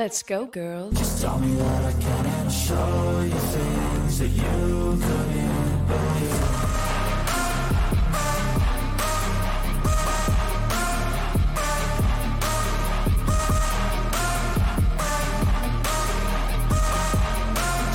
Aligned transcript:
Let's 0.00 0.22
go, 0.22 0.46
girls. 0.46 0.96
Just 0.96 1.20
tell 1.20 1.38
me 1.38 1.54
that 1.56 1.84
I 1.84 1.92
can 1.92 2.24
and 2.24 2.28
I'll 2.28 2.50
show 2.50 3.20
you 3.20 3.30
things 3.32 4.18
that 4.18 4.28
you 4.28 4.42
couldn't 4.42 5.86
believe. 5.88 6.40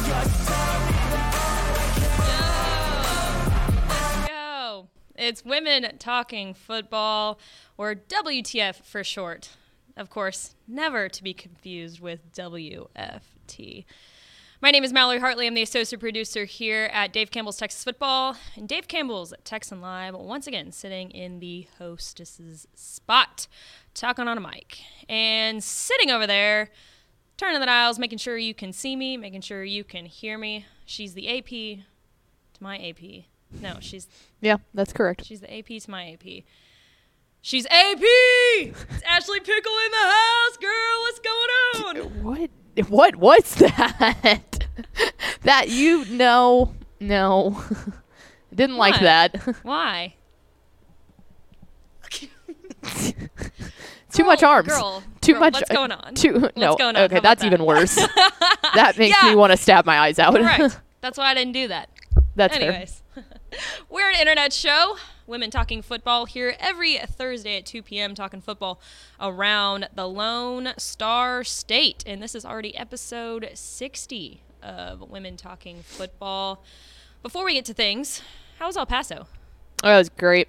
Just 0.05 0.47
tell 0.47 0.79
Let's 3.89 4.27
go. 4.27 4.89
It's 5.15 5.43
Women 5.43 5.97
Talking 5.97 6.53
Football, 6.53 7.39
or 7.79 7.95
WTF 7.95 8.83
for 8.83 9.03
short. 9.03 9.49
Of 9.97 10.09
course, 10.09 10.55
never 10.67 11.07
to 11.07 11.23
be 11.23 11.33
confused 11.33 12.01
with 12.01 12.31
WFT. 12.33 13.85
My 14.61 14.71
name 14.71 14.83
is 14.83 14.91
Mallory 14.91 15.19
Hartley. 15.19 15.47
I'm 15.47 15.53
the 15.53 15.61
associate 15.61 15.99
producer 15.99 16.43
here 16.43 16.89
at 16.91 17.13
Dave 17.13 17.31
Campbell's 17.31 17.57
Texas 17.57 17.83
Football. 17.83 18.35
And 18.55 18.67
Dave 18.67 18.89
Campbell's 18.89 19.31
at 19.31 19.45
Texan 19.45 19.79
Live, 19.79 20.13
once 20.13 20.47
again, 20.47 20.73
sitting 20.73 21.11
in 21.11 21.39
the 21.39 21.67
hostess's 21.77 22.67
spot, 22.75 23.47
talking 23.93 24.27
on 24.27 24.37
a 24.37 24.41
mic. 24.41 24.79
And 25.07 25.63
sitting 25.63 26.11
over 26.11 26.27
there, 26.27 26.71
turning 27.37 27.59
the 27.61 27.65
dials, 27.65 27.97
making 27.97 28.17
sure 28.17 28.37
you 28.37 28.53
can 28.53 28.73
see 28.73 28.97
me, 28.97 29.15
making 29.15 29.41
sure 29.41 29.63
you 29.63 29.85
can 29.85 30.05
hear 30.05 30.37
me. 30.37 30.65
She's 30.85 31.13
the 31.13 31.37
AP 31.37 31.47
to 31.47 31.83
my 32.59 32.77
AP. 32.77 33.25
No, 33.61 33.77
she's 33.79 34.07
Yeah, 34.41 34.57
that's 34.73 34.91
correct. 34.91 35.23
she's 35.25 35.39
the 35.39 35.57
AP 35.57 35.67
to 35.67 35.89
my 35.91 36.11
AP. 36.11 36.43
She's 37.45 37.67
AP. 37.67 37.99
It's 38.01 39.03
Ashley 39.05 39.39
Pickle 39.39 39.71
in 39.85 39.91
the 39.91 39.97
house, 39.97 40.57
girl. 40.57 41.01
What's 41.01 41.19
going 41.19 41.49
on? 41.85 42.23
What? 42.23 42.49
What? 42.89 43.15
What's 43.17 43.53
that? 43.59 44.65
that 45.43 45.69
you 45.69 46.05
no 46.05 46.73
no. 46.99 47.63
Didn't 48.51 48.77
like 48.77 48.99
that. 48.99 49.35
Why? 49.61 50.15
Too 54.11 54.23
much 54.23 54.41
arms. 54.41 54.67
girl, 54.69 55.03
Too 55.21 55.33
girl, 55.33 55.41
much. 55.41 55.53
what's 55.53 55.69
going 55.69 55.91
on? 55.91 56.15
Too 56.15 56.39
What's 56.39 56.57
no. 56.57 56.75
going 56.75 56.95
on? 56.95 57.03
Okay, 57.03 57.19
that's 57.19 57.41
that? 57.43 57.47
even 57.53 57.63
worse. 57.63 57.93
that 58.73 58.95
makes 58.97 59.15
Yeah. 59.21 59.29
me 59.29 59.35
want 59.35 59.51
to 59.51 59.57
stab 59.57 59.85
my 59.85 59.99
eyes 59.99 60.17
out. 60.17 60.33
Correct. 60.33 60.81
That's 61.01 61.19
why 61.19 61.25
I 61.29 61.33
didn't 61.35 61.51
do 61.53 61.67
that. 61.67 61.89
that's 62.35 62.57
fair. 62.57 62.71
Anyways, 62.71 63.03
we're 63.91 64.09
an 64.09 64.15
internet 64.19 64.51
show, 64.51 64.95
Women 65.27 65.49
Talking 65.49 65.81
Football, 65.81 66.25
here 66.25 66.55
every 66.59 66.97
Thursday 66.97 67.57
at 67.57 67.65
2 67.65 67.81
p.m. 67.81 68.13
talking 68.13 68.41
football 68.41 68.79
around 69.19 69.89
the 69.95 70.07
Lone 70.07 70.73
Star 70.77 71.43
State. 71.43 72.03
And 72.05 72.21
this 72.21 72.35
is 72.35 72.45
already 72.45 72.77
episode 72.77 73.49
60 73.53 74.41
of 74.61 75.09
Women 75.09 75.35
Talking 75.35 75.81
Football. 75.81 76.63
Before 77.23 77.43
we 77.43 77.55
get 77.55 77.65
to 77.65 77.73
things, 77.73 78.21
how 78.59 78.67
was 78.67 78.77
El 78.77 78.85
Paso? 78.85 79.27
Oh, 79.83 79.93
it 79.95 79.97
was 79.97 80.09
great. 80.09 80.47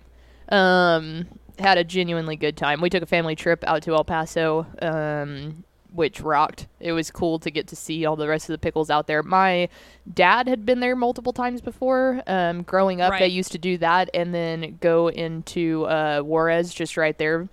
Um, 0.50 1.26
had 1.58 1.78
a 1.78 1.84
genuinely 1.84 2.36
good 2.36 2.56
time. 2.56 2.80
We 2.80 2.90
took 2.90 3.02
a 3.02 3.06
family 3.06 3.34
trip 3.34 3.64
out 3.66 3.82
to 3.84 3.94
El 3.94 4.04
Paso, 4.04 4.66
um, 4.82 5.64
which 5.92 6.20
rocked. 6.20 6.66
It 6.80 6.92
was 6.92 7.10
cool 7.10 7.38
to 7.40 7.50
get 7.50 7.66
to 7.68 7.76
see 7.76 8.04
all 8.04 8.16
the 8.16 8.28
rest 8.28 8.48
of 8.48 8.54
the 8.54 8.58
pickles 8.58 8.90
out 8.90 9.06
there. 9.06 9.22
My 9.22 9.68
dad 10.12 10.46
had 10.48 10.66
been 10.66 10.80
there 10.80 10.94
multiple 10.96 11.32
times 11.32 11.60
before. 11.60 12.22
Um, 12.26 12.62
growing 12.62 13.00
up, 13.00 13.12
I 13.12 13.20
Right. 13.20 13.30
used 13.32 13.52
to 13.52 13.58
do 13.58 13.78
that 13.78 14.10
and 14.14 14.34
then 14.34 14.78
go 14.80 15.08
into 15.08 15.84
uh, 15.86 16.20
Juarez, 16.20 16.72
just 16.74 16.96
right 16.96 17.16
there. 17.16 17.48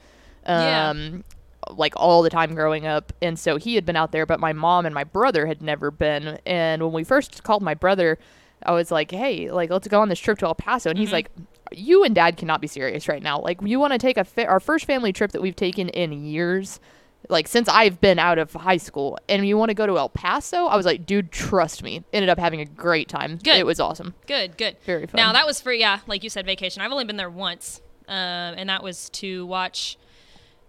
Yeah. 0.45 0.89
Um, 0.89 1.23
like 1.69 1.93
all 1.95 2.21
the 2.21 2.29
time 2.29 2.53
growing 2.55 2.85
up. 2.85 3.13
And 3.21 3.39
so 3.39 3.55
he 3.55 3.75
had 3.75 3.85
been 3.85 3.95
out 3.95 4.11
there, 4.11 4.25
but 4.25 4.39
my 4.41 4.51
mom 4.51 4.85
and 4.85 4.93
my 4.93 5.05
brother 5.05 5.45
had 5.45 5.61
never 5.61 5.91
been. 5.91 6.37
And 6.45 6.81
when 6.83 6.91
we 6.91 7.05
first 7.05 7.43
called 7.43 7.63
my 7.63 7.73
brother, 7.73 8.19
I 8.65 8.73
was 8.73 8.91
like, 8.91 9.11
hey, 9.11 9.49
like, 9.49 9.69
let's 9.69 9.87
go 9.87 10.01
on 10.01 10.09
this 10.09 10.19
trip 10.19 10.39
to 10.39 10.45
El 10.47 10.55
Paso. 10.55 10.89
And 10.89 10.99
he's 10.99 11.07
Mm-hmm. 11.09 11.13
like, 11.15 11.31
you 11.71 12.03
and 12.03 12.13
dad 12.13 12.35
cannot 12.37 12.59
be 12.61 12.67
serious 12.67 13.07
right 13.07 13.23
now. 13.23 13.39
Like, 13.39 13.61
you 13.63 13.79
want 13.79 13.93
to 13.93 13.97
take 13.99 14.17
a 14.17 14.25
fa- 14.25 14.45
our 14.47 14.59
first 14.59 14.85
family 14.85 15.13
trip 15.13 15.31
that 15.31 15.41
we've 15.41 15.55
taken 15.55 15.87
in 15.89 16.11
years, 16.25 16.79
like, 17.29 17.47
since 17.47 17.69
I've 17.69 18.01
been 18.01 18.19
out 18.19 18.37
of 18.37 18.53
high 18.53 18.77
school, 18.77 19.17
and 19.29 19.47
you 19.47 19.57
want 19.57 19.69
to 19.69 19.75
go 19.75 19.85
to 19.85 19.97
El 19.97 20.09
Paso? 20.09 20.65
I 20.65 20.75
was 20.75 20.85
like, 20.85 21.05
dude, 21.05 21.31
trust 21.31 21.83
me. 21.83 22.03
Ended 22.11 22.29
up 22.29 22.39
having 22.39 22.61
a 22.61 22.65
great 22.65 23.07
time. 23.07 23.37
Good. 23.37 23.57
It 23.57 23.65
was 23.65 23.79
awesome. 23.79 24.13
Good, 24.27 24.57
good. 24.57 24.77
Very 24.85 25.05
fun. 25.07 25.17
Now 25.17 25.33
that 25.33 25.45
was 25.45 25.61
for 25.61 25.71
yeah, 25.71 25.99
like 26.07 26.23
you 26.23 26.29
said, 26.29 26.45
vacation. 26.45 26.81
I've 26.81 26.91
only 26.91 27.05
been 27.05 27.17
there 27.17 27.29
once, 27.29 27.81
um, 28.07 28.15
and 28.15 28.69
that 28.69 28.83
was 28.83 29.09
to 29.11 29.45
watch 29.45 29.97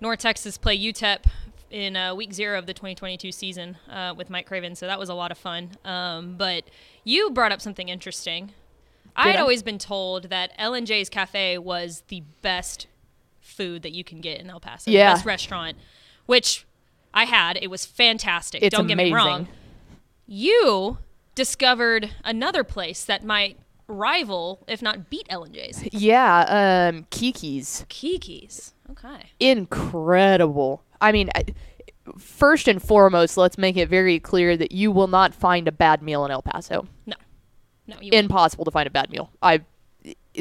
North 0.00 0.20
Texas 0.20 0.58
play 0.58 0.78
UTEP 0.78 1.24
in 1.70 1.96
uh, 1.96 2.14
week 2.14 2.32
zero 2.32 2.58
of 2.58 2.66
the 2.66 2.74
2022 2.74 3.32
season 3.32 3.76
uh, 3.90 4.14
with 4.16 4.30
Mike 4.30 4.46
Craven. 4.46 4.76
So 4.76 4.86
that 4.86 4.98
was 4.98 5.08
a 5.08 5.14
lot 5.14 5.32
of 5.32 5.38
fun. 5.38 5.70
Um, 5.84 6.36
but 6.36 6.64
you 7.02 7.30
brought 7.30 7.50
up 7.52 7.60
something 7.60 7.88
interesting. 7.88 8.52
I 9.16 9.30
had 9.30 9.40
always 9.40 9.62
been 9.62 9.78
told 9.78 10.30
that 10.30 10.52
L 10.58 10.74
and 10.74 10.86
J's 10.86 11.08
Cafe 11.08 11.58
was 11.58 12.02
the 12.08 12.22
best 12.42 12.86
food 13.40 13.82
that 13.82 13.92
you 13.92 14.02
can 14.02 14.20
get 14.20 14.40
in 14.40 14.50
El 14.50 14.60
Paso. 14.60 14.90
Yeah. 14.90 15.10
the 15.10 15.14
best 15.16 15.26
restaurant, 15.26 15.76
which 16.26 16.66
I 17.12 17.24
had. 17.24 17.58
It 17.60 17.68
was 17.68 17.84
fantastic. 17.84 18.62
It's 18.62 18.74
Don't 18.74 18.86
get 18.86 18.96
me 18.96 19.12
wrong 19.12 19.48
you 20.26 20.98
discovered 21.34 22.10
another 22.24 22.64
place 22.64 23.04
that 23.04 23.24
might 23.24 23.58
rival, 23.86 24.64
if 24.66 24.80
not 24.80 25.10
beat 25.10 25.26
L 25.28 25.44
and 25.44 25.54
J's. 25.54 25.86
Yeah, 25.92 26.90
um, 26.92 27.06
Kiki's. 27.10 27.84
Kiki's. 27.88 28.72
Okay. 28.90 29.30
incredible. 29.40 30.82
I 31.00 31.10
mean, 31.10 31.30
first 32.18 32.68
and 32.68 32.82
foremost, 32.82 33.36
let's 33.36 33.58
make 33.58 33.76
it 33.76 33.88
very 33.88 34.20
clear 34.20 34.56
that 34.56 34.72
you 34.72 34.90
will 34.90 35.06
not 35.06 35.34
find 35.34 35.66
a 35.66 35.72
bad 35.72 36.02
meal 36.02 36.24
in 36.24 36.30
El 36.30 36.42
Paso. 36.42 36.86
No. 37.06 37.16
No, 37.86 37.96
you 38.00 38.10
won't. 38.12 38.24
Impossible 38.24 38.64
to 38.64 38.70
find 38.70 38.86
a 38.86 38.90
bad 38.90 39.10
meal. 39.10 39.30
I, 39.42 39.62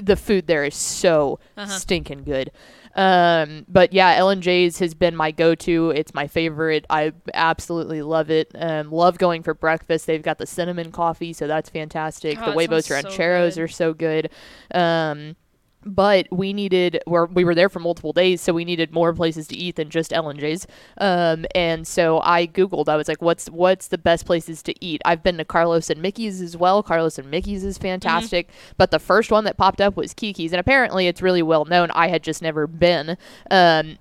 the 0.01 0.15
food 0.15 0.47
there 0.47 0.63
is 0.63 0.75
so 0.75 1.39
Uh-huh. 1.57 1.67
stinking 1.77 2.23
good. 2.23 2.51
Um, 2.95 3.65
but 3.67 3.91
yeah, 3.91 4.13
L 4.17 4.29
and 4.29 4.43
J's 4.43 4.77
has 4.79 4.93
been 4.93 5.15
my 5.15 5.31
go-to. 5.31 5.89
It's 5.91 6.13
my 6.13 6.27
favorite. 6.27 6.85
I 6.91 7.13
absolutely 7.33 8.03
love 8.03 8.29
it. 8.29 8.51
Um, 8.55 8.91
love 8.91 9.17
going 9.17 9.41
for 9.41 9.53
breakfast. 9.55 10.05
They've 10.05 10.21
got 10.21 10.37
the 10.37 10.45
cinnamon 10.45 10.91
coffee, 10.91 11.33
so 11.33 11.47
that's 11.47 11.69
fantastic. 11.71 12.37
Oh, 12.39 12.45
the 12.45 12.51
huevos 12.51 12.85
sounds 12.85 13.01
so 13.01 13.09
rancheros 13.09 13.57
are 13.57 13.67
so 13.67 13.93
good. 13.95 14.29
Um, 14.73 15.35
but 15.85 16.27
we 16.31 16.53
needed 16.53 17.01
we're, 17.07 17.25
we 17.25 17.43
were 17.43 17.55
there 17.55 17.69
for 17.69 17.79
multiple 17.79 18.13
days 18.13 18.41
so 18.41 18.53
we 18.53 18.65
needed 18.65 18.91
more 18.91 19.13
places 19.13 19.47
to 19.47 19.55
eat 19.55 19.75
than 19.75 19.89
just 19.89 20.13
L 20.13 20.29
and 20.29 20.39
J's. 20.39 20.67
Um, 20.97 21.45
and 21.55 21.87
so 21.87 22.21
I 22.23 22.47
googled 22.47 22.89
I 22.89 22.95
was 22.95 23.07
like 23.07 23.21
what's 23.21 23.47
what's 23.47 23.87
the 23.87 23.97
best 23.97 24.25
places 24.25 24.61
to 24.63 24.85
eat? 24.85 25.01
I've 25.05 25.23
been 25.23 25.37
to 25.37 25.45
Carlos 25.45 25.89
and 25.89 26.01
Mickey's 26.01 26.41
as 26.41 26.57
well. 26.57 26.83
Carlos 26.83 27.17
and 27.17 27.29
Mickey's 27.29 27.63
is 27.63 27.77
fantastic. 27.77 28.49
But 28.77 28.91
the 28.91 28.99
first 28.99 29.31
one 29.31 29.43
that 29.45 29.57
popped 29.57 29.81
up 29.81 29.95
was 29.95 30.13
Kiki's 30.13 30.53
and 30.53 30.59
apparently 30.59 31.07
it's 31.07 31.21
really 31.21 31.41
well 31.43 31.65
known. 31.65 31.91
I 31.91 32.07
had 32.07 32.23
just 32.23 32.41
never 32.41 32.67
been. 32.67 33.17
Um, 33.49 33.97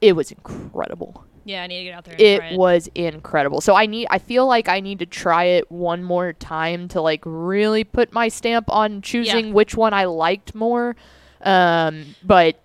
it 0.00 0.14
was 0.14 0.30
incredible 0.30 1.24
yeah, 1.46 1.62
I 1.62 1.68
need 1.68 1.78
to 1.78 1.84
get 1.84 1.94
out 1.94 2.04
there 2.04 2.16
and 2.18 2.38
try 2.40 2.48
it 2.48 2.52
it. 2.52 2.58
was 2.58 2.90
incredible. 2.94 3.60
So 3.60 3.74
I 3.74 3.86
need 3.86 4.08
I 4.10 4.18
feel 4.18 4.46
like 4.46 4.68
I 4.68 4.80
need 4.80 4.98
to 4.98 5.06
try 5.06 5.44
it 5.44 5.70
one 5.70 6.02
more 6.02 6.32
time 6.32 6.88
to 6.88 7.00
like 7.00 7.22
really 7.24 7.84
put 7.84 8.12
my 8.12 8.26
stamp 8.28 8.68
on 8.68 9.00
choosing 9.00 9.52
which 9.52 9.76
one 9.76 9.94
I 9.94 10.06
liked 10.06 10.54
more. 10.54 10.96
Um 11.42 12.16
but 12.24 12.60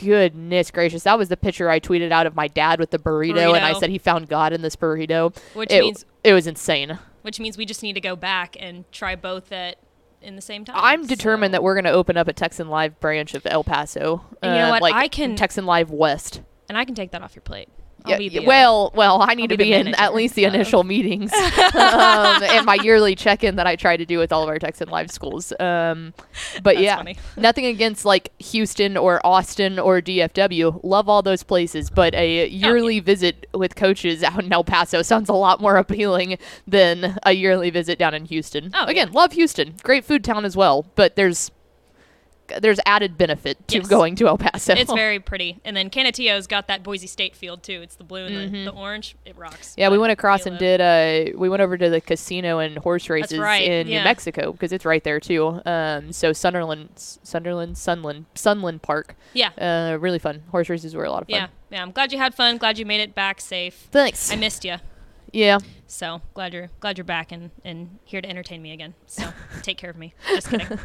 goodness 0.00 0.72
gracious, 0.72 1.04
that 1.04 1.16
was 1.16 1.28
the 1.28 1.36
picture 1.36 1.70
I 1.70 1.78
tweeted 1.78 2.10
out 2.10 2.26
of 2.26 2.34
my 2.34 2.48
dad 2.48 2.80
with 2.80 2.90
the 2.90 2.98
burrito, 2.98 3.54
and 3.54 3.64
I 3.64 3.78
said 3.78 3.90
he 3.90 3.98
found 3.98 4.28
God 4.28 4.52
in 4.52 4.62
this 4.62 4.74
burrito. 4.74 5.36
Which 5.54 5.70
it, 5.70 5.80
means- 5.80 6.04
it 6.24 6.32
was 6.32 6.46
insane. 6.48 6.98
Which 7.22 7.38
means 7.40 7.56
we 7.56 7.64
just 7.64 7.82
need 7.82 7.94
to 7.94 8.00
go 8.00 8.16
back 8.16 8.56
and 8.58 8.84
try 8.92 9.14
both 9.16 9.52
at 9.52 9.76
in 10.20 10.36
the 10.36 10.42
same 10.42 10.64
time. 10.64 10.76
I'm 10.78 11.06
determined 11.06 11.50
So- 11.50 11.52
that 11.52 11.62
we're 11.62 11.74
going 11.74 11.84
to 11.84 11.92
open 11.92 12.16
up 12.16 12.28
a 12.28 12.32
Texan 12.32 12.68
Live 12.68 12.98
branch 12.98 13.34
of 13.34 13.46
El 13.46 13.62
Paso. 13.62 14.24
And 14.42 14.52
you 14.52 14.58
know 14.58 14.66
uh, 14.66 14.70
what? 14.70 14.82
Like 14.82 14.94
I 14.94 15.08
can- 15.08 15.36
Texan 15.36 15.64
Live 15.64 15.90
West. 15.90 16.42
and 16.68 16.76
I 16.76 16.84
can 16.84 16.94
take 16.94 17.12
that 17.12 17.22
off 17.22 17.34
your 17.34 17.42
plate. 17.42 17.68
I'll 18.04 18.20
Yeah, 18.20 18.46
well, 18.46 18.92
well, 18.94 19.22
I 19.22 19.34
need 19.34 19.44
I'll 19.44 19.48
to 19.48 19.56
be 19.56 19.64
be, 19.64 19.72
in 19.72 19.94
at 19.94 20.14
least 20.14 20.34
the 20.34 20.44
initial 20.44 20.84
meetings 20.94 21.32
um, 21.74 22.42
and 22.42 22.66
my 22.66 22.78
yearly 22.82 23.14
check-in 23.14 23.56
that 23.56 23.66
I 23.66 23.76
try 23.76 23.96
to 23.96 24.04
do 24.04 24.18
with 24.18 24.32
all 24.32 24.42
of 24.42 24.48
our 24.48 24.58
Texan 24.58 24.88
Live 24.88 25.10
schools. 25.10 25.52
Um, 25.58 26.14
but 26.62 26.76
That's 26.76 26.80
yeah, 26.80 27.02
nothing 27.36 27.66
against 27.66 28.04
like 28.04 28.32
Houston 28.40 28.96
or 28.96 29.24
Austin 29.24 29.78
or 29.78 30.00
DFW. 30.00 30.80
Love 30.82 31.08
all 31.08 31.22
those 31.22 31.42
places, 31.42 31.90
but 31.90 32.14
a 32.14 32.46
yearly 32.48 33.00
visit 33.00 33.46
with 33.54 33.76
coaches 33.76 34.22
out 34.22 34.44
in 34.44 34.52
El 34.52 34.64
Paso 34.64 35.02
sounds 35.02 35.28
a 35.28 35.34
lot 35.34 35.60
more 35.60 35.76
appealing 35.76 36.38
than 36.66 37.18
a 37.24 37.32
yearly 37.32 37.70
visit 37.70 37.98
down 37.98 38.14
in 38.14 38.26
Houston. 38.26 38.70
Oh, 38.74 38.84
Again, 38.86 39.12
love 39.12 39.32
Houston, 39.32 39.74
great 39.82 40.04
food 40.04 40.22
town 40.22 40.44
as 40.44 40.56
well, 40.56 40.86
but 40.94 41.16
there's 41.16 41.50
there's 42.60 42.80
added 42.86 43.16
benefit 43.16 43.66
to 43.68 43.78
Yes. 43.78 43.88
going 43.88 44.16
to 44.16 44.28
El 44.28 44.38
Paso. 44.38 44.74
It's 44.74 44.92
very 44.92 45.18
pretty. 45.18 45.60
And 45.64 45.76
then 45.76 45.90
Canutillo's 45.90 46.46
got 46.46 46.68
that 46.68 46.82
Boise 46.82 47.06
State 47.06 47.34
field 47.34 47.62
too. 47.62 47.80
It's 47.82 47.96
the 47.96 48.04
blue 48.04 48.26
and 48.26 48.54
the, 48.54 48.64
the 48.70 48.76
orange. 48.76 49.16
It 49.24 49.36
rocks. 49.36 49.70
Mm-hmm. 49.70 49.80
yeah, 49.80 49.88
we 49.88 49.98
went 49.98 50.12
across 50.12 50.46
and 50.46 50.58
did. 50.58 50.80
Uh, 50.80 51.36
we 51.36 51.48
went 51.48 51.62
over 51.62 51.76
to 51.76 51.90
the 51.90 52.00
casino 52.00 52.58
and 52.58 52.78
horse 52.78 53.08
races 53.08 53.38
right, 53.38 53.62
in 53.62 53.88
yeah. 53.88 53.98
New 53.98 54.04
Mexico 54.04 54.52
because 54.52 54.72
it's 54.72 54.84
right 54.84 55.02
there 55.02 55.20
too. 55.20 55.60
Um, 55.64 56.12
so 56.12 56.32
Sunderland, 56.32 56.90
Sunderland, 56.94 57.78
Sunland, 57.78 58.26
Sunland 58.34 58.82
Park. 58.82 59.16
Yeah. 59.32 59.50
Uh, 59.58 59.98
really 59.98 60.18
fun. 60.18 60.42
Horse 60.50 60.68
races 60.68 60.94
were 60.94 61.04
a 61.04 61.10
lot 61.10 61.22
of 61.22 61.28
fun. 61.28 61.36
Yeah. 61.36 61.46
Yeah. 61.70 61.82
I'm 61.82 61.92
glad 61.92 62.12
you 62.12 62.18
had 62.18 62.34
fun. 62.34 62.58
Glad 62.58 62.78
you 62.78 62.86
made 62.86 63.00
it 63.00 63.14
back 63.14 63.40
safe. 63.40 63.88
Thanks. 63.90 64.30
I 64.30 64.36
missed 64.36 64.64
you. 64.64 64.76
Yeah. 65.34 65.58
So 65.88 66.22
glad 66.32 66.54
you're 66.54 66.70
glad 66.80 66.96
you're 66.96 67.04
back 67.04 67.32
and, 67.32 67.50
and 67.64 67.98
here 68.04 68.20
to 68.20 68.28
entertain 68.28 68.62
me 68.62 68.72
again. 68.72 68.94
So 69.06 69.28
take 69.62 69.78
care 69.78 69.90
of 69.90 69.96
me. 69.96 70.14
Just 70.28 70.48
kidding. 70.48 70.66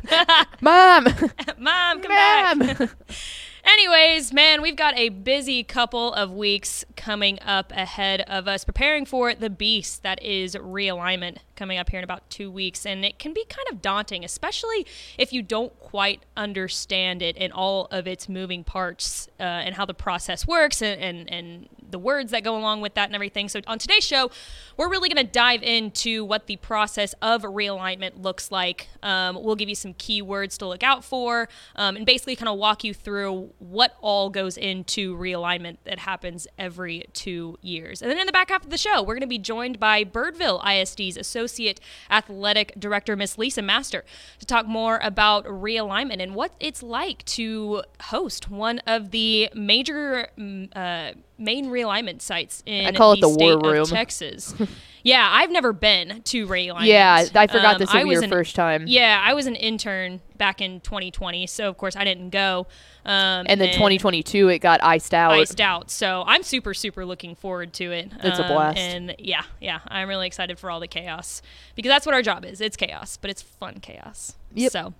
Mom. 0.62 1.06
Mom, 1.58 2.02
come 2.02 2.10
back. 2.12 2.90
Anyways, 3.64 4.34
man, 4.34 4.62
we've 4.62 4.76
got 4.76 4.98
a 4.98 5.10
busy 5.10 5.64
couple 5.64 6.14
of 6.14 6.32
weeks 6.32 6.84
coming 6.96 7.40
up 7.42 7.72
ahead 7.76 8.22
of 8.22 8.48
us, 8.48 8.64
preparing 8.64 9.06
for 9.06 9.36
the 9.36 9.50
beast 9.50 10.02
that 10.02 10.22
is 10.24 10.56
realignment 10.56 11.38
coming 11.56 11.78
up 11.78 11.90
here 11.90 12.00
in 12.00 12.04
about 12.04 12.28
two 12.30 12.50
weeks. 12.50 12.86
And 12.86 13.06
it 13.06 13.20
can 13.20 13.34
be 13.34 13.46
kind 13.46 13.68
of 13.72 13.82
daunting, 13.82 14.26
especially 14.26 14.88
if 15.18 15.32
you 15.32 15.42
don't 15.44 15.74
quite 15.90 16.24
understand 16.38 17.24
it 17.24 17.36
in 17.36 17.52
all 17.52 17.88
of 17.90 18.06
its 18.06 18.30
moving 18.30 18.64
parts 18.64 19.28
uh, 19.40 19.44
and 19.44 19.74
how 19.74 19.86
the 19.86 19.94
process 19.94 20.46
works 20.46 20.84
and, 20.84 21.02
and, 21.02 21.34
and 21.34 21.68
the 21.90 21.98
words 21.98 22.30
that 22.30 22.44
go 22.44 22.56
along 22.56 22.82
with 22.82 22.94
that 22.94 23.06
and 23.06 23.16
everything. 23.16 23.50
So, 23.50 23.62
on 23.66 23.80
today's 23.80 24.06
show, 24.06 24.30
we're 24.78 24.88
really 24.88 25.10
going 25.10 25.26
to 25.26 25.32
dive 25.32 25.64
into 25.64 26.24
what 26.24 26.46
the 26.46 26.58
process 26.58 27.16
of 27.24 27.42
realignment 27.42 28.22
looks 28.22 28.52
like. 28.52 28.88
Um, 29.02 29.42
we'll 29.42 29.56
give 29.56 29.68
you 29.68 29.74
some 29.74 29.96
key 29.96 30.22
words 30.22 30.60
to 30.60 30.68
look 30.68 30.84
out 30.84 31.04
for 31.04 31.50
um, 31.76 31.96
and 31.96 32.06
basically 32.06 32.36
kind 32.36 32.50
of 32.50 32.60
walk 32.60 32.84
you 32.84 32.94
through 32.94 33.50
what 33.58 33.96
all 34.00 34.30
goes 34.30 34.58
into 34.58 35.18
realignment 35.18 35.78
that 35.86 35.98
happens 35.98 36.48
every 36.60 37.06
two 37.14 37.58
years. 37.64 38.04
And 38.04 38.12
then 38.12 38.20
in 38.20 38.28
the 38.28 38.32
back 38.32 38.50
half 38.50 38.64
of 38.64 38.70
the 38.70 38.78
show, 38.78 39.02
we're 39.02 39.16
going 39.16 39.22
to 39.22 39.28
be 39.28 39.40
joined 39.40 39.80
by 39.80 40.04
Birdville 40.04 40.62
ISD's 40.64 41.18
Associate 41.18 41.80
Athletic 42.12 42.80
Director, 42.80 43.16
Miss 43.16 43.40
Lisa 43.40 43.64
Master, 43.64 44.06
to 44.38 44.46
talk 44.46 44.68
more 44.68 45.00
about 45.02 45.46
realignment 45.46 45.79
and 45.88 46.36
what 46.36 46.52
it's 46.60 46.84
like 46.84 47.24
to 47.26 47.84
host 48.04 48.50
one 48.50 48.80
of 48.88 49.12
the 49.12 49.50
major 49.54 50.28
mm, 50.38 50.70
uh, 50.76 51.14
main 51.38 51.68
realignment 51.68 52.22
sites 52.22 52.62
in 52.66 52.86
I 52.86 52.92
call 52.92 53.14
it 53.14 53.22
the 53.22 53.30
state 53.30 53.56
war 53.62 53.74
room. 53.74 53.82
of 53.84 53.90
Texas. 53.90 54.54
yeah, 55.04 55.28
I've 55.32 55.52
never 55.52 55.72
been 55.74 56.22
to 56.24 56.48
realignment. 56.48 56.86
yeah, 56.88 57.26
I 57.34 57.48
forgot 57.48 57.76
Um, 57.76 57.80
this 57.80 57.94
was 57.94 58.06
your 58.06 58.24
an- 58.24 58.30
first 58.30 58.56
time. 58.56 58.86
Yeah, 58.88 59.22
I 59.24 59.34
was 59.34 59.48
an 59.48 59.56
intern 59.56 60.20
back 60.38 60.62
in 60.62 60.82
2020, 60.82 61.48
so 61.48 61.70
of 61.70 61.78
course 61.78 61.96
I 61.96 62.04
didn't 62.04 62.30
go. 62.32 62.68
Um, 63.06 63.46
And 63.48 63.60
then 63.62 63.70
2022, 63.70 64.50
it 64.50 64.60
got 64.60 64.84
iced 64.84 65.14
out. 65.14 65.32
iced 65.32 65.62
out. 65.62 65.90
So 65.90 66.24
I'm 66.28 66.44
super, 66.44 66.74
super 66.74 67.06
looking 67.06 67.34
forward 67.36 67.72
to 67.74 67.92
it. 67.92 68.12
It's 68.22 68.38
a 68.40 68.44
Um, 68.44 68.52
blast. 68.54 68.78
And 68.78 69.16
yeah, 69.18 69.44
yeah, 69.62 69.80
I'm 69.88 70.08
really 70.10 70.28
excited 70.28 70.60
for 70.60 70.70
all 70.70 70.80
the 70.82 70.88
chaos 70.88 71.42
because 71.76 71.90
that's 71.90 72.06
what 72.06 72.14
our 72.14 72.22
job 72.22 72.44
is. 72.46 72.60
It's 72.62 72.76
chaos, 72.76 73.18
but 73.18 73.30
it's 73.32 73.42
fun 73.42 73.80
chaos. 73.82 74.36
Yep. 74.54 74.72
So. 74.72 74.94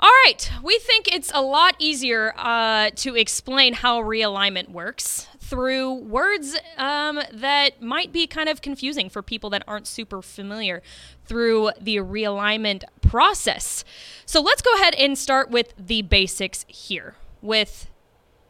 All 0.00 0.10
right, 0.24 0.50
we 0.62 0.78
think 0.78 1.12
it's 1.12 1.30
a 1.34 1.42
lot 1.42 1.76
easier 1.78 2.32
uh, 2.38 2.90
to 2.96 3.16
explain 3.16 3.74
how 3.74 4.00
realignment 4.02 4.70
works 4.70 5.26
through 5.38 5.94
words 5.94 6.56
um, 6.78 7.20
that 7.32 7.82
might 7.82 8.12
be 8.12 8.26
kind 8.26 8.48
of 8.48 8.62
confusing 8.62 9.10
for 9.10 9.20
people 9.20 9.50
that 9.50 9.62
aren't 9.66 9.86
super 9.86 10.22
familiar 10.22 10.80
through 11.26 11.72
the 11.80 11.96
realignment 11.96 12.84
process. 13.02 13.84
So 14.24 14.40
let's 14.40 14.62
go 14.62 14.72
ahead 14.76 14.94
and 14.94 15.18
start 15.18 15.50
with 15.50 15.74
the 15.76 16.02
basics 16.02 16.64
here 16.68 17.16
with 17.42 17.90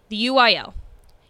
the 0.08 0.26
UIL. 0.26 0.74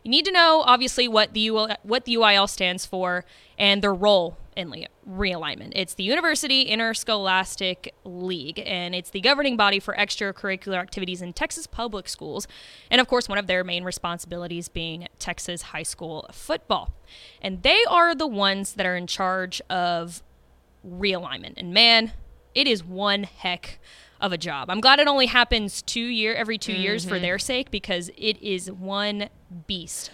You 0.03 0.11
need 0.11 0.25
to 0.25 0.33
know, 0.33 0.63
obviously, 0.67 1.09
what 1.09 1.35
the 1.35 1.49
UIL, 1.49 1.77
what 1.83 2.05
the 2.05 2.15
UIL 2.15 2.49
stands 2.49 2.85
for 2.85 3.25
and 3.59 3.83
their 3.83 3.95
role 3.95 4.39
le- 4.69 4.87
realignment. 5.09 5.73
It's 5.75 5.95
the 5.95 6.03
University 6.03 6.63
Interscholastic 6.63 7.95
League, 8.05 8.63
and 8.67 8.95
it's 8.95 9.11
the 9.11 9.21
governing 9.21 9.57
body 9.57 9.81
for 9.81 9.95
extracurricular 9.95 10.79
activities 10.79 11.23
in 11.23 11.33
Texas 11.33 11.67
public 11.67 12.09
schools, 12.09 12.47
and 12.91 13.01
of 13.01 13.07
course, 13.07 13.29
one 13.29 13.39
of 13.39 13.47
their 13.47 13.65
main 13.65 13.85
responsibilities 13.85 14.69
being 14.69 15.09
Texas 15.19 15.63
high 15.63 15.83
school 15.83 16.27
football. 16.33 16.95
And 17.41 17.63
they 17.63 17.85
are 17.89 18.15
the 18.15 18.27
ones 18.27 18.75
that 18.75 18.85
are 18.85 18.97
in 18.97 19.07
charge 19.07 19.63
of 19.71 20.23
realignment. 20.87 21.55
And 21.57 21.73
man, 21.73 22.13
it 22.55 22.67
is 22.67 22.85
one 22.85 23.23
heck 23.23 23.79
of 24.21 24.33
a 24.33 24.39
job. 24.39 24.71
I'm 24.71 24.81
glad 24.81 24.99
it 25.01 25.09
only 25.09 25.27
happens 25.27 25.83
two 25.83 26.01
year 26.01 26.35
every 26.35 26.59
2 26.59 26.73
years 26.73 27.03
Mm-hmm. 27.05 27.15
for 27.15 27.19
their 27.19 27.39
sake 27.39 27.71
because 27.71 28.11
it 28.17 28.41
is 28.43 28.71
one 28.71 29.29
beast. 29.67 30.11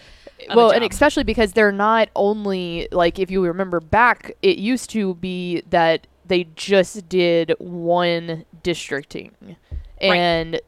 well, 0.54 0.70
and 0.70 0.84
especially 0.84 1.24
because 1.24 1.52
they're 1.52 1.72
not 1.72 2.08
only 2.14 2.88
like 2.92 3.18
if 3.18 3.30
you 3.30 3.44
remember 3.44 3.80
back, 3.80 4.32
it 4.42 4.58
used 4.58 4.90
to 4.90 5.14
be 5.16 5.62
that 5.70 6.06
they 6.26 6.44
just 6.56 7.08
did 7.08 7.54
one 7.58 8.44
districting, 8.62 9.56
and 10.00 10.60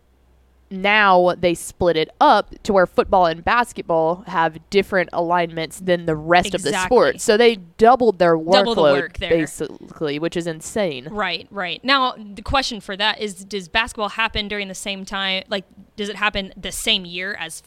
now 0.71 1.35
they 1.39 1.55
split 1.55 1.97
it 1.97 2.11
up 2.21 2.55
to 2.63 2.73
where 2.73 2.87
football 2.87 3.27
and 3.27 3.45
basketball 3.45 4.23
have 4.27 4.59
different 4.71 5.09
alignments 5.13 5.81
than 5.81 6.07
the 6.07 6.15
rest 6.15 6.55
of 6.55 6.63
the 6.63 6.69
Exactly. 6.69 6.87
sports. 6.97 7.25
So 7.25 7.37
they 7.37 7.57
doubled 7.57 8.19
their 8.19 8.37
workload 8.37 8.53
Double 8.53 8.75
the 8.75 8.83
work 8.83 9.19
there. 9.19 9.31
basically, 9.31 10.19
which 10.19 10.37
is 10.37 10.47
insane. 10.47 11.09
Right, 11.11 11.47
right. 11.51 11.83
Now, 11.83 12.15
the 12.17 12.43
question 12.43 12.81
for 12.81 12.97
that 12.97 13.21
is 13.21 13.45
does 13.45 13.69
basketball 13.69 14.11
happen 14.11 14.49
during 14.49 14.69
the 14.69 14.75
same 14.75 15.05
time? 15.05 15.45
Like, 15.49 15.65
does 15.97 16.09
it 16.09 16.17
happen 16.17 16.53
the 16.57 16.73
same 16.73 17.05
year 17.05 17.35
as 17.39 17.63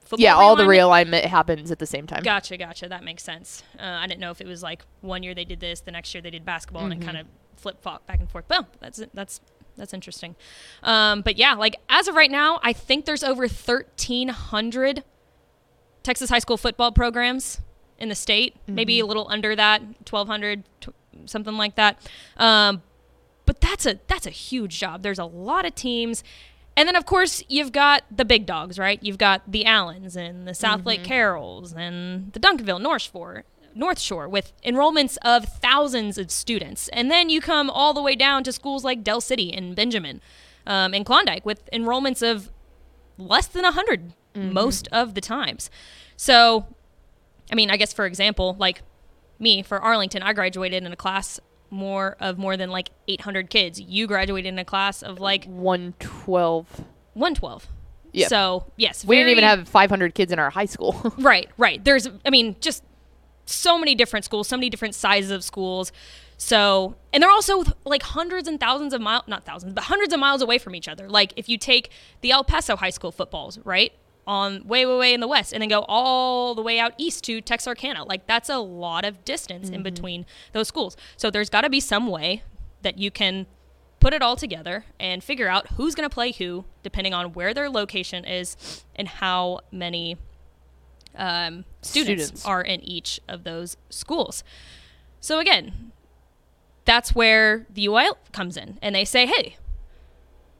football? 0.00 0.22
Yeah, 0.22 0.34
all 0.34 0.56
the 0.56 0.64
realignment? 0.64 1.24
happens 1.26 1.70
at 1.70 1.78
the 1.78 1.86
same 1.86 2.06
time. 2.06 2.22
Gotcha, 2.22 2.56
gotcha. 2.56 2.88
That 2.88 3.04
makes 3.04 3.22
sense. 3.22 3.62
Uh, 3.78 3.82
I 3.84 4.06
didn't 4.06 4.20
know 4.20 4.30
if 4.32 4.40
it 4.40 4.46
was 4.46 4.62
like 4.62 4.84
one 5.02 5.22
year 5.22 5.34
they 5.34 5.44
did 5.44 5.60
this, 5.60 5.80
the 5.80 5.92
next 5.92 6.12
year 6.14 6.20
they 6.20 6.30
did 6.30 6.44
basketball, 6.44 6.84
and 6.84 6.92
it 7.00 7.04
kind 7.04 7.16
of 7.16 7.26
flip 7.56 7.80
flop 7.80 8.06
back 8.06 8.18
and 8.20 8.28
forth. 8.28 8.46
Well, 8.48 8.66
that's 8.80 8.98
it. 8.98 9.10
that's 9.14 9.40
that's 9.80 9.92
interesting. 9.92 10.36
Um, 10.82 11.22
but 11.22 11.36
yeah, 11.36 11.54
like 11.54 11.76
as 11.88 12.06
of 12.06 12.14
right 12.14 12.30
now, 12.30 12.60
I 12.62 12.72
think 12.72 13.06
there's 13.06 13.24
over 13.24 13.42
1,300 13.42 15.02
Texas 16.02 16.30
high 16.30 16.38
school 16.38 16.56
football 16.56 16.92
programs 16.92 17.60
in 17.98 18.08
the 18.08 18.14
state. 18.14 18.56
Maybe 18.66 19.00
a 19.00 19.06
little 19.06 19.26
under 19.28 19.56
that, 19.56 19.82
1,200, 19.82 20.64
tw- 20.80 20.88
something 21.26 21.56
like 21.56 21.74
that. 21.76 21.98
Um, 22.36 22.82
but 23.46 23.60
that's 23.60 23.84
a 23.84 23.98
that's 24.06 24.26
a 24.26 24.30
huge 24.30 24.78
job. 24.78 25.02
There's 25.02 25.18
a 25.18 25.24
lot 25.24 25.66
of 25.66 25.74
teams. 25.74 26.22
And 26.76 26.86
then 26.86 26.94
of 26.94 27.04
course 27.04 27.42
you've 27.48 27.72
got 27.72 28.04
the 28.08 28.24
big 28.24 28.46
dogs, 28.46 28.78
right? 28.78 29.02
You've 29.02 29.18
got 29.18 29.42
the 29.50 29.66
Allens 29.66 30.14
and 30.16 30.46
the 30.46 30.52
Southlake 30.52 31.02
Carrolls 31.04 31.72
and 31.72 32.32
the 32.32 32.38
Duncanville 32.38 32.80
North 32.80 33.02
Shore, 33.02 33.42
North 33.80 33.98
Shore 33.98 34.28
with 34.28 34.52
enrollments 34.62 35.16
of 35.22 35.46
thousands 35.46 36.18
of 36.18 36.30
students. 36.30 36.88
And 36.88 37.10
then 37.10 37.30
you 37.30 37.40
come 37.40 37.70
all 37.70 37.94
the 37.94 38.02
way 38.02 38.14
down 38.14 38.44
to 38.44 38.52
schools 38.52 38.84
like 38.84 39.02
Dell 39.02 39.20
City 39.22 39.52
and 39.52 39.74
Benjamin 39.74 40.20
um, 40.66 40.92
and 40.94 41.04
Klondike 41.04 41.44
with 41.46 41.68
enrollments 41.72 42.22
of 42.22 42.50
less 43.18 43.46
than 43.46 43.62
100 43.64 44.12
most 44.34 44.86
of 44.92 45.14
the 45.14 45.20
times. 45.20 45.70
So, 46.16 46.66
I 47.50 47.54
mean, 47.54 47.70
I 47.70 47.76
guess 47.76 47.92
for 47.92 48.04
example, 48.06 48.54
like 48.58 48.82
me 49.38 49.62
for 49.62 49.80
Arlington, 49.80 50.22
I 50.22 50.34
graduated 50.34 50.84
in 50.84 50.92
a 50.92 50.96
class 50.96 51.40
more 51.70 52.16
of 52.20 52.36
more 52.36 52.56
than 52.56 52.70
like 52.70 52.90
800 53.08 53.48
kids. 53.48 53.80
You 53.80 54.06
graduated 54.06 54.52
in 54.52 54.58
a 54.58 54.64
class 54.64 55.02
of 55.02 55.18
like 55.20 55.46
One 55.46 55.94
twelve. 55.98 56.68
112. 57.14 57.66
Yeah. 58.12 58.28
So, 58.28 58.66
yes, 58.76 59.04
We 59.04 59.16
didn't 59.16 59.30
even 59.30 59.44
have 59.44 59.68
500 59.68 60.14
kids 60.14 60.32
in 60.32 60.38
our 60.38 60.50
high 60.50 60.66
school. 60.66 61.14
Right, 61.18 61.48
right. 61.56 61.82
There's, 61.84 62.08
I 62.26 62.30
mean, 62.30 62.56
just 62.60 62.82
so 63.50 63.78
many 63.78 63.94
different 63.94 64.24
schools, 64.24 64.48
so 64.48 64.56
many 64.56 64.70
different 64.70 64.94
sizes 64.94 65.30
of 65.30 65.44
schools. 65.44 65.92
So, 66.36 66.96
and 67.12 67.22
they're 67.22 67.30
also 67.30 67.64
like 67.84 68.02
hundreds 68.02 68.48
and 68.48 68.58
thousands 68.58 68.94
of 68.94 69.00
miles, 69.00 69.24
not 69.26 69.44
thousands, 69.44 69.74
but 69.74 69.84
hundreds 69.84 70.12
of 70.14 70.20
miles 70.20 70.40
away 70.40 70.58
from 70.58 70.74
each 70.74 70.88
other. 70.88 71.08
Like 71.08 71.32
if 71.36 71.48
you 71.48 71.58
take 71.58 71.90
the 72.22 72.30
El 72.30 72.44
Paso 72.44 72.76
high 72.76 72.90
school 72.90 73.12
footballs, 73.12 73.58
right? 73.64 73.92
On 74.26 74.66
way, 74.66 74.86
way, 74.86 74.96
way 74.96 75.14
in 75.14 75.20
the 75.20 75.28
west, 75.28 75.52
and 75.52 75.60
then 75.60 75.68
go 75.68 75.84
all 75.88 76.54
the 76.54 76.62
way 76.62 76.78
out 76.78 76.92
east 76.98 77.24
to 77.24 77.40
Texarkana. 77.40 78.04
Like 78.04 78.26
that's 78.26 78.48
a 78.48 78.58
lot 78.58 79.04
of 79.04 79.24
distance 79.24 79.68
in 79.68 79.76
mm-hmm. 79.76 79.82
between 79.82 80.26
those 80.52 80.68
schools. 80.68 80.96
So 81.16 81.30
there's 81.30 81.50
got 81.50 81.62
to 81.62 81.70
be 81.70 81.80
some 81.80 82.06
way 82.06 82.42
that 82.82 82.98
you 82.98 83.10
can 83.10 83.46
put 83.98 84.14
it 84.14 84.22
all 84.22 84.36
together 84.36 84.86
and 84.98 85.22
figure 85.22 85.48
out 85.48 85.72
who's 85.72 85.94
going 85.94 86.08
to 86.08 86.12
play 86.12 86.32
who, 86.32 86.64
depending 86.82 87.12
on 87.12 87.34
where 87.34 87.52
their 87.52 87.68
location 87.68 88.24
is 88.24 88.84
and 88.96 89.06
how 89.06 89.60
many 89.70 90.16
um, 91.20 91.64
students, 91.82 92.24
Students. 92.24 92.46
are 92.46 92.62
in 92.62 92.80
each 92.80 93.20
of 93.28 93.44
those 93.44 93.76
schools. 93.90 94.42
So 95.20 95.38
again, 95.38 95.92
that's 96.86 97.14
where 97.14 97.66
the 97.72 97.86
UIL 97.86 98.16
comes 98.32 98.56
in, 98.56 98.78
and 98.82 98.94
they 98.94 99.04
say, 99.04 99.26
"Hey, 99.26 99.56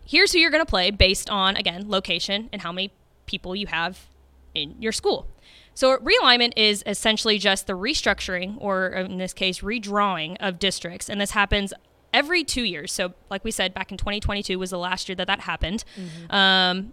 here's 0.05 0.33
who 0.33 0.39
you're 0.39 0.51
going 0.51 0.65
to 0.65 0.71
play 0.71 0.91
based 0.91 1.31
on 1.31 1.57
again 1.57 1.89
location 1.89 2.51
and 2.53 2.63
how 2.63 2.71
many 2.71 2.93
people 3.27 3.57
you 3.57 3.67
have 3.69 4.07
in 4.55 4.81
your 4.81 4.93
school." 4.93 5.27
So 5.73 5.97
realignment 5.99 6.53
is 6.57 6.85
essentially 6.87 7.39
just 7.39 7.67
the 7.67 7.73
restructuring, 7.73 8.57
or 8.59 8.89
in 8.89 9.17
this 9.17 9.33
case, 9.33 9.61
redrawing 9.61 10.37
of 10.41 10.59
districts, 10.59 11.09
and 11.09 11.19
this 11.21 11.31
happens 11.31 11.73
every 12.13 12.45
two 12.45 12.65
years. 12.65 12.93
So, 12.93 13.15
like 13.31 13.45
we 13.45 13.51
said, 13.51 13.73
back 13.73 13.91
in 13.91 13.97
2022 13.97 14.59
was 14.59 14.71
the 14.71 14.79
last 14.79 15.09
year 15.09 15.17
that 15.17 15.27
that 15.27 15.41
happened. 15.41 15.85
Um, 16.29 16.93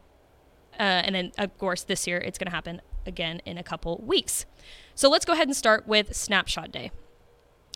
uh, 0.79 0.83
and 0.83 1.15
then, 1.15 1.31
of 1.37 1.57
course, 1.57 1.83
this 1.83 2.05
year 2.07 2.19
it's 2.19 2.37
going 2.37 2.45
to 2.45 2.55
happen 2.55 2.81
again 3.07 3.41
in 3.45 3.57
a 3.57 3.63
couple 3.63 4.01
weeks. 4.05 4.45
So, 4.95 5.09
let's 5.09 5.25
go 5.25 5.33
ahead 5.33 5.47
and 5.47 5.55
start 5.55 5.87
with 5.87 6.15
Snapshot 6.15 6.71
Day. 6.71 6.91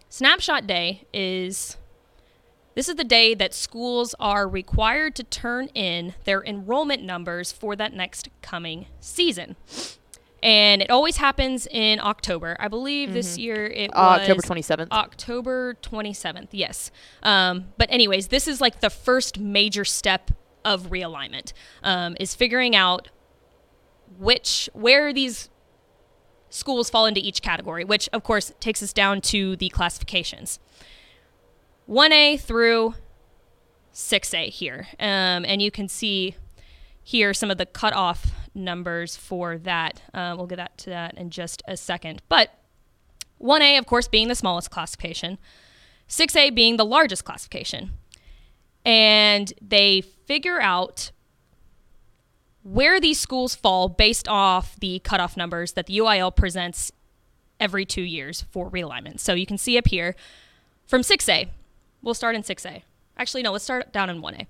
Snapshot 0.10 0.68
Day 0.68 1.04
is 1.14 1.78
this 2.76 2.88
is 2.90 2.96
the 2.96 3.04
day 3.04 3.34
that 3.34 3.54
schools 3.54 4.16
are 4.20 4.48
required 4.48 5.16
to 5.16 5.24
turn 5.24 5.68
in 5.74 6.14
their 6.26 6.44
enrollment 6.44 7.04
numbers 7.04 7.52
for 7.52 7.76
that 7.76 7.94
next 7.94 8.30
coming 8.42 8.88
season. 9.00 9.56
And 10.44 10.82
it 10.82 10.90
always 10.90 11.18
happens 11.18 11.68
in 11.70 12.00
October. 12.00 12.56
I 12.60 12.68
believe 12.68 13.14
this 13.14 13.38
year 13.38 13.68
it 13.68 13.92
Uh, 13.94 14.18
was 14.18 14.22
October 14.22 14.42
27th. 14.42 14.92
October 14.92 15.76
27th, 15.84 16.48
yes. 16.52 16.92
Um, 17.22 17.66
but, 17.78 17.92
anyways, 17.92 18.30
this 18.30 18.48
is 18.48 18.60
like 18.60 18.80
the 18.80 18.90
first 18.90 19.38
major 19.38 19.86
step 19.86 20.32
of 20.66 20.88
realignment 20.90 21.54
um, 21.84 22.16
is 22.20 22.34
figuring 22.34 22.76
out 22.76 23.10
which, 24.22 24.70
where 24.74 25.12
these 25.12 25.50
schools 26.50 26.92
fall 26.92 27.08
into 27.08 27.20
each 27.20 27.42
category, 27.42 27.84
which, 27.84 28.08
of 28.14 28.24
course, 28.24 28.54
takes 28.60 28.84
us 28.84 28.94
down 28.94 29.20
to 29.20 29.56
the 29.56 29.70
classifications. 29.70 30.60
1A 31.90 32.40
through 32.40 32.94
6A 33.92 34.50
here. 34.50 34.88
Um, 35.00 35.44
and 35.44 35.60
you 35.60 35.72
can 35.72 35.88
see 35.88 36.36
here 37.04 37.34
some 37.34 37.50
of 37.50 37.58
the 37.58 37.66
cutoff 37.66 38.32
numbers 38.54 39.18
for 39.18 39.58
that. 39.58 40.04
Uh, 40.14 40.36
we'll 40.38 40.46
get 40.46 40.58
that 40.58 40.78
to 40.78 40.92
that 40.92 41.18
in 41.18 41.32
just 41.32 41.64
a 41.68 41.76
second. 41.76 42.22
But 42.30 42.52
1A, 43.42 43.80
of 43.80 43.88
course, 43.88 44.08
being 44.08 44.28
the 44.28 44.36
smallest 44.36 44.70
classification, 44.70 45.40
6A 46.08 46.54
being 46.54 46.78
the 46.78 46.86
largest 46.86 47.26
classification. 47.26 47.94
And 48.86 49.52
they 49.60 50.02
figure 50.02 50.62
out 50.62 51.12
where 52.64 53.00
these 53.00 53.20
schools 53.20 53.56
fall 53.56 53.90
based 53.90 54.28
off 54.28 54.80
the 54.80 55.00
cutoff 55.00 55.36
numbers 55.36 55.74
that 55.74 55.88
the 55.88 55.98
UIL 55.98 56.36
presents 56.36 56.92
every 57.60 57.86
two 57.86 58.02
years 58.02 58.46
for 58.52 58.70
realignment. 58.70 59.20
So 59.20 59.34
you 59.34 59.46
can 59.46 59.58
see 59.58 59.78
up 59.78 59.88
here 59.88 60.16
from 60.86 61.02
6A, 61.02 61.50
we'll 62.02 62.14
start 62.14 62.36
in 62.36 62.44
6A. 62.44 62.84
Actually, 63.18 63.44
no, 63.44 63.52
let's 63.52 63.64
start 63.64 63.94
down 63.94 64.10
in 64.10 64.22
1A. 64.22 64.48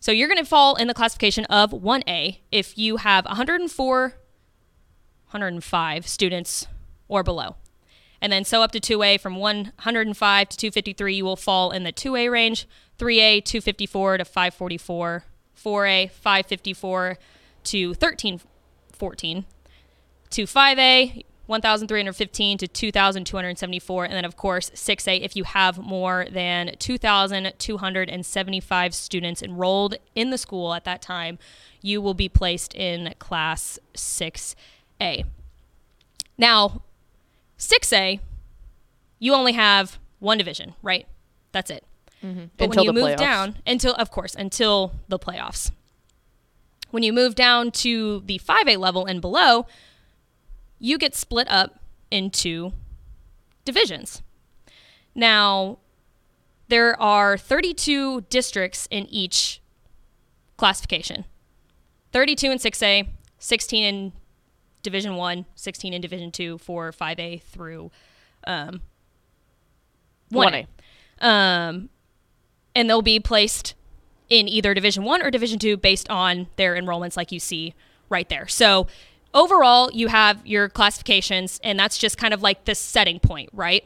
So 0.00 0.12
you're 0.12 0.28
going 0.28 0.38
to 0.38 0.44
fall 0.44 0.76
in 0.76 0.86
the 0.86 0.94
classification 0.94 1.44
of 1.46 1.70
1A 1.70 2.38
if 2.52 2.78
you 2.78 2.98
have 2.98 3.24
104, 3.26 4.00
105 4.00 6.06
students 6.06 6.66
or 7.08 7.22
below. 7.22 7.56
And 8.20 8.32
then 8.32 8.44
so 8.44 8.62
up 8.62 8.72
to 8.72 8.80
2A 8.80 9.20
from 9.20 9.36
105 9.36 10.48
to 10.48 10.56
253, 10.56 11.14
you 11.14 11.24
will 11.24 11.36
fall 11.36 11.70
in 11.70 11.84
the 11.84 11.92
2A 11.92 12.30
range, 12.30 12.66
3A 12.98 13.44
254 13.44 14.18
to 14.18 14.24
544, 14.24 15.24
4A 15.56 16.10
554 16.10 17.18
to 17.66 17.90
1314, 17.90 19.44
to 20.30 20.44
5A 20.44 21.24
1,315 21.46 22.58
to 22.58 22.68
2,274, 22.68 24.04
and 24.04 24.14
then 24.14 24.24
of 24.24 24.36
course 24.36 24.70
6A 24.70 25.20
if 25.20 25.36
you 25.36 25.44
have 25.44 25.78
more 25.78 26.26
than 26.30 26.72
2,275 26.78 28.94
students 28.94 29.42
enrolled 29.42 29.94
in 30.14 30.30
the 30.30 30.38
school 30.38 30.74
at 30.74 30.84
that 30.84 31.00
time, 31.00 31.38
you 31.82 32.02
will 32.02 32.14
be 32.14 32.28
placed 32.28 32.74
in 32.74 33.14
class 33.18 33.78
6A. 33.94 35.24
Now, 36.36 36.82
6A, 37.58 38.20
you 39.18 39.34
only 39.34 39.52
have 39.52 39.98
one 40.18 40.38
division, 40.38 40.74
right? 40.82 41.06
That's 41.52 41.70
it. 41.70 41.84
Mm-hmm. 42.24 42.46
But 42.56 42.64
Until 42.64 42.68
when 42.68 42.84
you 42.84 42.92
the 42.92 42.92
move 42.92 43.04
playoffs. 43.10 43.18
down, 43.18 43.58
until 43.66 43.92
of 43.94 44.10
course, 44.10 44.34
until 44.34 44.92
the 45.08 45.18
playoffs. 45.18 45.70
When 46.96 47.02
you 47.02 47.12
move 47.12 47.34
down 47.34 47.72
to 47.72 48.20
the 48.24 48.38
5A 48.38 48.78
level 48.78 49.04
and 49.04 49.20
below, 49.20 49.66
you 50.78 50.96
get 50.96 51.14
split 51.14 51.46
up 51.50 51.78
into 52.10 52.72
divisions. 53.66 54.22
Now, 55.14 55.76
there 56.68 56.98
are 56.98 57.36
32 57.36 58.22
districts 58.30 58.88
in 58.90 59.04
each 59.10 59.60
classification 60.56 61.26
32 62.12 62.50
in 62.52 62.56
6A, 62.56 63.08
16 63.40 63.84
in 63.84 64.12
Division 64.82 65.16
1, 65.16 65.44
16 65.54 65.92
in 65.92 66.00
Division 66.00 66.32
2 66.32 66.56
for 66.56 66.92
5A 66.92 67.42
through 67.42 67.90
um, 68.46 68.80
1A. 70.32 70.66
1A. 71.20 71.26
Um, 71.26 71.90
and 72.74 72.88
they'll 72.88 73.02
be 73.02 73.20
placed 73.20 73.74
in 74.28 74.48
either 74.48 74.74
Division 74.74 75.04
1 75.04 75.22
or 75.22 75.30
Division 75.30 75.58
2 75.58 75.76
based 75.76 76.08
on 76.10 76.48
their 76.56 76.74
enrollments, 76.74 77.16
like 77.16 77.32
you 77.32 77.40
see 77.40 77.74
right 78.08 78.28
there. 78.28 78.48
So, 78.48 78.86
overall, 79.34 79.90
you 79.92 80.08
have 80.08 80.44
your 80.46 80.68
classifications, 80.68 81.60
and 81.62 81.78
that's 81.78 81.98
just 81.98 82.18
kind 82.18 82.34
of 82.34 82.42
like 82.42 82.64
the 82.64 82.74
setting 82.74 83.20
point, 83.20 83.50
right? 83.52 83.84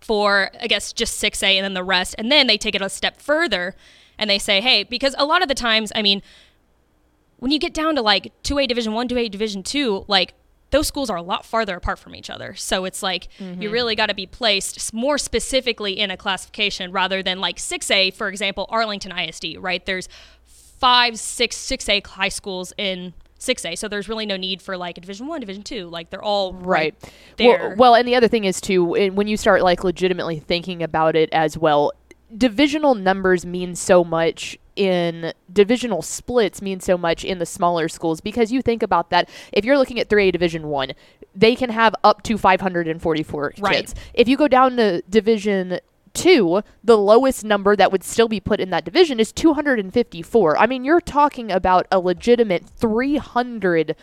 For, 0.00 0.50
I 0.60 0.66
guess, 0.66 0.92
just 0.92 1.22
6A 1.22 1.56
and 1.56 1.64
then 1.64 1.74
the 1.74 1.84
rest. 1.84 2.14
And 2.16 2.30
then 2.30 2.46
they 2.46 2.56
take 2.56 2.74
it 2.74 2.80
a 2.80 2.88
step 2.88 3.20
further 3.20 3.74
and 4.18 4.30
they 4.30 4.38
say, 4.38 4.60
hey, 4.60 4.84
because 4.84 5.14
a 5.18 5.24
lot 5.24 5.42
of 5.42 5.48
the 5.48 5.54
times, 5.54 5.92
I 5.94 6.02
mean, 6.02 6.22
when 7.38 7.52
you 7.52 7.58
get 7.58 7.74
down 7.74 7.94
to 7.96 8.02
like 8.02 8.32
2A 8.42 8.68
Division 8.68 8.92
1, 8.92 9.08
2A 9.08 9.30
Division 9.30 9.62
2, 9.62 10.04
like 10.08 10.34
those 10.70 10.86
schools 10.86 11.08
are 11.08 11.16
a 11.16 11.22
lot 11.22 11.46
farther 11.46 11.76
apart 11.76 11.98
from 11.98 12.14
each 12.14 12.28
other. 12.28 12.54
So 12.54 12.84
it's 12.84 13.02
like 13.02 13.28
you 13.38 13.46
mm-hmm. 13.46 13.70
really 13.70 13.94
got 13.94 14.06
to 14.06 14.14
be 14.14 14.26
placed 14.26 14.92
more 14.92 15.18
specifically 15.18 15.98
in 15.98 16.10
a 16.10 16.16
classification 16.16 16.92
rather 16.92 17.22
than 17.22 17.40
like 17.40 17.56
6A, 17.56 18.14
for 18.14 18.28
example, 18.28 18.66
Arlington 18.68 19.12
ISD, 19.12 19.56
right? 19.58 19.84
There's 19.84 20.08
five, 20.46 21.18
six, 21.18 21.56
6A 21.56 22.06
high 22.06 22.28
schools 22.28 22.72
in 22.76 23.14
6A. 23.38 23.78
So 23.78 23.88
there's 23.88 24.08
really 24.08 24.26
no 24.26 24.36
need 24.36 24.60
for 24.60 24.76
like 24.76 24.98
a 24.98 25.00
Division 25.00 25.26
1, 25.26 25.40
Division 25.40 25.62
2. 25.62 25.88
Like 25.88 26.10
they're 26.10 26.22
all 26.22 26.52
right, 26.52 26.94
right 27.02 27.12
there. 27.36 27.68
Well, 27.68 27.76
well, 27.76 27.94
and 27.94 28.06
the 28.06 28.14
other 28.14 28.28
thing 28.28 28.44
is 28.44 28.60
too, 28.60 28.84
when 28.84 29.26
you 29.26 29.36
start 29.36 29.62
like 29.62 29.84
legitimately 29.84 30.40
thinking 30.40 30.82
about 30.82 31.16
it 31.16 31.28
as 31.32 31.56
well, 31.56 31.92
divisional 32.36 32.94
numbers 32.94 33.46
mean 33.46 33.74
so 33.74 34.04
much 34.04 34.58
in 34.76 35.32
divisional 35.52 36.02
splits 36.02 36.62
mean 36.62 36.78
so 36.78 36.96
much 36.96 37.24
in 37.24 37.38
the 37.38 37.46
smaller 37.46 37.88
schools 37.88 38.20
because 38.20 38.52
you 38.52 38.62
think 38.62 38.82
about 38.82 39.10
that 39.10 39.28
if 39.52 39.64
you're 39.64 39.78
looking 39.78 39.98
at 39.98 40.08
3A 40.08 40.30
division 40.30 40.68
1 40.68 40.92
they 41.34 41.56
can 41.56 41.70
have 41.70 41.94
up 42.04 42.22
to 42.22 42.38
544 42.38 43.54
Right. 43.58 43.76
kids 43.76 43.94
if 44.14 44.28
you 44.28 44.36
go 44.36 44.46
down 44.46 44.76
to 44.76 45.02
division 45.08 45.80
two, 46.14 46.62
the 46.82 46.98
lowest 46.98 47.44
number 47.44 47.76
that 47.76 47.92
would 47.92 48.02
still 48.02 48.26
be 48.28 48.40
put 48.40 48.58
in 48.58 48.70
that 48.70 48.84
division 48.84 49.20
is 49.20 49.30
254. 49.30 50.58
I 50.58 50.66
mean, 50.66 50.82
you're 50.82 51.00
talking 51.02 51.52
about 51.52 51.86
a 51.92 52.00
legitimate 52.00 52.64
300 52.66 53.94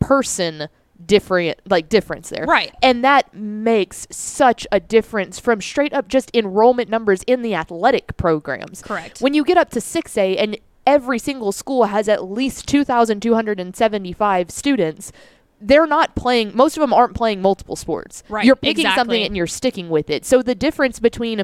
person 0.00 0.68
different 1.06 1.60
like 1.68 1.88
difference 1.88 2.30
there. 2.30 2.44
Right. 2.44 2.74
And 2.82 3.04
that 3.04 3.32
makes 3.34 4.06
such 4.10 4.66
a 4.72 4.80
difference 4.80 5.38
from 5.38 5.60
straight 5.60 5.92
up 5.92 6.08
just 6.08 6.30
enrollment 6.34 6.88
numbers 6.88 7.22
in 7.24 7.42
the 7.42 7.54
athletic 7.54 8.16
programs. 8.16 8.82
Correct. 8.82 9.20
When 9.20 9.34
you 9.34 9.44
get 9.44 9.56
up 9.56 9.70
to 9.70 9.80
6A 9.80 10.36
and 10.38 10.58
every 10.86 11.18
single 11.18 11.52
school 11.52 11.84
has 11.84 12.08
at 12.08 12.24
least 12.24 12.66
2,275 12.68 14.50
students, 14.50 15.12
they're 15.60 15.86
not 15.86 16.14
playing, 16.16 16.56
most 16.56 16.76
of 16.76 16.80
them 16.80 16.92
aren't 16.92 17.14
playing 17.14 17.42
multiple 17.42 17.76
sports. 17.76 18.22
Right, 18.28 18.44
You're 18.44 18.56
picking 18.56 18.80
exactly. 18.86 19.00
something 19.00 19.22
and 19.24 19.36
you're 19.36 19.46
sticking 19.46 19.88
with 19.88 20.10
it. 20.10 20.24
So 20.24 20.42
the 20.42 20.54
difference 20.54 20.98
between 20.98 21.42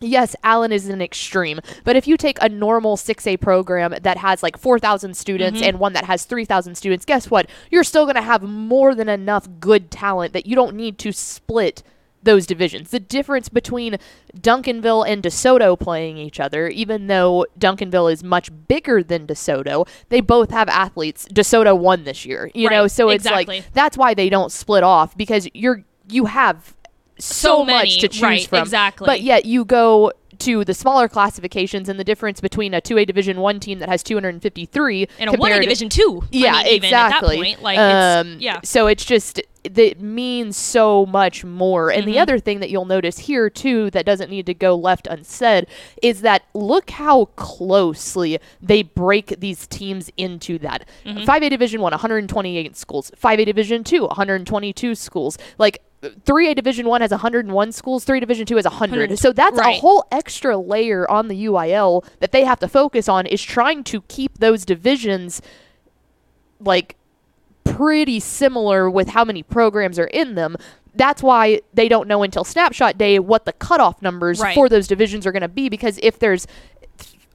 Yes, 0.00 0.36
Allen 0.44 0.72
is 0.72 0.88
an 0.88 1.00
extreme, 1.00 1.60
but 1.84 1.96
if 1.96 2.06
you 2.06 2.16
take 2.18 2.36
a 2.42 2.48
normal 2.50 2.96
6A 2.96 3.40
program 3.40 3.94
that 4.02 4.18
has 4.18 4.42
like 4.42 4.58
4,000 4.58 5.16
students 5.16 5.60
Mm-hmm. 5.60 5.68
and 5.68 5.78
one 5.78 5.92
that 5.94 6.04
has 6.04 6.24
3,000 6.24 6.74
students, 6.74 7.04
guess 7.06 7.30
what? 7.30 7.48
You're 7.70 7.84
still 7.84 8.04
going 8.04 8.16
to 8.16 8.22
have 8.22 8.42
more 8.42 8.94
than 8.94 9.08
enough 9.08 9.48
good 9.58 9.90
talent 9.90 10.32
that 10.34 10.44
you 10.46 10.54
don't 10.54 10.76
need 10.76 10.98
to 10.98 11.12
split 11.12 11.82
those 12.22 12.46
divisions. 12.46 12.90
The 12.90 12.98
difference 13.00 13.48
between 13.48 13.96
Duncanville 14.36 15.06
and 15.08 15.22
DeSoto 15.22 15.78
playing 15.78 16.18
each 16.18 16.40
other, 16.40 16.68
even 16.68 17.06
though 17.06 17.46
Duncanville 17.58 18.12
is 18.12 18.22
much 18.24 18.50
bigger 18.68 19.02
than 19.02 19.26
DeSoto, 19.26 19.86
they 20.08 20.20
both 20.20 20.50
have 20.50 20.68
athletes. 20.68 21.26
DeSoto 21.32 21.78
won 21.78 22.04
this 22.04 22.26
year, 22.26 22.50
you 22.54 22.68
know, 22.68 22.82
Right, 22.82 22.90
so 22.90 23.08
it's 23.10 23.24
exactly. 23.24 23.58
like 23.60 23.72
that's 23.72 23.96
why 23.96 24.12
they 24.14 24.28
don't 24.28 24.52
split 24.52 24.82
off 24.82 25.16
because 25.16 25.48
you're 25.54 25.84
you 26.08 26.26
have 26.26 26.75
so, 27.18 27.58
So 27.58 27.64
much 27.64 27.98
to 27.98 28.08
choose 28.08 28.22
right, 28.22 28.46
from. 28.46 28.60
exactly. 28.62 29.06
But 29.06 29.22
yet 29.22 29.44
you 29.44 29.64
go 29.64 30.12
to 30.38 30.64
the 30.66 30.74
smaller 30.74 31.08
classifications 31.08 31.88
and 31.88 31.98
the 31.98 32.04
difference 32.04 32.42
between 32.42 32.74
a 32.74 32.80
2A 32.80 33.06
Division 33.06 33.40
1 33.40 33.58
team 33.60 33.78
that 33.78 33.88
has 33.88 34.02
253 34.02 35.08
and 35.18 35.30
a 35.30 35.32
1A 35.32 35.62
Division 35.62 35.88
2. 35.88 36.20
I 36.22 36.26
yeah, 36.30 36.52
mean, 36.52 36.66
even 36.66 36.84
exactly. 36.84 37.36
At 37.36 37.40
that 37.40 37.46
point, 37.46 37.62
like, 37.62 37.78
um, 37.78 38.32
it's, 38.34 38.42
yeah. 38.42 38.60
So 38.62 38.86
it's 38.86 39.04
just 39.04 39.40
that 39.64 40.00
means 40.00 40.56
so 40.56 41.06
much 41.06 41.42
more. 41.44 41.90
And 41.90 42.02
Mm-hmm. 42.02 42.10
the 42.12 42.18
other 42.18 42.38
thing 42.38 42.60
that 42.60 42.70
you'll 42.70 42.84
notice 42.84 43.18
here 43.18 43.48
too 43.50 43.90
that 43.90 44.04
doesn't 44.06 44.30
need 44.30 44.46
to 44.46 44.54
go 44.54 44.76
left 44.76 45.06
unsaid 45.08 45.66
is 46.02 46.20
that 46.20 46.44
look 46.54 46.90
how 46.90 47.24
closely 47.36 48.38
they 48.60 48.82
break 48.82 49.40
these 49.40 49.66
teams 49.66 50.10
into 50.16 50.58
that. 50.58 50.86
Mm-hmm. 51.04 51.24
5A 51.24 51.50
Division 51.50 51.80
1 51.80 51.90
128 51.92 52.76
schools, 52.76 53.10
5A 53.20 53.44
Division 53.46 53.82
2 53.82 54.02
122 54.04 54.94
schools. 54.94 55.38
Like 55.58 55.82
3A 56.24 56.54
Division 56.56 56.86
1 56.86 57.00
has 57.00 57.10
101 57.10 57.72
schools, 57.72 58.04
3 58.04 58.20
Division 58.20 58.46
2 58.46 58.56
has 58.56 58.64
100. 58.64 58.90
100. 59.10 59.18
So 59.18 59.32
that's 59.32 59.58
a 59.58 59.72
whole 59.74 60.06
extra 60.10 60.56
layer 60.56 61.10
on 61.10 61.28
the 61.28 61.46
UIL 61.46 62.04
that 62.20 62.32
they 62.32 62.44
have 62.44 62.58
to 62.60 62.68
focus 62.68 63.08
on 63.08 63.26
is 63.26 63.42
trying 63.42 63.84
to 63.84 64.02
keep 64.02 64.38
those 64.38 64.64
divisions 64.64 65.40
like 66.60 66.96
pretty 67.64 68.20
similar 68.20 68.88
with 68.88 69.08
how 69.08 69.24
many 69.24 69.42
programs 69.42 69.98
are 69.98 70.06
in 70.06 70.34
them. 70.34 70.56
That's 70.94 71.22
why 71.22 71.60
they 71.74 71.88
don't 71.88 72.08
know 72.08 72.22
until 72.22 72.44
snapshot 72.44 72.96
day 72.96 73.18
what 73.18 73.44
the 73.44 73.52
cutoff 73.52 74.00
numbers 74.00 74.40
Right. 74.40 74.54
for 74.54 74.68
those 74.68 74.88
divisions 74.88 75.26
are 75.26 75.32
going 75.32 75.42
to 75.42 75.48
be 75.48 75.68
because 75.68 75.98
if 76.02 76.18
there's 76.18 76.46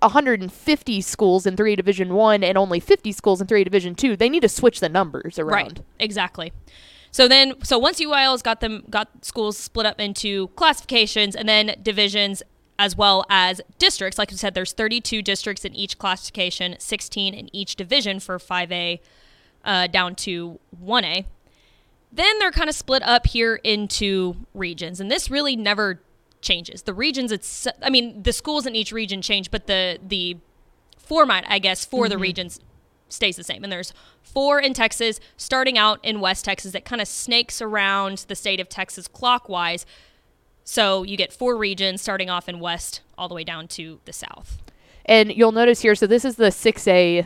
150 0.02 1.02
schools 1.02 1.46
in 1.46 1.56
3A 1.56 1.76
Division 1.78 2.14
1 2.16 2.44
and 2.44 2.58
only 2.58 2.80
50 2.80 3.12
schools 3.12 3.40
in 3.40 3.46
3A 3.48 3.64
Division 3.64 3.94
2, 3.94 4.18
they 4.18 4.30
need 4.30 4.42
to 4.42 4.50
switch 4.50 4.80
the 4.80 4.90
numbers 4.90 5.38
around. 5.38 5.78
Right. 5.78 5.82
Exactly. 6.00 6.52
So 7.12 7.28
then, 7.28 7.62
so 7.64 7.78
once 7.78 8.00
UIL's 8.00 8.42
got 8.42 8.62
them, 8.62 8.84
got 8.90 9.24
schools 9.24 9.58
split 9.58 9.86
up 9.86 10.00
into 10.00 10.48
classifications 10.50 11.36
and 11.36 11.48
then 11.48 11.76
divisions 11.84 12.42
as 12.80 12.96
well 12.96 13.26
as 13.30 13.62
districts. 13.78 14.18
Like 14.18 14.32
I 14.32 14.36
said, 14.36 14.54
there's 14.54 14.74
32 14.74 15.22
districts 15.22 15.66
in 15.66 15.76
each 15.76 15.98
classification, 16.00 16.76
16 16.80 17.34
in 17.34 17.56
each 17.56 17.76
division 17.76 18.20
for 18.20 18.40
5A 18.40 19.00
uh, 19.64 19.88
down 19.88 20.16
to 20.16 20.60
1A. 20.84 21.26
Then 22.12 22.40
they're 22.40 22.52
kind 22.52 22.70
of 22.70 22.76
split 22.76 23.04
up 23.04 23.28
here 23.28 23.56
into 23.56 24.36
regions, 24.54 25.00
and 25.00 25.12
this 25.12 25.30
really 25.30 25.56
never 25.56 26.02
changes. 26.42 26.82
The 26.82 26.94
regions, 26.94 27.32
it's 27.32 27.68
I 27.82 27.90
mean, 27.90 28.24
the 28.24 28.34
schools 28.34 28.66
in 28.66 28.76
each 28.76 28.92
region 28.92 29.22
change, 29.22 29.52
but 29.52 29.68
the 29.68 30.00
the 30.06 30.38
format, 30.98 31.46
I 31.48 31.60
guess, 31.60 31.86
for 31.86 32.10
the 32.10 32.18
regions 32.18 32.60
stays 33.12 33.36
the 33.36 33.44
same. 33.44 33.64
And 33.64 33.72
there's 33.72 33.94
four 34.22 34.60
in 34.60 34.74
Texas, 34.74 35.20
starting 35.38 35.78
out 35.78 36.00
in 36.04 36.20
West 36.20 36.46
Texas, 36.46 36.72
that 36.72 36.86
kind 36.86 37.02
of 37.02 37.08
snakes 37.08 37.62
around 37.62 38.26
the 38.28 38.36
state 38.36 38.60
of 38.60 38.70
Texas 38.70 39.08
clockwise. 39.08 39.86
So 40.64 41.04
you 41.04 41.18
get 41.18 41.34
four 41.34 41.58
regions 41.58 42.02
starting 42.02 42.30
off 42.30 42.48
in 42.48 42.60
West 42.60 43.02
all 43.18 43.28
the 43.28 43.36
way 43.36 43.44
down 43.44 43.68
to 43.70 44.00
the 44.06 44.14
South. 44.14 44.60
And 45.06 45.32
you'll 45.32 45.52
notice 45.52 45.82
here, 45.82 45.96
so 45.96 46.08
this 46.08 46.24
is 46.24 46.36
the 46.36 46.46
6A 46.46 47.26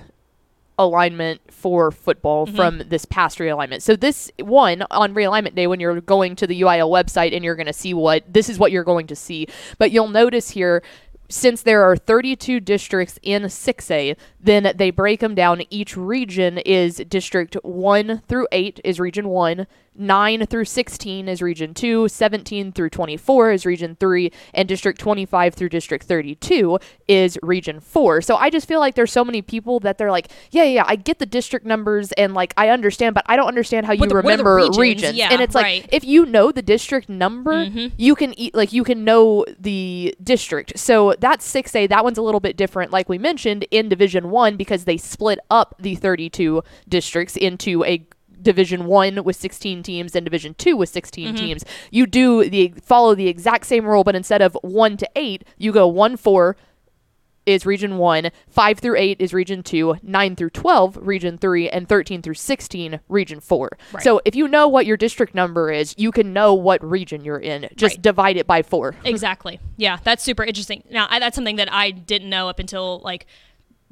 alignment 0.77 1.42
for 1.51 1.89
football 1.92 2.46
Mm-hmm. 2.46 2.56
from 2.56 2.82
this 2.89 3.06
past 3.06 3.39
realignment. 3.39 3.82
So 3.82 3.96
this 3.96 4.30
one 4.39 4.84
on 4.92 5.13
realignment 5.13 5.56
day 5.56 5.68
when 5.68 5.80
you're 5.80 6.01
going 6.01 6.36
to 6.38 6.48
the 6.48 6.62
UIL 6.62 6.89
website 6.89 7.34
and 7.34 7.46
you're 7.46 7.56
going 7.56 7.65
to 7.68 7.74
see 7.74 7.94
what 7.94 8.24
this 8.32 8.50
is 8.50 8.60
what 8.60 8.72
you're 8.74 8.84
going 8.84 9.08
to 9.08 9.15
see. 9.15 9.48
But 9.77 9.92
you'll 9.92 10.10
notice 10.10 10.50
here 10.50 10.84
since 11.29 11.62
there 11.62 11.84
are 11.84 11.96
32 11.96 12.60
districts 12.60 13.20
in 13.22 13.44
6A, 13.44 14.15
then 14.39 14.74
they 14.75 14.91
break 14.91 15.20
them 15.20 15.36
down. 15.36 15.63
Each 15.70 15.98
region 15.98 16.58
is 16.60 16.98
district 17.08 17.55
1 17.63 18.22
through 18.27 18.48
8 18.51 18.79
is 18.84 19.00
region 19.00 19.29
1, 19.29 19.67
9 19.98 20.46
through 20.48 20.66
16 20.66 21.28
is 21.28 21.42
region 21.42 21.74
2, 21.74 22.08
17 22.08 22.72
through 22.72 22.90
24 22.90 23.52
is 23.52 23.66
region 23.66 23.96
3, 24.00 24.32
and 24.54 24.68
district 24.68 25.00
25 25.00 25.54
through 25.54 25.70
district 25.70 26.06
32 26.06 26.80
is 27.08 27.38
region 27.42 27.80
4. 27.80 28.22
So 28.22 28.36
I 28.36 28.50
just 28.50 28.68
feel 28.68 28.80
like 28.80 28.96
there's 28.96 29.12
so 29.12 29.24
many 29.25 29.42
people 29.42 29.80
that 29.82 29.98
they're 29.98 30.12
like, 30.12 30.30
yeah, 30.52 30.64
yeah, 30.64 30.84
I 30.86 30.96
get 30.96 31.20
the 31.20 31.25
district 31.25 31.66
numbers 31.66 32.12
and 32.14 32.34
like 32.34 32.54
I 32.58 32.70
understand, 32.70 33.16
but 33.16 33.24
I 33.28 33.36
don't 33.36 33.48
understand 33.48 33.86
how 33.86 33.94
you 33.94 34.00
the- 34.00 34.16
what 34.16 34.18
are 34.18 34.22
the 34.22 34.28
remember 34.44 34.70
regions? 34.80 35.16
Yeah, 35.16 35.30
and 35.32 35.42
it's 35.42 35.56
right. 35.56 35.82
like 35.84 35.94
if 35.94 36.04
you 36.04 36.25
know 36.25 36.52
the 36.52 36.62
district 36.62 37.10
number, 37.10 37.54
Mm-hmm. 37.56 37.88
you 37.98 38.16
can 38.16 38.38
eat 38.40 38.54
like 38.54 38.74
you 38.74 38.84
can 38.84 39.04
know 39.04 39.46
the 39.60 40.16
district. 40.24 40.78
So 40.78 41.16
that's 41.20 41.50
6A. 41.52 41.90
That 41.90 42.04
one's 42.04 42.18
a 42.18 42.22
little 42.22 42.40
bit 42.40 42.58
different, 42.58 42.92
like 42.92 43.08
we 43.10 43.18
mentioned 43.18 43.66
in 43.72 43.88
Division 43.90 44.30
One, 44.30 44.58
because 44.58 44.86
they 44.86 44.98
split 44.98 45.40
up 45.50 45.75
the 45.80 45.96
32 45.96 46.64
districts 46.90 47.36
into 47.38 47.84
a 47.86 48.06
Division 48.46 48.86
One 48.86 49.24
with 49.25 49.36
16 49.36 49.84
teams 49.84 50.16
and 50.16 50.24
Division 50.25 50.54
Two 50.54 50.78
with 50.78 50.88
16 50.90 51.28
Mm-hmm. 51.28 51.36
teams. 51.36 51.66
You 51.92 52.06
do 52.06 52.50
the 52.50 52.74
follow 52.82 53.14
the 53.16 53.28
exact 53.28 53.66
same 53.66 53.86
rule, 53.86 54.04
but 54.06 54.16
instead 54.16 54.42
of 54.42 54.58
one 54.62 54.96
to 54.98 55.10
eight, 55.18 55.44
you 55.58 55.72
go 55.74 55.86
one 55.88 56.16
four 56.16 56.56
is 57.46 57.64
region 57.64 58.00
1, 58.00 58.32
5 58.50 58.80
through 58.80 58.98
8 58.98 59.18
is 59.22 59.32
region 59.32 59.62
2, 59.62 59.98
9 60.02 60.36
through 60.36 60.50
12 60.50 60.98
region 60.98 61.38
3 61.38 61.70
and 61.70 61.88
13 61.88 62.24
through 62.24 62.34
16 62.34 63.00
region 63.08 63.40
4. 63.40 63.70
Right. 63.94 64.04
So 64.04 64.20
if 64.25 64.34
you 64.36 64.48
know 64.48 64.68
what 64.68 64.88
your 64.88 64.98
district 64.98 65.36
number 65.36 65.72
is, 65.72 65.94
you 65.96 66.12
can 66.12 66.34
know 66.34 66.56
what 66.56 66.84
region 66.84 67.24
you're 67.24 67.38
in. 67.38 67.70
Just 67.75 67.98
Right. 67.98 68.02
divide 68.02 68.38
it 68.38 68.48
by 68.48 68.64
4. 68.64 68.96
Exactly. 69.04 69.60
Yeah, 69.78 70.00
that's 70.04 70.24
super 70.24 70.44
interesting. 70.44 70.82
Now, 70.90 71.06
I, 71.08 71.20
that's 71.20 71.36
something 71.36 71.58
that 71.58 71.72
I 71.72 71.92
didn't 71.92 72.32
know 72.32 72.50
up 72.50 72.58
until 72.58 73.00
like 73.04 73.28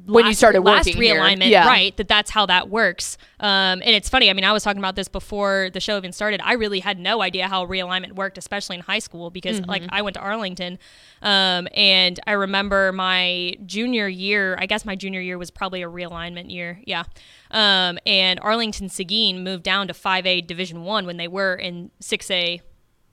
When 0.06 0.26
you 0.26 0.34
started 0.34 0.62
last 0.62 0.90
realignment, 0.90 1.50
Yeah. 1.50 1.66
right? 1.68 1.96
That 1.98 2.08
that's 2.08 2.30
how 2.32 2.46
that 2.48 2.70
works. 2.70 3.18
Um, 3.40 3.82
and 3.84 3.90
it's 3.90 4.10
funny. 4.10 4.30
I 4.30 4.34
mean, 4.34 4.44
I 4.44 4.52
was 4.52 4.64
talking 4.64 4.80
about 4.80 4.96
this 4.96 5.08
before 5.08 5.70
the 5.74 5.80
show 5.80 5.96
even 5.98 6.12
started. 6.12 6.42
I 6.44 6.54
really 6.54 6.80
had 6.82 7.00
no 7.00 7.22
idea 7.22 7.48
how 7.48 7.66
realignment 7.66 8.14
worked, 8.14 8.38
especially 8.38 8.76
in 8.76 8.82
high 8.82 9.00
school, 9.00 9.30
because 9.30 9.62
Mm-hmm. 9.62 9.70
like 9.70 9.84
I 9.90 10.02
went 10.02 10.16
to 10.16 10.20
Arlington, 10.20 10.78
um, 11.22 11.68
and 11.74 12.20
I 12.28 12.34
remember 12.34 12.92
my 12.92 13.56
junior 13.66 14.08
year. 14.08 14.58
I 14.60 14.66
guess 14.66 14.84
my 14.86 14.96
junior 14.96 15.22
year 15.22 15.38
was 15.38 15.52
probably 15.52 15.82
a 15.84 15.88
realignment 15.90 16.52
year. 16.52 16.82
Yeah. 16.86 17.04
Um, 17.52 17.98
and 18.06 18.40
Arlington 18.42 18.90
Seguin 18.90 19.44
moved 19.44 19.64
down 19.64 19.88
to 19.88 19.94
5A 19.94 20.46
Division 20.48 20.84
One 20.84 21.06
when 21.06 21.18
they 21.18 21.28
were 21.28 21.56
in 21.56 21.92
6A 22.02 22.62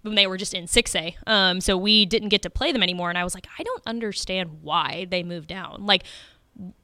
when 0.03 0.15
they 0.15 0.27
were 0.27 0.39
just 0.39 0.55
in 0.55 0.65
6A. 0.65 1.15
Um, 1.27 1.61
so 1.61 1.77
we 1.77 2.07
didn't 2.07 2.31
get 2.31 2.41
to 2.43 2.49
play 2.51 2.73
them 2.73 2.83
anymore. 2.83 3.11
And 3.11 3.19
I 3.19 3.23
was 3.25 3.35
like, 3.35 3.47
I 3.59 3.63
don't 3.63 3.83
understand 3.87 4.63
why 4.63 5.07
they 5.11 5.23
moved 5.23 5.49
down. 5.49 5.85
Like, 5.85 6.05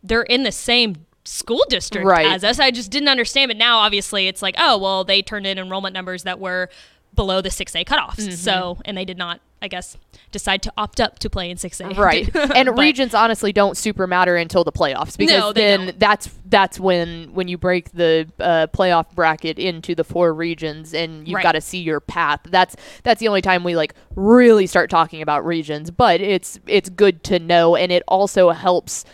they're 0.03 0.23
in 0.23 0.43
the 0.43 0.53
same 0.53 1.07
school 1.25 1.65
district 1.69 2.07
Right. 2.07 2.27
as 2.27 2.45
us. 2.45 2.59
I 2.61 2.71
just 2.71 2.91
didn't 2.91 3.09
understand. 3.09 3.49
But 3.49 3.57
now, 3.57 3.79
obviously, 3.79 4.29
it's 4.29 4.43
like, 4.43 4.55
oh, 4.59 4.79
well, 4.79 5.05
they 5.05 5.23
turned 5.23 5.47
in 5.47 5.59
enrollment 5.59 5.93
numbers 5.95 6.23
that 6.23 6.39
were 6.39 6.69
below 7.15 7.41
the 7.41 7.49
6A 7.51 7.85
cutoffs. 7.85 8.17
Mm-hmm. 8.17 8.31
So, 8.33 8.79
and 8.85 8.97
they 8.97 9.05
did 9.05 9.17
not, 9.17 9.41
I 9.63 9.69
guess, 9.69 9.97
decide 10.33 10.63
to 10.65 10.73
opt 10.77 11.01
up 11.01 11.19
to 11.21 11.31
play 11.31 11.51
in 11.51 11.57
6A. 11.57 11.97
Right. 11.99 12.31
and 12.55 12.67
But- 12.67 12.79
regions 12.79 13.13
honestly 13.15 13.53
don't 13.53 13.77
super 13.77 14.07
matter 14.07 14.37
until 14.37 14.63
the 14.65 14.71
playoffs 14.73 15.17
because 15.17 15.37
No, 15.41 15.53
then 15.53 15.87
don't. 15.87 15.99
that's 15.99 16.31
that's 16.49 16.79
when 16.79 17.33
when 17.35 17.49
you 17.49 17.59
break 17.59 17.91
the 17.93 18.29
uh, 18.39 18.67
playoff 18.69 19.13
bracket 19.15 19.59
into 19.59 19.95
the 19.97 20.05
four 20.05 20.33
regions 20.33 20.95
and 20.95 21.27
you've 21.27 21.37
Right. 21.37 21.43
got 21.43 21.53
to 21.53 21.61
see 21.61 21.79
your 21.79 21.99
path. 22.01 22.41
That's 22.45 22.77
that's 23.03 23.19
the 23.19 23.27
only 23.29 23.43
time 23.43 23.65
we 23.65 23.75
like 23.75 23.95
really 24.15 24.67
start 24.69 24.91
talking 24.91 25.23
about 25.23 25.45
regions, 25.45 25.91
but 25.91 26.21
it's 26.21 26.61
it's 26.69 26.89
good 26.91 27.25
to 27.25 27.39
know 27.41 27.75
and 27.77 27.91
it 27.91 28.03
also 28.07 28.51
helps 28.51 29.05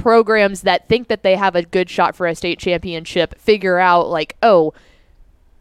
programs 0.00 0.62
that 0.62 0.88
think 0.88 1.08
that 1.08 1.22
they 1.22 1.36
have 1.36 1.54
a 1.54 1.62
good 1.62 1.88
shot 1.90 2.16
for 2.16 2.26
a 2.26 2.34
state 2.34 2.58
championship 2.58 3.38
figure 3.38 3.78
out 3.78 4.08
like, 4.08 4.36
"Oh, 4.42 4.72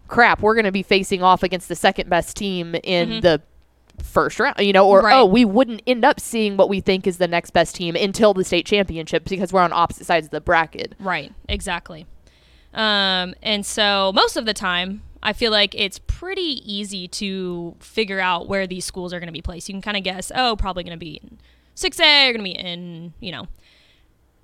crap, 0.07 0.41
we're 0.41 0.55
going 0.55 0.65
to 0.65 0.71
be 0.71 0.83
facing 0.83 1.21
off 1.21 1.43
against 1.43 1.67
the 1.69 1.75
second 1.75 2.09
best 2.09 2.35
team 2.37 2.75
in 2.83 3.21
the 3.21 3.41
first 4.03 4.39
round, 4.39 4.57
you 4.59 4.73
know, 4.73 4.87
or 4.87 4.99
Mm-hmm. 4.99 5.05
Right. 5.05 5.15
oh, 5.19 5.25
we 5.25 5.45
wouldn't 5.45 5.81
end 5.85 6.05
up 6.05 6.19
seeing 6.19 6.57
what 6.57 6.69
we 6.69 6.79
think 6.79 7.05
is 7.05 7.17
the 7.17 7.27
next 7.27 7.51
best 7.51 7.75
team 7.75 7.95
until 7.95 8.33
the 8.33 8.43
state 8.43 8.65
championship 8.65 9.25
because 9.25 9.51
we're 9.53 9.61
on 9.61 9.73
opposite 9.73 10.05
sides 10.05 10.27
of 10.27 10.31
the 10.31 10.41
bracket. 10.41 10.95
Right, 10.99 11.33
exactly. 11.47 12.05
Um, 12.73 13.35
and 13.43 13.65
so 13.65 14.11
most 14.13 14.37
of 14.37 14.45
the 14.45 14.53
time, 14.53 15.01
I 15.21 15.33
feel 15.33 15.51
like 15.51 15.75
it's 15.75 15.99
pretty 15.99 16.61
easy 16.65 17.07
to 17.09 17.75
figure 17.79 18.19
out 18.21 18.47
where 18.47 18.65
these 18.67 18.85
schools 18.85 19.11
are 19.13 19.19
going 19.19 19.27
to 19.27 19.33
be 19.33 19.41
placed. 19.41 19.67
You 19.67 19.73
can 19.73 19.81
kind 19.81 19.97
of 19.97 20.03
guess, 20.03 20.31
oh, 20.33 20.55
probably 20.55 20.83
going 20.83 20.97
to 20.97 20.97
be 20.97 21.19
in 21.21 21.39
6A, 21.75 22.29
or 22.29 22.33
going 22.33 22.37
to 22.37 22.43
be 22.43 22.51
in, 22.51 23.13
you 23.19 23.31
know, 23.31 23.47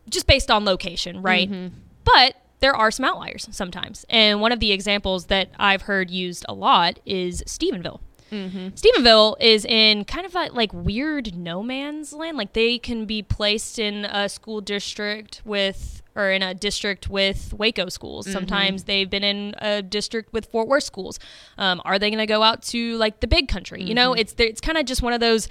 just 0.10 0.28
based 0.28 0.52
on 0.52 0.65
location, 0.65 1.22
right? 1.22 1.50
Mm-hmm. 1.50 1.76
But 2.04 2.36
there 2.60 2.76
are 2.76 2.91
some 2.91 3.06
outliers 3.06 3.48
sometimes. 3.52 4.06
And 4.10 4.41
one 4.41 4.52
of 4.52 4.60
the 4.60 4.72
examples 4.72 5.26
that 5.28 5.50
I've 5.58 5.84
heard 5.84 6.10
used 6.10 6.46
a 6.48 6.54
lot 6.54 7.00
is 7.06 7.44
Stephenville. 7.48 8.00
Mm-hmm. 8.32 8.70
Stephenville 8.70 9.36
is 9.39 9.65
in 9.65 10.04
kind 10.06 10.26
of 10.26 10.36
a, 10.36 10.50
like 10.52 10.74
weird 10.74 11.36
no 11.36 11.62
man's 11.62 12.12
land. 12.12 12.38
Like 12.38 12.54
they 12.54 12.80
can 12.80 13.06
be 13.06 13.22
placed 13.22 13.78
in 13.78 14.06
a 14.06 14.28
school 14.30 14.62
district 14.62 15.41
with, 15.46 16.02
or 16.15 16.32
in 16.32 16.41
a 16.41 16.54
district 16.54 17.10
with 17.10 17.54
Waco 17.54 17.89
schools. 17.89 18.26
Mm-hmm. 18.26 18.34
Sometimes 18.34 18.84
they've 18.86 19.10
been 19.10 19.24
in 19.24 19.54
a 19.60 19.82
district 19.82 20.34
with 20.34 20.48
Fort 20.48 20.68
Worth 20.68 20.84
schools. 20.84 21.20
Um, 21.58 21.82
are 21.86 22.00
they 22.00 22.10
going 22.10 22.20
to 22.20 22.26
go 22.26 22.41
out 22.41 22.63
to 22.63 22.98
like 22.98 23.20
the 23.20 23.28
big 23.28 23.48
country? 23.48 23.84
You 23.84 23.94
know, 23.94 24.13
it's 24.13 24.34
it's 24.38 24.62
kind 24.62 24.78
of 24.78 24.86
just 24.86 25.02
one 25.02 25.13
of 25.13 25.20
those 25.20 25.48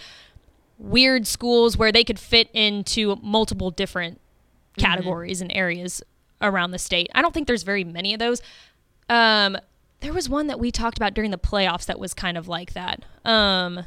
weird 0.78 1.26
schools 1.26 1.76
where 1.76 1.92
they 1.92 2.02
could 2.02 2.18
fit 2.18 2.50
into 2.52 3.16
multiple 3.22 3.70
different 3.70 4.20
categories 4.78 5.40
and 5.40 5.50
areas 5.54 6.02
around 6.40 6.70
the 6.72 6.78
state. 6.78 7.08
I 7.14 7.22
don't 7.22 7.32
think 7.32 7.46
there's 7.46 7.62
very 7.62 7.84
many 7.84 8.12
of 8.14 8.18
those. 8.20 8.42
Um, 9.08 9.56
there 10.00 10.12
was 10.12 10.28
one 10.28 10.48
that 10.48 10.58
we 10.58 10.70
talked 10.70 10.98
about 10.98 11.14
during 11.14 11.30
the 11.30 11.38
playoffs 11.38 11.86
that 11.86 11.98
was 11.98 12.12
kind 12.14 12.36
of 12.36 12.48
like 12.48 12.72
that. 12.74 13.04
Um, 13.24 13.84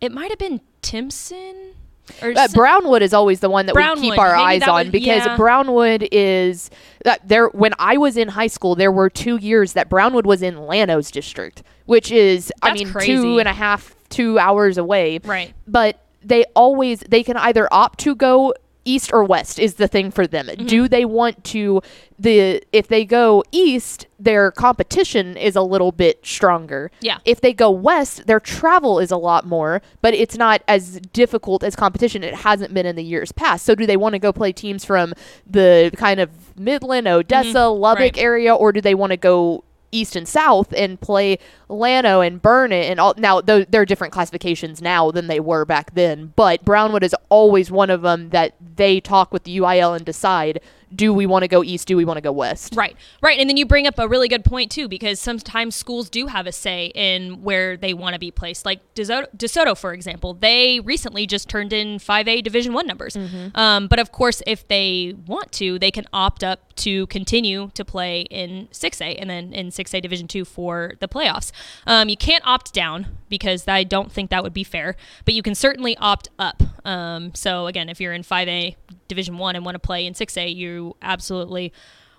it 0.00 0.12
might 0.12 0.30
have 0.30 0.38
been 0.38 0.60
Timpson 0.80 1.74
or 2.20 2.32
Uh, 2.36 2.48
Brownwood 2.52 3.02
is 3.02 3.14
always 3.14 3.40
the 3.40 3.50
one 3.50 3.66
that 3.66 3.76
we 3.76 4.00
keep 4.00 4.18
our 4.18 4.32
maybe 4.32 4.42
eyes 4.42 4.62
on 4.62 4.86
was- 4.86 4.90
because 4.90 5.24
yeah. 5.26 5.36
Brownwood 5.36 6.08
is 6.10 6.70
uh, 7.04 7.16
there. 7.24 7.48
When 7.48 7.72
I 7.78 7.96
was 7.96 8.16
in 8.16 8.28
high 8.28 8.48
school, 8.48 8.74
there 8.74 8.90
were 8.92 9.08
two 9.10 9.36
years 9.36 9.74
that 9.74 9.88
Brownwood 9.88 10.26
was 10.26 10.42
in 10.42 10.56
Llano's 10.56 11.10
district, 11.10 11.62
which 11.86 12.10
is 12.10 12.52
I 12.62 12.72
mean 12.72 12.86
two 12.86 12.92
crazy. 12.92 13.38
and 13.38 13.48
a 13.48 13.52
half, 13.52 13.94
two 14.08 14.38
hours 14.38 14.78
away. 14.78 15.20
Right. 15.22 15.52
But 15.68 16.00
they 16.24 16.44
always 16.56 17.00
they 17.08 17.22
can 17.22 17.36
either 17.36 17.68
opt 17.72 18.00
to 18.00 18.14
go 18.14 18.54
east 18.84 19.12
or 19.12 19.24
west 19.24 19.58
is 19.58 19.74
the 19.74 19.88
thing 19.88 20.10
for 20.10 20.26
them. 20.26 20.46
Mm-hmm. 20.46 20.66
Do 20.66 20.88
they 20.88 21.04
want 21.04 21.44
to 21.44 21.82
the 22.18 22.62
if 22.72 22.88
they 22.88 23.04
go 23.04 23.42
east, 23.52 24.06
their 24.18 24.50
competition 24.52 25.36
is 25.36 25.56
a 25.56 25.62
little 25.62 25.90
bit 25.92 26.24
stronger. 26.24 26.90
Yeah. 27.00 27.18
If 27.24 27.40
they 27.40 27.52
go 27.52 27.70
west, 27.70 28.26
their 28.26 28.40
travel 28.40 28.98
is 29.00 29.10
a 29.10 29.16
lot 29.16 29.46
more, 29.46 29.82
but 30.00 30.14
it's 30.14 30.36
not 30.36 30.62
as 30.68 31.00
difficult 31.12 31.64
as 31.64 31.74
competition. 31.74 32.22
It 32.22 32.34
hasn't 32.34 32.72
been 32.72 32.86
in 32.86 32.96
the 32.96 33.04
years 33.04 33.32
past. 33.32 33.64
So 33.64 33.74
do 33.74 33.86
they 33.86 33.96
want 33.96 34.12
to 34.14 34.18
go 34.18 34.32
play 34.32 34.52
teams 34.52 34.84
from 34.84 35.14
the 35.48 35.90
kind 35.96 36.20
of 36.20 36.30
Midland, 36.58 37.08
Odessa, 37.08 37.68
Lubbock 37.68 37.92
Mm-hmm. 38.02 38.02
Right. 38.02 38.18
area, 38.18 38.54
or 38.54 38.72
do 38.72 38.80
they 38.80 38.94
want 38.94 39.10
to 39.10 39.16
go 39.16 39.64
east 39.92 40.16
and 40.16 40.26
south 40.26 40.72
and 40.76 41.00
play 41.00 41.38
Llano 41.68 42.20
and 42.20 42.40
Burnet 42.40 42.86
and 42.86 42.98
all 42.98 43.14
now 43.16 43.40
though 43.40 43.64
there 43.64 43.82
are 43.82 43.86
different 43.86 44.12
classifications 44.12 44.82
now 44.82 45.10
than 45.10 45.26
they 45.26 45.38
were 45.38 45.64
back 45.64 45.94
then 45.94 46.32
but 46.34 46.64
Brownwood 46.64 47.04
is 47.04 47.14
always 47.28 47.70
one 47.70 47.90
of 47.90 48.02
them 48.02 48.30
that 48.30 48.54
they 48.76 49.00
talk 49.00 49.32
with 49.32 49.44
the 49.44 49.58
UIL 49.58 49.94
and 49.94 50.04
decide 50.04 50.60
do 50.94 51.12
we 51.12 51.26
want 51.26 51.42
to 51.42 51.48
go 51.48 51.62
east 51.62 51.88
do 51.88 51.96
we 51.96 52.04
want 52.04 52.16
to 52.16 52.20
go 52.20 52.32
west 52.32 52.72
Right, 52.74 52.96
right. 53.20 53.38
And 53.38 53.48
then 53.48 53.56
you 53.56 53.66
bring 53.66 53.86
up 53.86 53.98
a 53.98 54.08
really 54.08 54.28
good 54.28 54.44
point, 54.44 54.70
too, 54.70 54.88
because 54.88 55.20
sometimes 55.20 55.76
schools 55.76 56.10
do 56.10 56.26
have 56.26 56.46
a 56.46 56.52
say 56.52 56.86
in 56.94 57.42
where 57.42 57.76
they 57.76 57.94
want 57.94 58.14
to 58.14 58.18
be 58.18 58.30
placed. 58.30 58.64
Like 58.64 58.80
DeSoto, 58.94 59.26
DeSoto, 59.36 59.76
for 59.76 59.92
example, 59.92 60.34
they 60.34 60.80
recently 60.80 61.26
just 61.26 61.48
turned 61.48 61.72
in 61.72 61.98
5A 61.98 62.42
Division 62.42 62.72
One 62.72 62.86
numbers. 62.86 63.16
Um, 63.54 63.86
but 63.86 63.98
of 63.98 64.10
course, 64.12 64.42
if 64.46 64.66
they 64.68 65.14
want 65.26 65.52
to, 65.52 65.78
they 65.78 65.90
can 65.90 66.06
opt 66.12 66.42
up 66.42 66.74
to 66.76 67.06
continue 67.08 67.70
to 67.74 67.84
play 67.84 68.22
in 68.22 68.68
6A 68.72 69.16
and 69.18 69.30
then 69.30 69.52
in 69.52 69.68
6A 69.68 70.00
Division 70.02 70.26
Two 70.26 70.44
for 70.44 70.94
the 71.00 71.08
playoffs. 71.08 71.52
Um, 71.86 72.08
you 72.08 72.16
can't 72.16 72.46
opt 72.46 72.72
down 72.72 73.06
because 73.28 73.68
I 73.68 73.84
don't 73.84 74.10
think 74.10 74.30
that 74.30 74.42
would 74.42 74.54
be 74.54 74.64
fair, 74.64 74.96
but 75.24 75.34
you 75.34 75.42
can 75.42 75.54
certainly 75.54 75.96
opt 75.98 76.28
up. 76.38 76.62
Um, 76.84 77.34
so 77.34 77.66
again, 77.66 77.88
if 77.88 78.00
you're 78.00 78.12
in 78.12 78.22
5A 78.22 78.76
Division 79.12 79.38
One 79.38 79.56
and 79.56 79.64
want 79.64 79.74
to 79.74 79.78
play 79.78 80.06
in 80.06 80.14
6A, 80.14 80.54
you 80.54 80.96
absolutely 81.02 81.72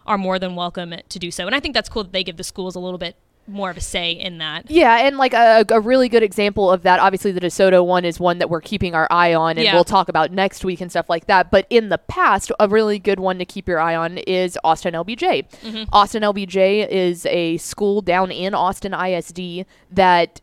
are 0.06 0.18
more 0.18 0.38
than 0.40 0.56
welcome 0.56 0.94
to 1.10 1.20
do 1.20 1.32
so. 1.32 1.46
And 1.46 1.56
I 1.56 1.60
think 1.60 1.74
that's 1.74 1.90
cool 1.90 2.04
that 2.04 2.12
they 2.14 2.24
give 2.24 2.38
the 2.38 2.44
schools 2.44 2.76
a 2.76 2.80
little 2.80 2.98
bit 2.98 3.16
more 3.46 3.70
of 3.70 3.76
a 3.76 3.82
say 3.82 4.12
in 4.14 4.38
that. 4.38 4.72
Yeah, 4.72 5.06
and 5.06 5.18
like 5.18 5.34
a, 5.34 5.66
a 5.70 5.80
really 5.82 6.08
good 6.08 6.24
example 6.24 6.72
of 6.72 6.84
that, 6.84 7.00
obviously 7.02 7.34
the 7.34 7.42
DeSoto 7.42 7.86
one 7.86 8.06
is 8.06 8.18
one 8.20 8.38
that 8.40 8.50
we're 8.50 8.62
keeping 8.62 8.96
our 8.96 9.08
eye 9.12 9.34
on, 9.34 9.52
and 9.58 9.66
Yeah. 9.66 9.74
we'll 9.74 9.84
talk 9.84 10.08
about 10.08 10.32
next 10.32 10.64
week 10.64 10.80
and 10.80 10.90
stuff 10.90 11.10
like 11.10 11.28
that. 11.28 11.52
But 11.52 11.68
in 11.70 11.90
the 11.90 11.98
past, 11.98 12.52
a 12.60 12.70
really 12.70 13.00
good 13.00 13.20
one 13.20 13.38
to 13.40 13.46
keep 13.46 13.68
your 13.68 13.80
eye 13.82 13.96
on 13.96 14.18
is 14.20 14.58
Austin 14.64 14.94
LBJ. 14.94 15.50
Mm-hmm. 15.62 15.84
Austin 15.92 16.24
LBJ 16.24 16.88
is 16.88 17.26
a 17.26 17.58
school 17.58 18.00
down 18.02 18.32
in 18.32 18.54
Austin 18.54 18.94
ISD 18.94 19.66
that 19.92 20.40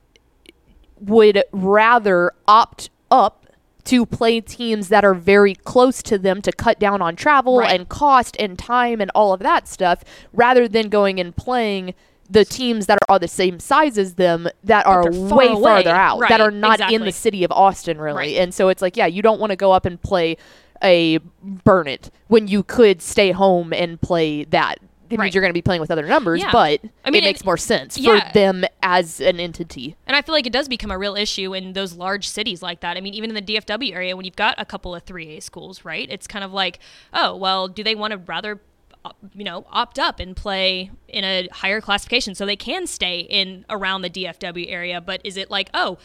would 1.01 1.43
rather 1.53 2.33
opt 2.47 2.91
up 3.11 3.40
to 3.91 4.07
play 4.07 4.41
teams 4.41 4.89
that 4.89 5.05
are 5.05 5.15
very 5.15 5.55
close 5.55 6.03
to 6.05 6.19
them 6.19 6.41
to 6.43 6.53
cut 6.53 6.79
down 6.79 7.01
on 7.03 7.17
travel 7.17 7.59
Right. 7.59 7.75
and 7.79 7.89
cost 7.89 8.37
and 8.39 8.59
time 8.59 9.01
and 9.01 9.11
all 9.15 9.33
of 9.33 9.41
that 9.41 9.67
stuff 9.69 10.03
rather 10.33 10.67
than 10.69 10.89
going 10.89 11.19
and 11.21 11.35
playing 11.37 11.95
the 12.29 12.45
teams 12.45 12.87
that 12.87 12.99
are 13.09 13.19
the 13.19 13.27
same 13.27 13.59
size 13.59 13.99
as 13.99 14.15
them 14.15 14.49
that 14.63 14.87
are 14.87 15.03
they're 15.11 15.29
far 15.29 15.39
way 15.39 15.49
away. 15.49 15.63
farther 15.63 15.91
out 15.91 16.21
Right, 16.21 16.29
that 16.29 16.41
are 16.41 16.53
not 16.53 16.93
in 16.93 17.05
the 17.05 17.11
city 17.13 17.43
of 17.43 17.51
Austin 17.51 18.01
really. 18.01 18.17
Right. 18.17 18.37
And 18.37 18.55
so 18.55 18.69
it's 18.69 18.81
like 18.83 18.97
yeah, 18.97 19.07
you 19.07 19.23
don't 19.23 19.41
want 19.41 19.51
to 19.51 19.57
go 19.57 19.73
up 19.73 19.85
and 19.85 20.01
play 20.01 20.37
a 20.83 21.19
Burnet 21.43 22.11
when 22.29 22.47
you 22.49 22.63
could 22.63 23.03
stay 23.03 23.33
home 23.33 23.73
and 23.73 24.01
play 24.01 24.45
that. 24.45 24.79
It 25.11 25.19
Right. 25.19 25.25
means 25.27 25.35
you're 25.35 25.43
going 25.43 25.51
to 25.51 25.55
be 25.55 25.61
playing 25.63 25.81
with 25.81 25.91
other 25.91 26.07
numbers, 26.07 26.41
Yeah. 26.41 26.53
but 26.53 26.81
I 27.05 27.11
mean, 27.11 27.25
it 27.25 27.27
makes 27.27 27.41
and- 27.41 27.47
more 27.47 27.57
sense 27.57 27.99
yeah. 27.99 28.29
for 28.29 28.33
them 28.33 28.65
as 28.83 29.21
an 29.21 29.41
entity. 29.41 29.97
And 30.07 30.17
I 30.17 30.23
feel 30.23 30.33
like 30.35 30.47
it 30.47 30.53
does 30.53 30.69
become 30.69 30.91
a 30.93 30.99
real 30.99 31.17
issue 31.17 31.53
in 31.55 31.73
those 31.73 31.95
large 31.95 32.29
cities 32.29 32.63
like 32.63 32.81
that. 32.81 32.97
I 32.97 33.01
mean, 33.01 33.15
even 33.15 33.29
in 33.31 33.35
the 33.35 33.43
DFW 33.43 33.93
area, 33.93 34.17
when 34.17 34.25
you've 34.25 34.37
got 34.37 34.55
a 34.57 34.65
couple 34.65 34.95
of 34.95 35.05
3A 35.05 35.41
schools, 35.41 35.85
right? 35.85 36.09
It's 36.11 36.27
kind 36.29 36.45
of 36.45 36.53
like, 36.53 36.79
oh, 37.13 37.35
well, 37.37 37.67
do 37.69 37.83
they 37.83 37.95
want 37.97 38.13
to 38.13 38.19
rather, 38.19 38.61
uh, 39.05 39.11
you 39.35 39.43
know, 39.45 39.67
opt 39.71 39.99
up 39.99 40.21
and 40.21 40.37
play 40.37 40.91
in 41.09 41.25
a 41.25 41.49
higher 41.53 41.81
classification 41.81 42.35
so 42.37 42.47
they 42.47 42.55
can 42.57 42.87
stay 42.87 43.21
in 43.21 43.65
around 43.69 44.03
the 44.03 44.11
DFW 44.11 44.71
area? 44.71 45.01
But 45.01 45.21
is 45.25 45.37
it 45.37 45.51
like, 45.51 45.71
oh, 45.75 45.99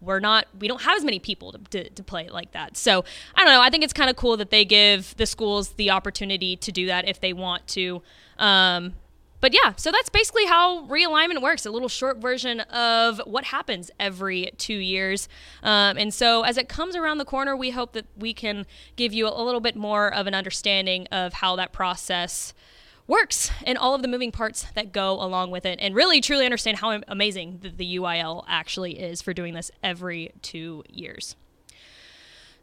we're 0.00 0.20
not 0.20 0.46
we 0.58 0.68
don't 0.68 0.82
have 0.82 0.96
as 0.96 1.04
many 1.04 1.18
people 1.18 1.52
to, 1.52 1.58
to, 1.70 1.90
to 1.90 2.02
play 2.02 2.28
like 2.28 2.52
that. 2.52 2.76
So 2.76 3.04
i 3.34 3.44
don't 3.44 3.52
know 3.52 3.60
i 3.60 3.70
think 3.70 3.84
it's 3.84 3.92
kind 3.92 4.10
of 4.10 4.16
cool 4.16 4.36
that 4.36 4.50
they 4.50 4.64
give 4.64 5.16
the 5.16 5.26
schools 5.26 5.70
the 5.70 5.90
opportunity 5.90 6.56
to 6.56 6.72
do 6.72 6.86
that 6.86 7.08
if 7.08 7.20
they 7.20 7.32
want 7.32 7.66
to. 7.68 8.02
Um, 8.38 8.94
but 9.40 9.52
yeah 9.54 9.72
so 9.76 9.90
that's 9.92 10.08
basically 10.08 10.46
how 10.46 10.84
realignment 10.86 11.42
works 11.42 11.64
a 11.66 11.70
little 11.70 11.88
short 11.88 12.18
version 12.18 12.60
of 12.60 13.20
what 13.24 13.44
happens 13.44 13.90
every 13.98 14.50
two 14.58 14.74
years. 14.74 15.28
Um, 15.62 15.96
and 15.96 16.12
so 16.12 16.42
as 16.42 16.56
it 16.56 16.68
comes 16.68 16.96
around 16.96 17.18
the 17.18 17.24
corner 17.24 17.56
we 17.56 17.70
hope 17.70 17.92
that 17.92 18.06
we 18.16 18.32
can 18.32 18.66
give 18.96 19.12
you 19.12 19.26
a 19.28 19.42
little 19.42 19.60
bit 19.60 19.76
more 19.76 20.12
of 20.12 20.26
an 20.26 20.34
understanding 20.34 21.06
of 21.10 21.34
how 21.34 21.56
that 21.56 21.72
process 21.72 22.54
works 23.08 23.50
and 23.64 23.76
all 23.76 23.94
of 23.94 24.02
the 24.02 24.08
moving 24.08 24.30
parts 24.30 24.66
that 24.74 24.92
go 24.92 25.14
along 25.14 25.50
with 25.50 25.66
it 25.66 25.80
and 25.80 25.96
really 25.96 26.20
truly 26.20 26.44
understand 26.44 26.76
how 26.76 27.00
amazing 27.08 27.58
the, 27.62 27.70
the 27.70 27.96
UIL 27.96 28.44
actually 28.46 29.00
is 29.00 29.20
for 29.20 29.34
doing 29.34 29.54
this 29.54 29.72
every 29.82 30.30
two 30.42 30.84
years. 30.88 31.34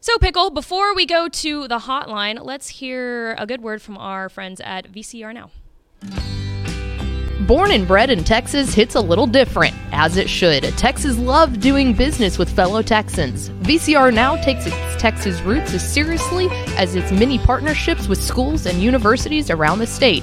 So, 0.00 0.16
Pickle, 0.18 0.50
before 0.50 0.94
we 0.94 1.04
go 1.04 1.28
to 1.28 1.66
the 1.66 1.80
hotline, 1.80 2.42
let's 2.42 2.68
hear 2.68 3.34
a 3.38 3.46
good 3.46 3.60
word 3.60 3.82
from 3.82 3.98
our 3.98 4.28
friends 4.28 4.60
at 4.60 4.90
VCR 4.90 5.34
Now. 5.34 5.50
Born 7.46 7.70
and 7.70 7.86
bred 7.86 8.10
in 8.10 8.24
Texas 8.24 8.72
hits 8.72 8.94
a 8.94 9.00
little 9.00 9.26
different, 9.26 9.74
as 9.92 10.16
it 10.16 10.28
should. 10.28 10.64
Texas 10.78 11.18
love 11.18 11.60
doing 11.60 11.92
business 11.92 12.38
with 12.38 12.50
fellow 12.50 12.82
Texans. 12.82 13.50
VCR 13.60 14.12
now 14.12 14.36
takes 14.36 14.66
its 14.66 14.76
Texas 15.00 15.40
roots 15.42 15.74
as 15.74 15.86
seriously 15.86 16.48
as 16.76 16.94
its 16.94 17.12
many 17.12 17.38
partnerships 17.38 18.08
with 18.08 18.22
schools 18.22 18.66
and 18.66 18.82
universities 18.82 19.50
around 19.50 19.80
the 19.80 19.86
state. 19.86 20.22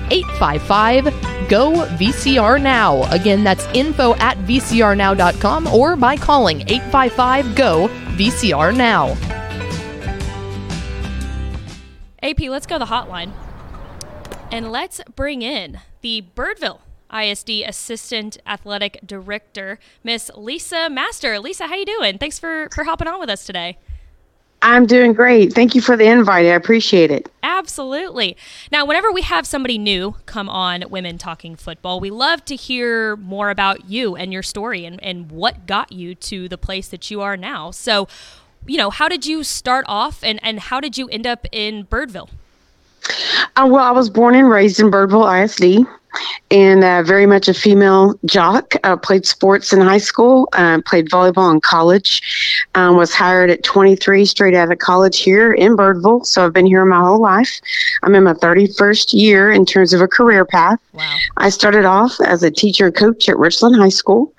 855 0.11 1.05
GO 1.49 1.85
VCR 1.97 2.61
Now. 2.61 3.09
Again, 3.11 3.43
that's 3.43 3.65
info 3.73 4.13
at 4.15 4.37
vcrnow.com 4.39 5.67
or 5.67 5.95
by 5.95 6.17
calling 6.17 6.61
855 6.61 7.55
GO 7.55 7.87
VCR 8.17 8.75
Now. 8.75 9.17
AP, 12.21 12.41
let's 12.41 12.67
go 12.67 12.75
to 12.75 12.79
the 12.79 12.85
hotline. 12.85 13.31
And 14.51 14.71
let's 14.71 15.01
bring 15.15 15.41
in 15.41 15.79
the 16.01 16.23
Birdville 16.35 16.79
ISD 17.13 17.63
Assistant 17.65 18.37
Athletic 18.45 18.99
Director, 19.05 19.79
Miss 20.03 20.29
Lisa 20.35 20.89
Master. 20.89 21.39
Lisa, 21.39 21.67
how 21.67 21.75
you 21.75 21.85
doing? 21.85 22.17
Thanks 22.17 22.37
for, 22.39 22.69
for 22.73 22.83
hopping 22.83 23.07
on 23.07 23.19
with 23.19 23.29
us 23.29 23.45
today. 23.45 23.77
I'm 24.63 24.85
doing 24.85 25.13
great. 25.13 25.53
Thank 25.53 25.73
you 25.73 25.81
for 25.81 25.97
the 25.97 26.05
invite. 26.05 26.45
I 26.45 26.49
appreciate 26.49 27.09
it. 27.09 27.31
Absolutely. 27.41 28.37
Now, 28.71 28.85
whenever 28.85 29.11
we 29.11 29.21
have 29.23 29.47
somebody 29.47 29.77
new 29.77 30.15
come 30.25 30.49
on 30.49 30.83
Women 30.89 31.17
Talking 31.17 31.55
Football, 31.55 31.99
we 31.99 32.11
love 32.11 32.45
to 32.45 32.55
hear 32.55 33.15
more 33.15 33.49
about 33.49 33.89
you 33.89 34.15
and 34.15 34.31
your 34.31 34.43
story 34.43 34.85
and, 34.85 35.01
and 35.03 35.31
what 35.31 35.65
got 35.65 35.91
you 35.91 36.13
to 36.15 36.47
the 36.47 36.57
place 36.57 36.87
that 36.89 37.09
you 37.09 37.21
are 37.21 37.35
now. 37.35 37.71
So, 37.71 38.07
you 38.67 38.77
know, 38.77 38.91
how 38.91 39.09
did 39.09 39.25
you 39.25 39.43
start 39.43 39.85
off 39.87 40.23
and, 40.23 40.39
and 40.43 40.59
how 40.59 40.79
did 40.79 40.97
you 40.97 41.07
end 41.09 41.25
up 41.25 41.47
in 41.51 41.85
Birdville? 41.85 42.29
Uh, 43.55 43.67
well, 43.69 43.83
I 43.83 43.91
was 43.91 44.09
born 44.09 44.35
and 44.35 44.49
raised 44.49 44.79
in 44.79 44.91
Birdville 44.91 45.43
ISD. 45.43 45.87
And 46.49 46.83
uh, 46.83 47.03
very 47.03 47.25
much 47.25 47.47
a 47.47 47.53
female 47.53 48.15
jock. 48.25 48.73
Uh, 48.83 48.97
played 48.97 49.25
sports 49.25 49.71
in 49.71 49.79
high 49.79 49.97
school, 49.97 50.49
uh, 50.53 50.81
played 50.85 51.09
volleyball 51.09 51.51
in 51.51 51.61
college. 51.61 52.21
Um, 52.75 52.97
was 52.97 53.13
hired 53.13 53.49
at 53.49 53.63
23 53.63 54.25
straight 54.25 54.53
out 54.53 54.71
of 54.71 54.79
college 54.79 55.19
here 55.19 55.53
in 55.53 55.75
Birdville. 55.75 56.25
So 56.25 56.45
I've 56.45 56.53
been 56.53 56.65
here 56.65 56.83
my 56.85 56.99
whole 56.99 57.21
life. 57.21 57.59
I'm 58.03 58.15
in 58.15 58.23
my 58.23 58.33
31st 58.33 59.13
year 59.13 59.51
in 59.51 59.65
terms 59.65 59.93
of 59.93 60.01
a 60.01 60.07
career 60.07 60.45
path. 60.45 60.79
Wow. 60.93 61.17
I 61.37 61.49
started 61.49 61.85
off 61.85 62.19
as 62.25 62.43
a 62.43 62.51
teacher 62.51 62.87
and 62.87 62.95
coach 62.95 63.29
at 63.29 63.37
Richland 63.37 63.75
High 63.75 63.89
School, 63.89 64.33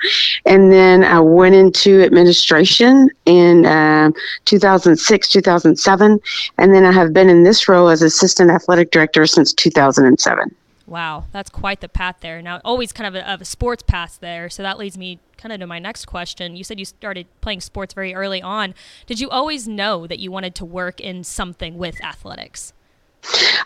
and 0.45 0.73
then 0.73 1.05
I 1.05 1.21
went 1.21 1.55
into 1.55 2.03
administration 2.03 3.09
in 3.25 3.65
uh, 3.67 4.11
2006, 4.45 5.29
2007, 5.29 6.21
and 6.59 6.75
then 6.75 6.85
I 6.85 6.93
have 6.93 7.13
been 7.13 7.29
in 7.29 7.45
this 7.45 7.69
role 7.69 7.89
as 7.89 8.03
assistant 8.03 8.51
athletic 8.51 8.91
director 8.91 9.27
since 9.27 9.53
2007. 9.55 10.55
Wow, 10.87 11.27
that's 11.33 11.51
quite 11.51 11.81
the 11.81 11.89
path 11.89 12.17
there. 12.21 12.43
Now, 12.43 12.61
always 12.65 12.93
kind 12.93 13.07
of 13.07 13.15
a, 13.15 13.31
of 13.31 13.41
a 13.41 13.45
sports 13.45 13.83
path 13.87 14.19
there. 14.21 14.51
So 14.51 14.63
that 14.63 14.79
leads 14.79 14.99
me 14.99 15.21
kind 15.37 15.53
of 15.53 15.61
to 15.61 15.67
my 15.67 15.79
next 15.79 16.07
question. 16.07 16.57
You 16.57 16.65
said 16.65 16.79
you 16.79 16.85
started 16.85 17.27
playing 17.41 17.61
sports 17.61 17.95
very 17.95 18.15
early 18.15 18.43
on. 18.43 18.75
Did 19.07 19.21
you 19.21 19.31
always 19.31 19.69
know 19.69 20.07
that 20.07 20.19
you 20.19 20.31
wanted 20.31 20.55
to 20.57 20.65
work 20.65 21.01
in 21.01 21.25
something 21.25 21.79
with 21.79 22.03
athletics? 22.03 22.73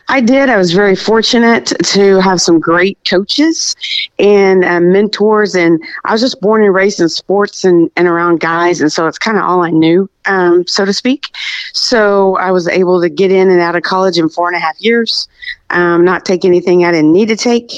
I 0.08 0.20
did. 0.20 0.48
I 0.48 0.56
was 0.56 0.72
very 0.72 0.94
fortunate 0.94 1.72
to 1.82 2.20
have 2.20 2.40
some 2.40 2.60
great 2.60 2.98
coaches 3.08 3.74
and 4.18 4.64
uh, 4.64 4.80
mentors, 4.80 5.54
and 5.54 5.82
I 6.04 6.12
was 6.12 6.20
just 6.20 6.40
born 6.40 6.62
and 6.62 6.74
raised 6.74 7.00
in 7.00 7.08
sports 7.08 7.64
and, 7.64 7.90
and 7.96 8.06
around 8.06 8.40
guys, 8.40 8.80
and 8.80 8.92
so 8.92 9.06
it's 9.06 9.18
kind 9.18 9.36
of 9.36 9.44
all 9.44 9.62
I 9.62 9.70
knew, 9.70 10.08
um, 10.26 10.66
so 10.66 10.84
to 10.84 10.92
speak. 10.92 11.34
So 11.72 12.36
I 12.36 12.50
was 12.50 12.68
able 12.68 13.00
to 13.00 13.08
get 13.08 13.32
in 13.32 13.50
and 13.50 13.60
out 13.60 13.76
of 13.76 13.82
college 13.82 14.18
in 14.18 14.28
four 14.28 14.48
and 14.48 14.56
a 14.56 14.60
half 14.60 14.76
years, 14.80 15.26
um, 15.70 16.04
not 16.04 16.24
take 16.24 16.44
anything 16.44 16.84
I 16.84 16.92
didn't 16.92 17.12
need 17.12 17.28
to 17.28 17.36
take, 17.36 17.70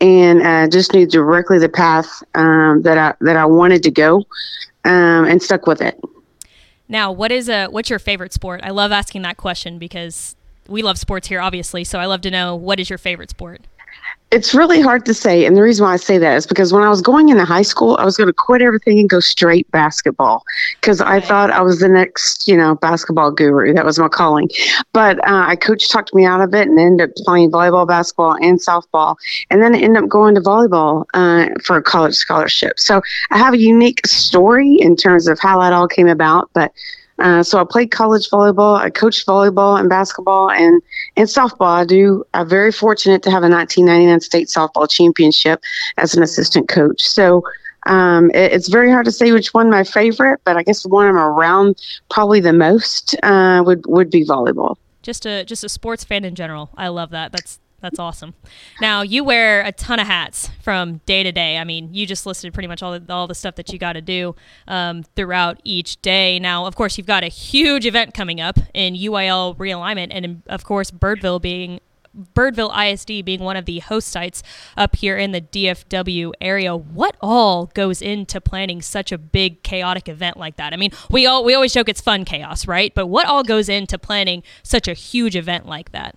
and 0.00 0.42
uh, 0.42 0.68
just 0.68 0.92
knew 0.92 1.06
directly 1.06 1.58
the 1.58 1.68
path 1.68 2.22
um, 2.34 2.82
that 2.82 2.98
I 2.98 3.14
that 3.24 3.36
I 3.36 3.46
wanted 3.46 3.82
to 3.84 3.90
go, 3.90 4.18
um, 4.84 5.24
and 5.24 5.42
stuck 5.42 5.66
with 5.66 5.80
it. 5.80 5.98
Now, 6.88 7.12
what 7.12 7.30
is 7.30 7.48
a 7.48 7.68
what's 7.68 7.88
your 7.88 8.00
favorite 8.00 8.32
sport? 8.32 8.60
I 8.64 8.70
love 8.70 8.90
asking 8.90 9.22
that 9.22 9.36
question 9.36 9.78
because 9.78 10.34
we 10.70 10.82
love 10.82 10.98
sports 10.98 11.28
here, 11.28 11.40
obviously. 11.40 11.84
So 11.84 11.98
I 11.98 12.06
love 12.06 12.20
to 12.22 12.30
know 12.30 12.54
what 12.54 12.80
is 12.80 12.88
your 12.88 12.98
favorite 12.98 13.30
sport. 13.30 13.62
It's 14.30 14.54
really 14.54 14.80
hard 14.80 15.04
to 15.06 15.14
say, 15.14 15.44
and 15.44 15.56
the 15.56 15.62
reason 15.62 15.84
why 15.84 15.94
I 15.94 15.96
say 15.96 16.16
that 16.16 16.36
is 16.36 16.46
because 16.46 16.72
when 16.72 16.84
I 16.84 16.88
was 16.88 17.02
going 17.02 17.30
into 17.30 17.44
high 17.44 17.62
school, 17.62 17.96
I 17.98 18.04
was 18.04 18.16
going 18.16 18.28
to 18.28 18.32
quit 18.32 18.62
everything 18.62 19.00
and 19.00 19.10
go 19.10 19.18
straight 19.18 19.68
basketball 19.72 20.44
because 20.80 21.00
I 21.00 21.18
thought 21.18 21.50
I 21.50 21.62
was 21.62 21.80
the 21.80 21.88
next, 21.88 22.46
you 22.46 22.56
know, 22.56 22.76
basketball 22.76 23.32
guru. 23.32 23.74
That 23.74 23.84
was 23.84 23.98
my 23.98 24.06
calling. 24.06 24.48
But 24.92 25.18
uh, 25.28 25.46
I 25.48 25.56
coach 25.56 25.88
talked 25.88 26.14
me 26.14 26.26
out 26.26 26.40
of 26.40 26.54
it 26.54 26.68
and 26.68 26.78
ended 26.78 27.10
up 27.10 27.16
playing 27.24 27.50
volleyball, 27.50 27.88
basketball, 27.88 28.36
and 28.36 28.60
softball, 28.60 29.16
and 29.50 29.60
then 29.60 29.74
I 29.74 29.78
ended 29.80 30.04
up 30.04 30.08
going 30.08 30.36
to 30.36 30.40
volleyball 30.40 31.06
uh, 31.12 31.48
for 31.64 31.78
a 31.78 31.82
college 31.82 32.14
scholarship. 32.14 32.78
So 32.78 33.02
I 33.32 33.38
have 33.38 33.54
a 33.54 33.58
unique 33.58 34.06
story 34.06 34.76
in 34.78 34.94
terms 34.94 35.26
of 35.26 35.40
how 35.40 35.60
that 35.60 35.72
all 35.72 35.88
came 35.88 36.08
about, 36.08 36.50
but. 36.52 36.72
Uh, 37.20 37.42
so 37.42 37.60
I 37.60 37.64
played 37.64 37.90
college 37.90 38.30
volleyball. 38.30 38.76
I 38.76 38.90
coached 38.90 39.26
volleyball 39.26 39.78
and 39.78 39.88
basketball 39.88 40.50
and 40.50 40.82
and 41.16 41.28
softball. 41.28 41.72
I 41.72 41.84
do. 41.84 42.24
I'm 42.34 42.48
very 42.48 42.72
fortunate 42.72 43.22
to 43.24 43.30
have 43.30 43.42
a 43.42 43.48
1999 43.48 44.20
state 44.20 44.48
softball 44.48 44.88
championship 44.88 45.60
as 45.98 46.14
an 46.14 46.22
assistant 46.22 46.68
coach. 46.68 47.02
So 47.02 47.44
um, 47.86 48.30
it, 48.30 48.52
it's 48.52 48.68
very 48.68 48.90
hard 48.90 49.04
to 49.04 49.12
say 49.12 49.32
which 49.32 49.52
one 49.52 49.70
my 49.70 49.84
favorite, 49.84 50.40
but 50.44 50.56
I 50.56 50.62
guess 50.62 50.82
the 50.82 50.88
one 50.88 51.06
I'm 51.06 51.16
around 51.16 51.80
probably 52.10 52.40
the 52.40 52.52
most 52.52 53.14
uh, 53.22 53.62
would 53.64 53.84
would 53.86 54.10
be 54.10 54.24
volleyball. 54.24 54.76
Just 55.02 55.26
a 55.26 55.44
just 55.44 55.64
a 55.64 55.68
sports 55.68 56.04
fan 56.04 56.24
in 56.24 56.34
general. 56.34 56.70
I 56.76 56.88
love 56.88 57.10
that. 57.10 57.32
That's 57.32 57.58
that's 57.80 57.98
awesome. 57.98 58.34
Now 58.80 59.02
you 59.02 59.24
wear 59.24 59.62
a 59.62 59.72
ton 59.72 59.98
of 59.98 60.06
hats 60.06 60.50
from 60.62 61.00
day 61.06 61.22
to 61.22 61.32
day. 61.32 61.58
I 61.58 61.64
mean, 61.64 61.94
you 61.94 62.06
just 62.06 62.26
listed 62.26 62.52
pretty 62.52 62.68
much 62.68 62.82
all 62.82 62.98
the, 62.98 63.12
all 63.12 63.26
the 63.26 63.34
stuff 63.34 63.54
that 63.56 63.72
you 63.72 63.78
got 63.78 63.94
to 63.94 64.00
do 64.02 64.34
um, 64.68 65.02
throughout 65.16 65.60
each 65.64 66.00
day. 66.02 66.38
Now, 66.38 66.66
of 66.66 66.76
course, 66.76 66.98
you've 66.98 67.06
got 67.06 67.24
a 67.24 67.28
huge 67.28 67.86
event 67.86 68.14
coming 68.14 68.40
up 68.40 68.58
in 68.74 68.94
UIL 68.94 69.56
realignment, 69.56 70.08
and 70.10 70.24
in, 70.24 70.42
of 70.46 70.64
course, 70.64 70.90
Birdville 70.90 71.40
being 71.40 71.80
Birdville 72.34 72.72
ISD 72.76 73.24
being 73.24 73.40
one 73.40 73.56
of 73.56 73.66
the 73.66 73.78
host 73.78 74.08
sites 74.08 74.42
up 74.76 74.96
here 74.96 75.16
in 75.16 75.32
the 75.32 75.40
DFW 75.40 76.32
area. 76.40 76.76
What 76.76 77.16
all 77.20 77.66
goes 77.66 78.02
into 78.02 78.40
planning 78.40 78.82
such 78.82 79.12
a 79.12 79.18
big 79.18 79.62
chaotic 79.62 80.08
event 80.08 80.36
like 80.36 80.56
that? 80.56 80.72
I 80.72 80.76
mean, 80.76 80.90
we 81.08 81.26
all 81.26 81.44
we 81.44 81.54
always 81.54 81.72
joke 81.72 81.88
it's 81.88 82.00
fun 82.00 82.24
chaos, 82.24 82.66
right? 82.66 82.92
But 82.94 83.06
what 83.06 83.26
all 83.26 83.44
goes 83.44 83.68
into 83.68 83.98
planning 83.98 84.42
such 84.62 84.88
a 84.88 84.94
huge 84.94 85.36
event 85.36 85.66
like 85.66 85.92
that? 85.92 86.16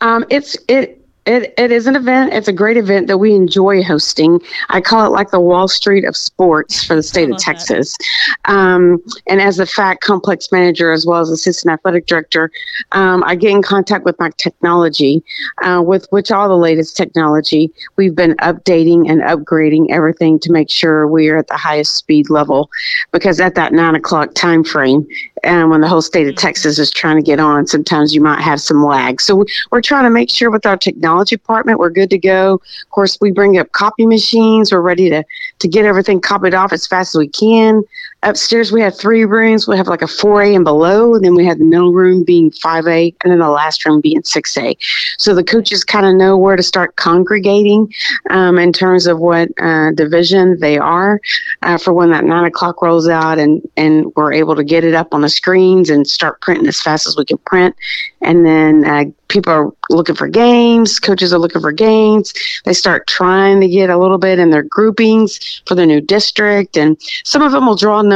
Um, 0.00 0.24
it's 0.30 0.56
it. 0.68 1.02
It, 1.26 1.52
it 1.58 1.72
is 1.72 1.88
an 1.88 1.96
event. 1.96 2.32
It's 2.32 2.46
a 2.46 2.52
great 2.52 2.76
event 2.76 3.08
that 3.08 3.18
we 3.18 3.34
enjoy 3.34 3.82
hosting. 3.82 4.40
I 4.68 4.80
call 4.80 5.04
it 5.06 5.10
like 5.10 5.32
the 5.32 5.40
Wall 5.40 5.66
Street 5.66 6.04
of 6.04 6.16
sports 6.16 6.84
for 6.84 6.94
the 6.94 7.02
state 7.02 7.28
of. 7.28 7.36
Texas. 7.38 7.96
Um, 8.44 9.02
and 9.26 9.40
as 9.40 9.56
the 9.56 9.66
FAC 9.66 10.00
complex 10.02 10.52
manager, 10.52 10.92
as 10.92 11.04
well 11.04 11.20
as 11.20 11.28
assistant 11.28 11.72
athletic 11.72 12.06
director, 12.06 12.52
um, 12.92 13.24
I 13.24 13.34
get 13.34 13.50
in 13.50 13.60
contact 13.60 14.04
with 14.04 14.16
my 14.20 14.30
technology, 14.36 15.20
uh, 15.64 15.82
with 15.84 16.06
which 16.10 16.30
all 16.30 16.48
the 16.48 16.56
latest 16.56 16.96
technology. 16.96 17.72
We've 17.96 18.14
been 18.14 18.36
updating 18.36 19.10
and 19.10 19.20
upgrading 19.22 19.90
everything 19.90 20.38
to 20.38 20.52
make 20.52 20.70
sure 20.70 21.08
we 21.08 21.28
are 21.28 21.38
at 21.38 21.48
the 21.48 21.56
highest 21.56 21.96
speed 21.96 22.30
level. 22.30 22.70
Because 23.10 23.40
at 23.40 23.56
that 23.56 23.72
nine 23.72 23.96
o'clock 23.96 24.34
time 24.34 24.62
frame, 24.62 25.04
and 25.46 25.70
when 25.70 25.80
the 25.80 25.88
whole 25.88 26.02
state 26.02 26.26
of 26.26 26.34
mm-hmm. 26.34 26.46
Texas 26.46 26.78
is 26.78 26.90
trying 26.90 27.16
to 27.16 27.22
get 27.22 27.40
on, 27.40 27.66
sometimes 27.66 28.14
you 28.14 28.20
might 28.20 28.40
have 28.40 28.60
some 28.60 28.84
lag. 28.84 29.20
So 29.20 29.36
we- 29.36 29.46
we're 29.70 29.80
trying 29.80 30.04
to 30.04 30.10
make 30.10 30.30
sure 30.30 30.50
with 30.50 30.66
our 30.66 30.76
technology 30.76 31.36
department 31.36 31.78
we're 31.78 31.90
good 31.90 32.10
to 32.10 32.18
go. 32.18 32.54
Of 32.54 32.90
course, 32.90 33.16
we 33.20 33.30
bring 33.30 33.58
up 33.58 33.72
copy 33.72 34.06
machines. 34.06 34.72
We're 34.72 34.80
ready 34.80 35.08
to 35.10 35.24
to 35.60 35.68
get 35.68 35.84
everything 35.84 36.20
copied 36.20 36.54
off 36.54 36.72
as 36.72 36.86
fast 36.86 37.14
as 37.14 37.18
we 37.18 37.28
can. 37.28 37.82
Upstairs 38.26 38.72
we 38.72 38.80
have 38.80 38.98
three 38.98 39.24
rooms. 39.24 39.68
We 39.68 39.76
have 39.76 39.86
like 39.86 40.02
a 40.02 40.06
4A 40.06 40.56
and 40.56 40.64
below, 40.64 41.14
and 41.14 41.24
then 41.24 41.36
we 41.36 41.46
have 41.46 41.58
the 41.58 41.64
middle 41.64 41.92
room 41.92 42.24
being 42.24 42.50
5A, 42.50 43.14
and 43.22 43.30
then 43.30 43.38
the 43.38 43.48
last 43.48 43.86
room 43.86 44.00
being 44.00 44.22
6A. 44.22 44.76
So 45.16 45.32
the 45.32 45.44
coaches 45.44 45.84
kind 45.84 46.04
of 46.04 46.16
know 46.16 46.36
where 46.36 46.56
to 46.56 46.62
start 46.62 46.96
congregating 46.96 47.94
um, 48.30 48.58
in 48.58 48.72
terms 48.72 49.06
of 49.06 49.20
what 49.20 49.50
uh, 49.60 49.92
division 49.92 50.58
they 50.58 50.76
are 50.76 51.20
uh, 51.62 51.78
for 51.78 51.92
when 51.92 52.10
that 52.10 52.24
nine 52.24 52.44
o'clock 52.46 52.82
rolls 52.82 53.06
out, 53.06 53.38
and 53.38 53.62
and 53.76 54.12
we're 54.16 54.32
able 54.32 54.56
to 54.56 54.64
get 54.64 54.82
it 54.82 54.94
up 54.94 55.14
on 55.14 55.20
the 55.20 55.28
screens 55.28 55.88
and 55.88 56.08
start 56.08 56.40
printing 56.40 56.66
as 56.66 56.82
fast 56.82 57.06
as 57.06 57.16
we 57.16 57.24
can 57.24 57.38
print. 57.38 57.76
And 58.22 58.44
then 58.44 58.84
uh, 58.84 59.04
people 59.28 59.52
are 59.52 59.70
looking 59.88 60.16
for 60.16 60.26
games. 60.26 60.98
Coaches 60.98 61.32
are 61.32 61.38
looking 61.38 61.60
for 61.60 61.70
games. 61.70 62.34
They 62.64 62.72
start 62.72 63.06
trying 63.06 63.60
to 63.60 63.68
get 63.68 63.88
a 63.88 63.98
little 63.98 64.18
bit 64.18 64.40
in 64.40 64.50
their 64.50 64.64
groupings 64.64 65.62
for 65.66 65.76
the 65.76 65.86
new 65.86 66.00
district, 66.00 66.76
and 66.76 67.00
some 67.24 67.42
of 67.42 67.52
them 67.52 67.66
will 67.66 67.76
draw 67.76 68.02
numbers. 68.02 68.15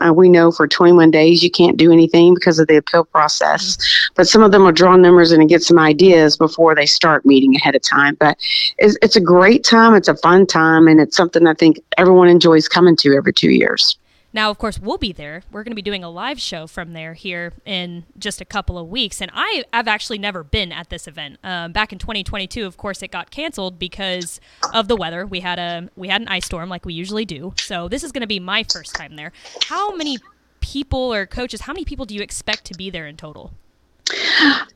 Uh, 0.00 0.12
we 0.12 0.28
know 0.28 0.50
for 0.50 0.66
21 0.66 1.10
days 1.10 1.42
you 1.42 1.50
can't 1.50 1.76
do 1.76 1.92
anything 1.92 2.34
because 2.34 2.58
of 2.58 2.66
the 2.66 2.76
appeal 2.76 3.04
process, 3.04 3.78
but 4.14 4.26
some 4.28 4.42
of 4.42 4.52
them 4.52 4.64
will 4.64 4.72
draw 4.72 4.96
numbers 4.96 5.32
and 5.32 5.48
get 5.48 5.62
some 5.62 5.78
ideas 5.78 6.36
before 6.36 6.74
they 6.74 6.86
start 6.86 7.24
meeting 7.24 7.54
ahead 7.56 7.74
of 7.74 7.82
time. 7.82 8.16
But 8.18 8.36
it's, 8.78 8.96
it's 9.02 9.16
a 9.16 9.20
great 9.20 9.64
time. 9.64 9.94
It's 9.94 10.08
a 10.08 10.16
fun 10.16 10.46
time, 10.46 10.88
and 10.88 11.00
it's 11.00 11.16
something 11.16 11.46
I 11.46 11.54
think 11.54 11.78
everyone 11.96 12.28
enjoys 12.28 12.68
coming 12.68 12.96
to 12.96 13.14
every 13.14 13.32
two 13.32 13.50
years. 13.50 13.96
Now, 14.32 14.50
of 14.50 14.58
course, 14.58 14.78
we'll 14.78 14.98
be 14.98 15.12
there. 15.12 15.42
We're 15.50 15.62
going 15.62 15.72
to 15.72 15.76
be 15.76 15.82
doing 15.82 16.04
a 16.04 16.10
live 16.10 16.38
show 16.38 16.66
from 16.66 16.92
there 16.92 17.14
here 17.14 17.52
in 17.64 18.04
just 18.18 18.40
a 18.40 18.44
couple 18.44 18.78
of 18.78 18.88
weeks. 18.88 19.22
And 19.22 19.30
I 19.34 19.64
have 19.72 19.88
actually 19.88 20.18
never 20.18 20.44
been 20.44 20.70
at 20.70 20.90
this 20.90 21.06
event. 21.06 21.38
Um, 21.42 21.72
back 21.72 21.92
in 21.92 21.98
2022, 21.98 22.66
of 22.66 22.76
course, 22.76 23.02
it 23.02 23.10
got 23.10 23.30
canceled 23.30 23.78
because 23.78 24.40
of 24.74 24.88
the 24.88 24.96
weather. 24.96 25.26
We 25.26 25.40
had 25.40 25.58
a 25.58 25.88
we 25.96 26.08
had 26.08 26.20
an 26.20 26.28
ice 26.28 26.44
storm 26.44 26.68
like 26.68 26.84
we 26.84 26.94
usually 26.94 27.24
do. 27.24 27.54
So 27.58 27.88
this 27.88 28.04
is 28.04 28.12
going 28.12 28.20
to 28.20 28.26
be 28.26 28.38
my 28.40 28.64
first 28.64 28.94
time 28.94 29.16
there. 29.16 29.32
How 29.66 29.94
many 29.94 30.18
people 30.60 31.12
or 31.12 31.26
coaches? 31.26 31.62
How 31.62 31.72
many 31.72 31.84
people 31.84 32.04
do 32.04 32.14
you 32.14 32.20
expect 32.20 32.66
to 32.66 32.74
be 32.74 32.90
there 32.90 33.06
in 33.06 33.16
total? 33.16 33.52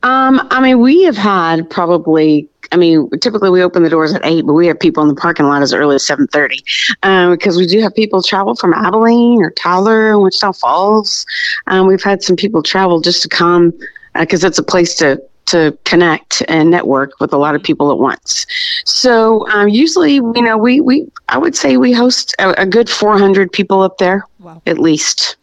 Um, 0.03 0.47
I 0.51 0.61
mean, 0.61 0.79
we 0.79 1.03
have 1.03 1.17
had 1.17 1.69
probably. 1.69 2.49
I 2.71 2.75
mean, 2.75 3.07
typically 3.19 3.51
we 3.51 3.61
open 3.61 3.83
the 3.83 3.89
doors 3.89 4.15
at 4.15 4.25
eight, 4.25 4.47
but 4.47 4.53
we 4.53 4.65
have 4.65 4.79
people 4.79 5.03
in 5.03 5.09
the 5.09 5.13
parking 5.15 5.45
lot 5.45 5.61
as 5.61 5.73
early 5.73 5.95
as 5.95 6.05
seven 6.05 6.25
thirty, 6.27 6.63
um, 7.03 7.29
because 7.31 7.55
we 7.55 7.67
do 7.67 7.79
have 7.81 7.93
people 7.93 8.23
travel 8.23 8.55
from 8.55 8.73
Abilene 8.73 9.43
or 9.43 9.51
Tyler, 9.51 10.11
and 10.13 10.23
Wichita 10.23 10.53
Falls. 10.53 11.23
Um, 11.67 11.85
we've 11.85 12.01
had 12.01 12.23
some 12.23 12.35
people 12.35 12.63
travel 12.63 12.99
just 12.99 13.21
to 13.21 13.29
come 13.29 13.73
because 14.15 14.43
it's 14.43 14.57
a 14.57 14.63
place 14.63 14.95
to 14.95 15.21
to 15.45 15.77
connect 15.83 16.41
and 16.47 16.71
network 16.71 17.19
with 17.19 17.31
a 17.33 17.37
lot 17.37 17.53
of 17.53 17.61
people 17.61 17.91
at 17.91 17.99
once. 17.99 18.47
So 18.85 19.47
um, 19.49 19.67
usually, 19.67 20.15
you 20.15 20.41
know, 20.41 20.57
we 20.57 20.81
we 20.81 21.05
I 21.29 21.37
would 21.37 21.55
say 21.55 21.77
we 21.77 21.91
host 21.93 22.33
a, 22.39 22.59
a 22.61 22.65
good 22.65 22.89
four 22.89 23.19
hundred 23.19 23.51
people 23.51 23.81
up 23.81 23.99
there, 23.99 24.25
Wow. 24.39 24.61
at 24.65 24.79
least. 24.79 25.35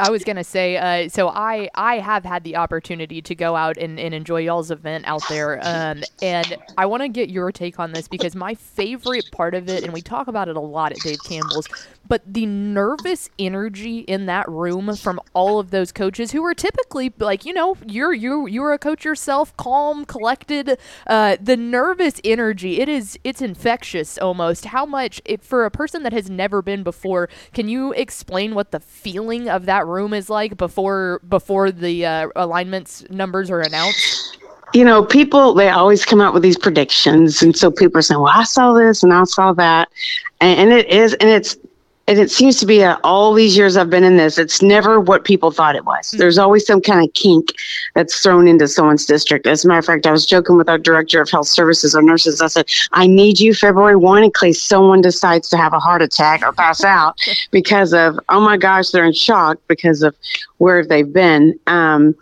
I 0.00 0.10
was 0.10 0.24
gonna 0.24 0.44
say, 0.44 0.76
uh, 0.76 1.08
so 1.08 1.28
I 1.28 1.68
I 1.74 1.98
have 1.98 2.24
had 2.24 2.44
the 2.44 2.56
opportunity 2.56 3.22
to 3.22 3.34
go 3.34 3.56
out 3.56 3.76
and, 3.76 3.98
and 3.98 4.14
enjoy 4.14 4.40
y'all's 4.40 4.70
event 4.70 5.04
out 5.06 5.22
there, 5.28 5.58
um, 5.62 6.02
and 6.22 6.56
I 6.76 6.86
want 6.86 7.02
to 7.02 7.08
get 7.08 7.30
your 7.30 7.52
take 7.52 7.78
on 7.78 7.92
this 7.92 8.08
because 8.08 8.34
my 8.34 8.54
favorite 8.54 9.30
part 9.32 9.54
of 9.54 9.68
it, 9.68 9.84
and 9.84 9.92
we 9.92 10.00
talk 10.00 10.28
about 10.28 10.48
it 10.48 10.56
a 10.56 10.60
lot 10.60 10.92
at 10.92 10.98
Dave 10.98 11.22
Campbell's, 11.24 11.68
but 12.06 12.22
the 12.26 12.46
nervous 12.46 13.30
energy 13.38 14.00
in 14.00 14.26
that 14.26 14.48
room 14.48 14.94
from 14.96 15.20
all 15.32 15.58
of 15.58 15.70
those 15.70 15.92
coaches 15.92 16.32
who 16.32 16.44
are 16.44 16.54
typically 16.54 17.12
like, 17.18 17.44
you 17.44 17.52
know, 17.52 17.76
you're 17.86 18.12
you 18.12 18.46
you're 18.46 18.72
a 18.72 18.78
coach 18.78 19.04
yourself, 19.04 19.56
calm, 19.56 20.04
collected. 20.04 20.78
Uh, 21.06 21.36
the 21.40 21.56
nervous 21.56 22.20
energy, 22.24 22.80
it 22.80 22.88
is 22.88 23.18
it's 23.24 23.42
infectious 23.42 24.18
almost. 24.18 24.66
How 24.66 24.86
much 24.86 25.20
for 25.40 25.64
a 25.64 25.70
person 25.70 26.02
that 26.02 26.12
has 26.12 26.28
never 26.30 26.62
been 26.62 26.82
before? 26.82 27.28
Can 27.52 27.68
you 27.68 27.92
explain 27.92 28.54
what 28.54 28.70
the 28.70 28.80
feeling 28.80 29.48
of 29.48 29.66
that 29.66 29.86
room 29.86 30.12
is 30.12 30.28
like 30.28 30.56
before 30.56 31.20
before 31.28 31.70
the 31.70 32.06
uh, 32.06 32.28
alignments 32.36 33.04
numbers 33.10 33.50
are 33.50 33.60
announced? 33.60 34.38
you 34.74 34.84
know, 34.84 35.04
people 35.04 35.54
they 35.54 35.68
always 35.68 36.04
come 36.04 36.20
out 36.20 36.34
with 36.34 36.42
these 36.42 36.58
predictions, 36.58 37.40
and 37.42 37.56
so 37.56 37.70
people 37.70 37.98
are 37.98 38.02
saying, 38.02 38.20
"Well, 38.20 38.32
I 38.34 38.42
saw 38.42 38.72
this 38.72 39.04
and 39.04 39.12
I 39.12 39.22
saw 39.24 39.52
that," 39.52 39.88
and, 40.40 40.58
and 40.58 40.72
it 40.72 40.88
is, 40.88 41.14
and 41.14 41.30
it's, 41.30 41.56
and 42.06 42.18
it 42.18 42.30
seems 42.30 42.58
to 42.60 42.66
be 42.66 42.80
a, 42.80 42.98
all 43.02 43.32
these 43.32 43.56
years 43.56 43.76
I've 43.76 43.88
been 43.88 44.04
in 44.04 44.16
this, 44.16 44.36
it's 44.36 44.60
never 44.60 45.00
what 45.00 45.24
people 45.24 45.50
thought 45.50 45.74
it 45.74 45.86
was. 45.86 46.10
There's 46.10 46.38
always 46.38 46.66
some 46.66 46.82
kind 46.82 47.06
of 47.06 47.12
kink 47.14 47.54
that's 47.94 48.20
thrown 48.20 48.46
into 48.46 48.68
someone's 48.68 49.06
district. 49.06 49.46
As 49.46 49.64
a 49.64 49.68
matter 49.68 49.78
of 49.78 49.86
fact, 49.86 50.06
I 50.06 50.12
was 50.12 50.26
joking 50.26 50.56
with 50.56 50.68
our 50.68 50.76
director 50.76 51.20
of 51.22 51.30
health 51.30 51.48
services, 51.48 51.94
our 51.94 52.02
nurses. 52.02 52.42
I 52.42 52.48
said, 52.48 52.66
"I 52.92 53.06
need 53.06 53.40
you 53.40 53.54
February 53.54 53.96
one 53.96 54.22
in 54.22 54.30
case 54.32 54.62
someone 54.62 55.00
decides 55.00 55.48
to 55.50 55.56
have 55.56 55.72
a 55.72 55.78
heart 55.78 56.02
attack 56.02 56.42
or 56.42 56.52
pass 56.52 56.84
out 56.84 57.18
because 57.50 57.94
of 57.94 58.18
oh 58.28 58.40
my 58.40 58.56
gosh, 58.56 58.90
they're 58.90 59.06
in 59.06 59.14
shock 59.14 59.58
because 59.68 60.02
of 60.02 60.14
where 60.58 60.84
they've 60.84 61.12
been." 61.12 61.58
Um, 61.66 62.14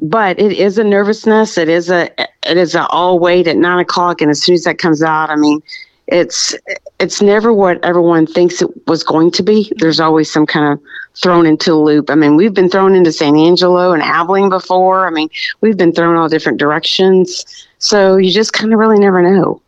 but 0.00 0.38
it 0.38 0.52
is 0.52 0.78
a 0.78 0.84
nervousness. 0.84 1.58
It 1.58 1.68
is 1.68 1.90
a 1.90 2.08
it 2.46 2.56
is 2.56 2.74
a 2.74 2.86
all 2.88 3.18
wait 3.18 3.48
at 3.48 3.56
nine 3.56 3.80
o'clock, 3.80 4.20
and 4.20 4.30
as 4.30 4.42
soon 4.42 4.54
as 4.54 4.64
that 4.64 4.78
comes 4.78 5.02
out, 5.02 5.30
I 5.30 5.36
mean, 5.36 5.60
it's 6.06 6.54
it's 7.00 7.22
never 7.22 7.52
what 7.52 7.82
everyone 7.84 8.26
thinks 8.26 8.60
it 8.62 8.86
was 8.86 9.02
going 9.02 9.30
to 9.32 9.42
be. 9.42 9.72
There's 9.76 10.00
always 10.00 10.30
some 10.30 10.46
kind 10.46 10.72
of 10.72 10.80
thrown 11.20 11.46
into 11.46 11.72
a 11.72 11.76
loop. 11.76 12.10
I 12.10 12.14
mean, 12.14 12.36
we've 12.36 12.54
been 12.54 12.68
thrown 12.68 12.94
into 12.94 13.12
San 13.12 13.36
Angelo 13.36 13.92
and 13.92 14.02
Abilene 14.02 14.50
before. 14.50 15.06
I 15.06 15.10
mean, 15.10 15.28
we've 15.60 15.76
been 15.76 15.92
thrown 15.92 16.16
all 16.16 16.28
different 16.28 16.58
directions. 16.58 17.66
So 17.78 18.16
you 18.16 18.30
just 18.30 18.52
kind 18.52 18.72
of 18.72 18.78
really 18.78 18.98
never 18.98 19.22
know. 19.22 19.60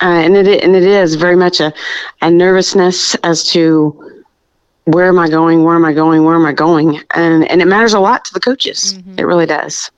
Uh, 0.00 0.06
and 0.06 0.36
it 0.36 0.62
and 0.62 0.74
it 0.74 0.82
is 0.82 1.14
very 1.14 1.36
much 1.36 1.60
a, 1.60 1.72
a 2.20 2.30
nervousness 2.30 3.14
as 3.16 3.44
to 3.50 4.24
where 4.84 5.06
am 5.06 5.18
I 5.18 5.28
going? 5.28 5.64
Where 5.64 5.76
am 5.76 5.84
I 5.84 5.92
going? 5.92 6.24
Where 6.24 6.34
am 6.34 6.44
I 6.44 6.52
going? 6.52 7.00
And 7.14 7.48
and 7.48 7.62
it 7.62 7.66
matters 7.66 7.94
a 7.94 8.00
lot 8.00 8.24
to 8.26 8.34
the 8.34 8.40
coaches. 8.40 8.98
It 9.16 9.24
really 9.24 9.46
does. 9.46 9.90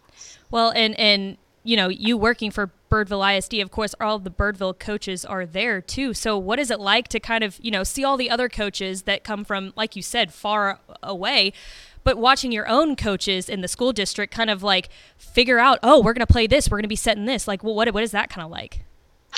Well, 0.51 0.73
and 0.77 0.99
and 0.99 1.39
you 1.67 1.77
know, 1.77 1.89
you 1.89 2.17
working 2.17 2.51
for 2.51 2.71
Birdville 2.91 3.37
ISD, 3.37 3.55
of 3.55 3.71
course, 3.71 3.95
all 4.01 4.17
of 4.17 4.25
the 4.25 4.31
Birdville 4.31 4.79
coaches 4.79 5.25
are 5.25 5.45
there 5.45 5.81
too. 5.81 6.15
So, 6.15 6.39
what 6.39 6.59
is 6.59 6.71
it 6.71 6.81
like 6.81 7.09
to 7.09 7.21
kind 7.21 7.43
of 7.43 7.59
you 7.61 7.71
know 7.71 7.85
see 7.85 8.05
all 8.05 8.17
the 8.17 8.31
other 8.31 8.49
coaches 8.49 9.03
that 9.03 9.25
come 9.25 9.45
from, 9.45 9.73
like 9.77 9.97
you 9.97 10.03
said, 10.03 10.33
far 10.33 10.81
away? 11.03 11.53
But 12.05 12.19
watching 12.19 12.53
your 12.53 12.69
own 12.69 12.95
coaches 12.95 13.49
in 13.49 13.63
the 13.63 13.69
school 13.69 13.93
district 13.93 14.33
kind 14.33 14.49
of 14.49 14.63
like 14.63 14.89
figure 15.19 15.59
out, 15.59 15.81
oh, 15.83 16.01
we're 16.01 16.13
going 16.13 16.25
to 16.25 16.33
play 16.33 16.47
this, 16.47 16.71
we're 16.71 16.77
going 16.77 16.85
to 16.85 16.89
be 16.89 16.95
setting 16.95 17.25
this. 17.25 17.49
Like, 17.49 17.65
well, 17.65 17.75
what, 17.75 17.93
what 17.93 18.05
is 18.05 18.13
that 18.13 18.31
kind 18.31 18.45
of 18.45 18.51
like? 18.53 18.85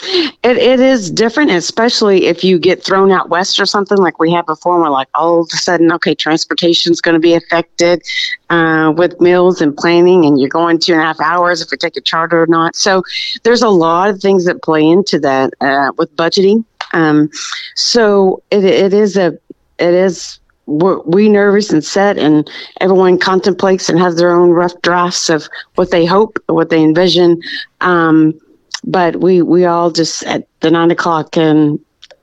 It, 0.01 0.57
it 0.57 0.81
is 0.81 1.11
different, 1.11 1.51
especially 1.51 2.27
if 2.27 2.44
you 2.44 2.59
get 2.59 2.85
thrown 2.85 3.11
out 3.11 3.31
west 3.31 3.59
or 3.59 3.66
something 3.66 3.98
like 3.98 4.20
we 4.20 4.31
had 4.31 4.46
before. 4.46 4.79
We're 4.81 4.90
like, 4.90 5.09
all 5.14 5.40
of 5.40 5.48
a 5.53 5.57
sudden, 5.57 5.90
okay, 5.92 6.14
transportation's 6.14 7.01
going 7.01 7.14
to 7.14 7.20
be 7.20 7.35
affected 7.35 8.03
uh, 8.48 8.92
with 8.96 9.20
meals 9.20 9.61
and 9.61 9.77
planning, 9.77 10.24
and 10.24 10.38
you're 10.38 10.48
going 10.48 10.79
two 10.79 10.92
and 10.92 11.01
a 11.01 11.05
half 11.05 11.20
hours 11.20 11.61
if 11.61 11.70
we 11.72 11.77
take 11.77 11.96
a 11.96 12.01
charter 12.01 12.42
or 12.42 12.46
not. 12.46 12.77
So 12.77 13.03
there's 13.42 13.62
a 13.62 13.68
lot 13.68 14.09
of 14.09 14.20
things 14.20 14.44
that 14.44 14.62
play 14.62 14.88
into 14.88 15.18
that 15.20 15.53
uh, 15.61 15.90
with 15.96 16.14
budgeting. 16.16 16.64
Um, 16.92 17.29
so 17.74 18.42
it, 18.51 18.64
it 18.64 18.94
is 18.94 19.16
a 19.16 19.37
it 19.79 19.94
is 19.94 20.38
we're, 20.66 21.01
we 21.01 21.29
nervous 21.29 21.72
and 21.72 21.85
set, 21.85 22.18
and 22.18 22.48
everyone 22.81 23.18
contemplates 23.18 23.88
and 23.88 23.98
has 23.98 24.16
their 24.16 24.31
own 24.31 24.51
rough 24.51 24.81
drafts 24.83 25.29
of 25.29 25.48
what 25.74 25.90
they 25.90 26.05
hope, 26.05 26.38
what 26.46 26.70
they 26.70 26.83
envision. 26.83 27.40
Um, 27.81 28.38
but 28.84 29.16
we 29.16 29.42
we 29.42 29.64
all 29.64 29.90
just 29.90 30.22
at 30.24 30.46
the 30.60 30.70
nine 30.70 30.90
o'clock 30.90 31.36
and 31.36 31.78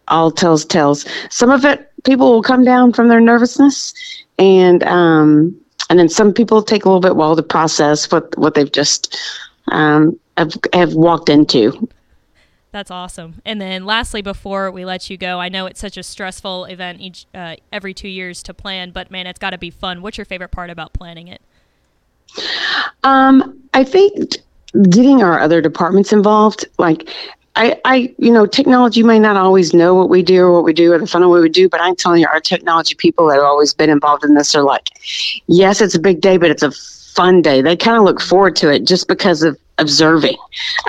all 0.07 0.31
tells 0.31 0.65
tales. 0.65 1.05
Some 1.29 1.49
of 1.49 1.65
it 1.65 1.91
people 2.03 2.31
will 2.31 2.43
come 2.43 2.63
down 2.63 2.93
from 2.93 3.07
their 3.09 3.19
nervousness, 3.19 3.93
and 4.37 4.83
um, 4.83 5.59
and 5.89 5.99
then 5.99 6.09
some 6.09 6.33
people 6.33 6.63
take 6.63 6.85
a 6.85 6.87
little 6.87 7.01
bit 7.01 7.15
while 7.15 7.35
to 7.35 7.43
process 7.43 8.11
what 8.11 8.37
what 8.37 8.53
they've 8.55 8.71
just 8.71 9.17
um, 9.69 10.17
have, 10.37 10.53
have 10.73 10.93
walked 10.93 11.29
into. 11.29 11.87
That's 12.71 12.91
awesome. 12.91 13.41
And 13.45 13.61
then 13.61 13.85
lastly, 13.85 14.21
before 14.21 14.69
we 14.69 14.83
let 14.83 15.09
you 15.09 15.17
go, 15.17 15.39
I 15.39 15.47
know 15.47 15.65
it's 15.65 15.79
such 15.79 15.95
a 15.95 16.03
stressful 16.03 16.65
event 16.65 16.99
each 16.99 17.25
uh, 17.33 17.55
every 17.71 17.93
two 17.93 18.09
years 18.09 18.43
to 18.43 18.53
plan, 18.53 18.91
but 18.91 19.09
man, 19.09 19.27
it's 19.27 19.39
got 19.39 19.51
to 19.51 19.57
be 19.57 19.69
fun. 19.69 20.01
What's 20.01 20.17
your 20.17 20.25
favorite 20.25 20.51
part 20.51 20.69
about 20.69 20.91
planning 20.91 21.29
it? 21.29 21.41
Um, 23.03 23.61
I 23.73 23.85
think 23.85 24.31
getting 24.89 25.23
our 25.23 25.39
other 25.39 25.61
departments 25.61 26.11
involved, 26.11 26.65
like 26.77 27.09
I, 27.55 27.79
I, 27.85 28.13
you 28.17 28.31
know, 28.31 28.45
technology 28.45 29.01
may 29.01 29.17
not 29.17 29.37
always 29.37 29.73
know 29.73 29.95
what 29.95 30.09
we 30.09 30.21
do 30.21 30.43
or 30.43 30.51
what 30.51 30.65
we 30.65 30.73
do 30.73 30.91
or 30.91 30.99
the 30.99 31.07
fun 31.07 31.23
of 31.23 31.29
what 31.29 31.41
we 31.41 31.49
do, 31.49 31.69
but 31.69 31.79
I'm 31.81 31.95
telling 31.95 32.21
you, 32.21 32.27
our 32.27 32.41
technology 32.41 32.95
people 32.95 33.27
that 33.27 33.35
have 33.35 33.43
always 33.43 33.73
been 33.73 33.89
involved 33.89 34.25
in 34.25 34.33
this 34.33 34.53
are 34.55 34.63
like, 34.63 34.89
yes, 35.47 35.79
it's 35.79 35.95
a 35.95 35.99
big 35.99 36.19
day, 36.19 36.37
but 36.37 36.51
it's 36.51 36.63
a 36.63 36.71
fun 36.71 37.41
day. 37.41 37.61
They 37.61 37.77
kind 37.77 37.97
of 37.97 38.03
look 38.03 38.19
forward 38.19 38.57
to 38.57 38.69
it 38.69 38.85
just 38.85 39.07
because 39.07 39.41
of 39.41 39.57
observing 39.77 40.35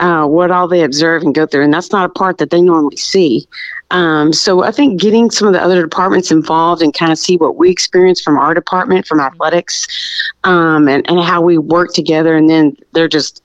uh, 0.01 0.27
what 0.27 0.51
all 0.51 0.67
they 0.69 0.83
observe 0.83 1.23
and 1.23 1.35
go 1.35 1.47
through, 1.47 1.63
and 1.63 1.73
that's 1.73 1.93
not 1.93 2.05
a 2.05 2.13
part 2.13 2.39
that 2.39 2.51
they 2.51 2.61
normally 2.61 2.97
see. 2.97 3.47
Um, 3.93 4.33
so 4.33 4.65
I 4.65 4.73
think 4.73 5.01
getting 5.01 5.31
some 5.31 5.47
of 5.47 5.55
the 5.55 5.63
other 5.63 5.81
departments 5.81 6.33
involved 6.33 6.83
and 6.83 6.93
kind 6.93 7.13
of 7.13 7.19
see 7.19 7.37
what 7.37 7.57
we 7.57 7.71
experience 7.71 8.21
from 8.21 8.37
our 8.37 8.55
department, 8.55 9.07
from 9.07 9.21
athletics, 9.21 9.87
um, 10.43 10.89
and, 10.89 11.09
and 11.09 11.21
how 11.21 11.41
we 11.41 11.59
work 11.59 11.93
together, 11.93 12.37
and 12.37 12.51
then 12.51 12.77
they're 12.93 13.09
just 13.09 13.43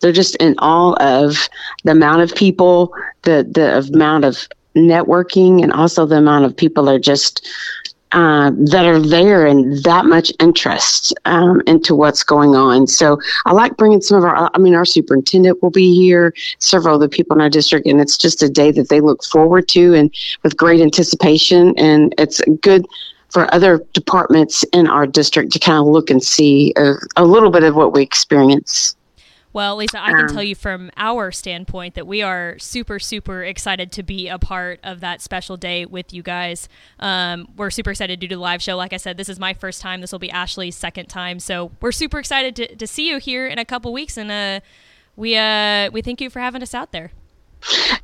they're 0.00 0.12
just 0.12 0.36
in 0.36 0.54
awe 0.58 0.94
of 1.00 1.48
the 1.84 1.92
amount 1.92 2.22
of 2.22 2.34
people, 2.34 2.94
the 3.22 3.46
the 3.50 3.78
amount 3.94 4.24
of 4.24 4.48
networking, 4.76 5.62
and 5.62 5.72
also 5.72 6.06
the 6.06 6.16
amount 6.16 6.44
of 6.44 6.56
people 6.56 6.88
are 6.88 6.98
just 6.98 7.46
uh, 8.14 8.52
that 8.56 8.84
are 8.86 9.00
there 9.00 9.44
and 9.44 9.82
that 9.82 10.06
much 10.06 10.32
interest 10.38 11.12
um, 11.24 11.60
into 11.66 11.96
what's 11.96 12.22
going 12.22 12.54
on. 12.54 12.86
So 12.86 13.18
I 13.44 13.52
like 13.52 13.76
bringing 13.76 14.00
some 14.00 14.18
of 14.18 14.24
our. 14.24 14.50
I 14.54 14.58
mean, 14.58 14.74
our 14.74 14.84
superintendent 14.84 15.62
will 15.62 15.70
be 15.70 15.94
here, 15.94 16.32
several 16.60 16.94
of 16.94 17.00
the 17.00 17.08
people 17.08 17.36
in 17.36 17.40
our 17.40 17.50
district, 17.50 17.86
and 17.88 18.00
it's 18.00 18.16
just 18.16 18.42
a 18.42 18.48
day 18.48 18.70
that 18.70 18.88
they 18.88 19.00
look 19.00 19.24
forward 19.24 19.66
to 19.68 19.94
and 19.94 20.14
with 20.44 20.56
great 20.56 20.80
anticipation. 20.80 21.74
And 21.76 22.14
it's 22.16 22.40
good 22.60 22.86
for 23.30 23.52
other 23.52 23.84
departments 23.94 24.64
in 24.72 24.86
our 24.86 25.08
district 25.08 25.50
to 25.52 25.58
kind 25.58 25.78
of 25.78 25.86
look 25.86 26.08
and 26.08 26.22
see 26.22 26.72
a, 26.76 26.92
a 27.16 27.24
little 27.24 27.50
bit 27.50 27.64
of 27.64 27.74
what 27.74 27.92
we 27.92 28.00
experience. 28.00 28.94
Well, 29.54 29.76
Lisa, 29.76 30.02
I 30.02 30.10
can 30.10 30.22
Um, 30.22 30.28
tell 30.28 30.42
you 30.42 30.56
from 30.56 30.90
our 30.96 31.30
standpoint 31.30 31.94
that 31.94 32.06
we 32.06 32.22
are 32.22 32.56
super, 32.58 32.98
super 32.98 33.44
excited 33.44 33.92
to 33.92 34.02
be 34.02 34.28
a 34.28 34.38
part 34.38 34.80
of 34.82 35.00
that 35.00 35.22
special 35.22 35.56
day 35.56 35.86
with 35.86 36.12
you 36.12 36.22
guys. 36.22 36.68
Um, 36.98 37.48
we're 37.56 37.70
super 37.70 37.92
excited 37.92 38.20
to 38.20 38.26
do 38.26 38.34
the 38.34 38.40
live 38.40 38.60
show. 38.60 38.76
Like 38.76 38.92
I 38.92 38.96
said, 38.96 39.16
this 39.16 39.28
is 39.28 39.38
my 39.38 39.54
first 39.54 39.80
time. 39.80 40.00
This 40.00 40.10
will 40.10 40.18
be 40.18 40.30
Ashley's 40.30 40.76
second 40.76 41.06
time. 41.06 41.38
So 41.38 41.70
we're 41.80 41.92
super 41.92 42.18
excited 42.18 42.56
to, 42.56 42.74
to 42.74 42.86
see 42.86 43.08
you 43.08 43.18
here 43.18 43.46
in 43.46 43.60
a 43.60 43.64
couple 43.64 43.92
weeks. 43.92 44.16
And 44.16 44.30
uh, 44.30 44.58
we, 45.14 45.36
uh, 45.36 45.88
we 45.92 46.02
thank 46.02 46.20
you 46.20 46.30
for 46.30 46.40
having 46.40 46.60
us 46.60 46.74
out 46.74 46.90
there. 46.90 47.12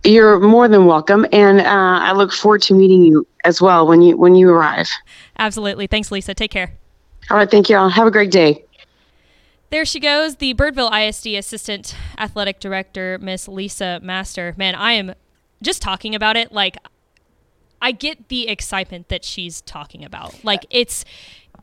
You're 0.05 0.39
more 0.41 0.69
than 0.69 0.87
welcome, 0.87 1.27
and 1.33 1.61
uh, 1.61 1.65
I 1.67 2.13
look 2.13 2.33
forward 2.33 2.63
to 2.63 2.75
meeting 2.75 3.05
you 3.05 3.27
as 3.45 3.61
well 3.61 3.87
when 3.87 4.01
you 4.01 4.17
when 4.17 4.35
you 4.35 4.49
arrive. 4.49 4.89
Absolutely. 5.39 5.87
Thanks, 5.87 6.11
Lisa. 6.11 6.33
Take 6.33 6.51
care. 6.51 6.73
All 7.31 7.37
right, 7.37 7.51
thank 7.51 7.69
you 7.69 7.77
all. 7.77 7.91
Have 7.91 8.07
a 8.07 8.11
great 8.11 8.31
day. 8.31 8.65
There 9.71 9.85
she 9.85 10.01
goes, 10.01 10.37
the 10.37 10.53
Birdville 10.55 10.91
ISD 10.93 11.29
Assistant 11.29 11.95
Athletic 12.19 12.59
Director, 12.59 13.19
Miss 13.21 13.47
Lisa 13.47 14.01
Master. 14.03 14.53
Man, 14.57 14.75
I 14.75 14.93
am 14.93 15.15
just 15.63 15.81
talking 15.81 16.13
about 16.15 16.37
it. 16.37 16.51
Like, 16.51 16.77
I 17.81 17.93
get 17.93 18.29
the 18.29 18.49
excitement 18.49 19.09
that 19.11 19.25
she's 19.25 19.61
talking 19.61 20.05
about. 20.05 20.45
Like, 20.45 20.67
it's 20.71 21.05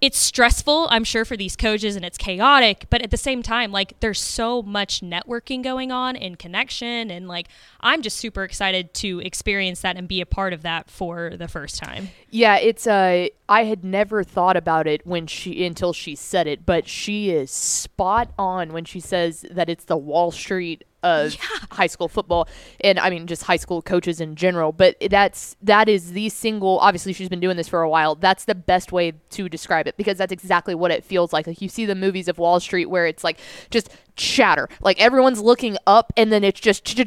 it's 0.02 0.18
stressful, 0.18 0.88
I'm 0.90 1.04
sure, 1.04 1.26
for 1.26 1.38
these 1.38 1.56
coaches, 1.56 1.96
and 1.96 2.06
it's 2.06 2.18
chaotic. 2.18 2.86
But 2.90 3.02
at 3.02 3.12
the 3.12 3.18
same 3.18 3.42
time, 3.42 3.72
like, 3.72 4.00
there's 4.00 4.22
so 4.22 4.62
much 4.62 5.02
networking 5.02 5.64
going 5.64 5.92
on 5.92 6.16
and 6.16 6.38
connection, 6.38 7.10
and 7.12 7.28
like, 7.28 7.48
I'm 7.82 8.02
just 8.02 8.18
super 8.18 8.44
excited 8.44 8.94
to 8.96 9.20
experience 9.20 9.82
that 9.82 9.98
and 9.98 10.08
be 10.08 10.22
a 10.22 10.26
part 10.26 10.54
of 10.54 10.62
that 10.64 10.90
for 10.90 11.36
the 11.38 11.48
first 11.48 11.78
time. 11.78 12.10
Yeah, 12.30 12.58
it's 12.58 12.88
uh 12.88 13.28
I 13.50 13.64
had 13.64 13.84
never 13.84 14.24
thought 14.24 14.58
about 14.58 14.88
it 14.88 15.06
when 15.06 15.28
she 15.28 15.66
until 15.66 15.94
she 15.94 16.16
said 16.16 16.48
it, 16.48 16.66
but 16.66 16.88
she 16.88 17.30
is 17.30 17.50
spot 17.52 18.32
on 18.38 18.74
when 18.74 18.86
she 18.86 19.00
says 19.00 19.46
that 19.50 19.70
it's 19.70 19.86
the 19.86 19.98
Wall 19.98 20.32
Street 20.32 20.84
of 21.04 21.36
high 21.72 21.88
school 21.88 22.08
football 22.08 22.48
and 22.82 23.00
I 23.00 23.10
mean 23.10 23.28
just 23.28 23.44
high 23.44 23.58
school 23.58 23.82
coaches 23.82 24.20
in 24.20 24.36
general, 24.36 24.72
but 24.72 24.96
that's 25.10 25.56
that 25.62 25.88
is 25.90 26.14
the 26.14 26.30
single 26.30 26.80
obviously 26.80 27.14
she's 27.14 27.30
been 27.30 27.40
doing 27.40 27.58
this 27.58 27.68
for 27.68 27.82
a 27.82 27.90
while. 27.90 28.16
That's 28.16 28.46
the 28.46 28.56
best 28.56 28.92
way 28.92 29.14
to 29.32 29.50
describe 29.50 29.88
it 29.88 29.98
because 29.98 30.18
that's 30.18 30.32
exactly 30.32 30.76
what 30.76 30.92
it 30.92 31.04
feels 31.04 31.34
like. 31.34 31.48
Like 31.48 31.62
you 31.62 31.70
see 31.70 31.86
the 31.86 31.96
movies 31.96 32.28
of 32.28 32.38
Wall 32.38 32.60
Street 32.60 32.88
where 32.88 33.06
it's 33.06 33.24
like 33.24 33.40
just 33.70 33.90
chatter. 34.18 34.68
Like 34.82 35.00
everyone's 35.02 35.40
looking 35.42 35.78
up 35.86 36.12
and 36.18 36.32
then 36.32 36.44
it's 36.44 36.60
just 36.60 36.98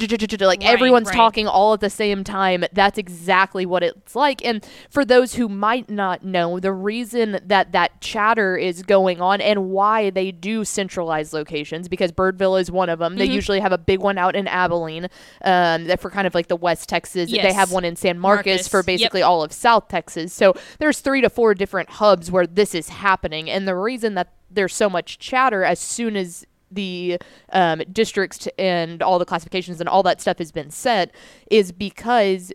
like 0.41 0.65
everyone's 0.65 1.11
talking 1.11 1.47
all 1.47 1.75
at 1.75 1.81
the 1.81 1.91
same 1.91 2.25
time. 2.25 2.65
That's 2.73 2.99
exactly 2.99 3.67
what 3.67 3.83
it's 3.83 4.15
like. 4.15 4.45
And 4.45 4.67
for 4.91 5.05
those 5.05 5.35
who 5.35 5.49
might 5.49 5.91
not 5.91 6.25
know, 6.25 6.61
the 6.61 6.73
reason 6.73 7.41
that 7.45 7.73
that 7.73 8.01
chatter 8.01 8.57
is 8.57 8.83
going 8.83 9.21
on 9.21 9.41
and 9.41 9.71
why 9.71 10.11
they 10.11 10.31
do 10.31 10.65
centralize 10.65 11.33
locations 11.33 11.89
because 11.89 12.13
Birdville 12.13 12.61
is 12.61 12.71
one 12.71 12.89
of 12.89 12.99
them. 12.99 13.17
They 13.17 13.27
Mm-hmm. 13.31 13.35
usually 13.35 13.61
have 13.61 13.73
a 13.73 13.79
big 13.79 14.01
one 14.01 14.19
out 14.19 14.35
in 14.37 14.47
Abilene 14.49 15.05
um, 15.45 15.85
that 15.85 16.01
for 16.01 16.11
kind 16.11 16.27
of 16.27 16.35
like 16.35 16.49
the 16.49 16.57
West 16.57 16.89
Texas. 16.89 17.31
They 17.31 17.53
have 17.53 17.73
one 17.73 17.85
in 17.85 17.97
San 17.97 18.19
Marcos, 18.19 18.47
Marcus, 18.47 18.69
for 18.69 18.79
yep. 18.79 18.87
basically 18.87 19.23
all 19.23 19.43
of 19.43 19.53
South 19.53 19.89
Texas. 19.89 20.33
So 20.33 20.55
there's 20.79 21.01
three 21.01 21.21
to 21.21 21.31
four 21.31 21.55
different 21.55 21.91
hubs 21.91 22.31
where 22.31 22.47
this 22.47 22.75
is 22.75 22.89
happening. 22.89 23.49
And 23.49 23.67
the 23.67 23.77
reason 23.77 24.15
that 24.15 24.33
there's 24.51 24.75
so 24.75 24.91
much 24.91 25.19
chatter 25.19 25.65
as 25.65 25.79
soon 25.79 26.17
as 26.17 26.45
the 26.71 27.19
um, 27.53 27.83
districts 27.93 28.47
and 28.59 29.03
all 29.03 29.19
the 29.19 29.25
classifications 29.25 29.81
and 29.81 29.89
all 29.89 30.03
that 30.05 30.21
stuff 30.21 30.39
has 30.39 30.53
been 30.53 30.71
set 30.71 31.13
is 31.51 31.73
because 31.73 32.53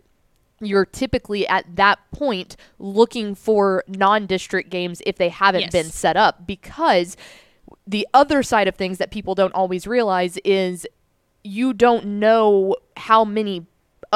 you're 0.60 0.86
typically 0.86 1.46
at 1.48 1.64
that 1.76 1.98
point 2.12 2.56
looking 2.78 3.34
for 3.34 3.84
non-district 3.88 4.70
games 4.70 5.02
if 5.04 5.16
they 5.16 5.28
haven't 5.28 5.60
Yes. 5.62 5.72
been 5.72 5.90
set 5.90 6.16
up 6.16 6.46
because 6.46 7.16
the 7.86 8.06
other 8.14 8.42
side 8.42 8.66
of 8.66 8.74
things 8.74 8.98
that 8.98 9.10
people 9.10 9.34
don't 9.34 9.52
always 9.52 9.86
realize 9.86 10.38
is 10.44 10.86
you 11.44 11.72
don't 11.74 12.06
know 12.06 12.74
how 12.96 13.24
many 13.24 13.66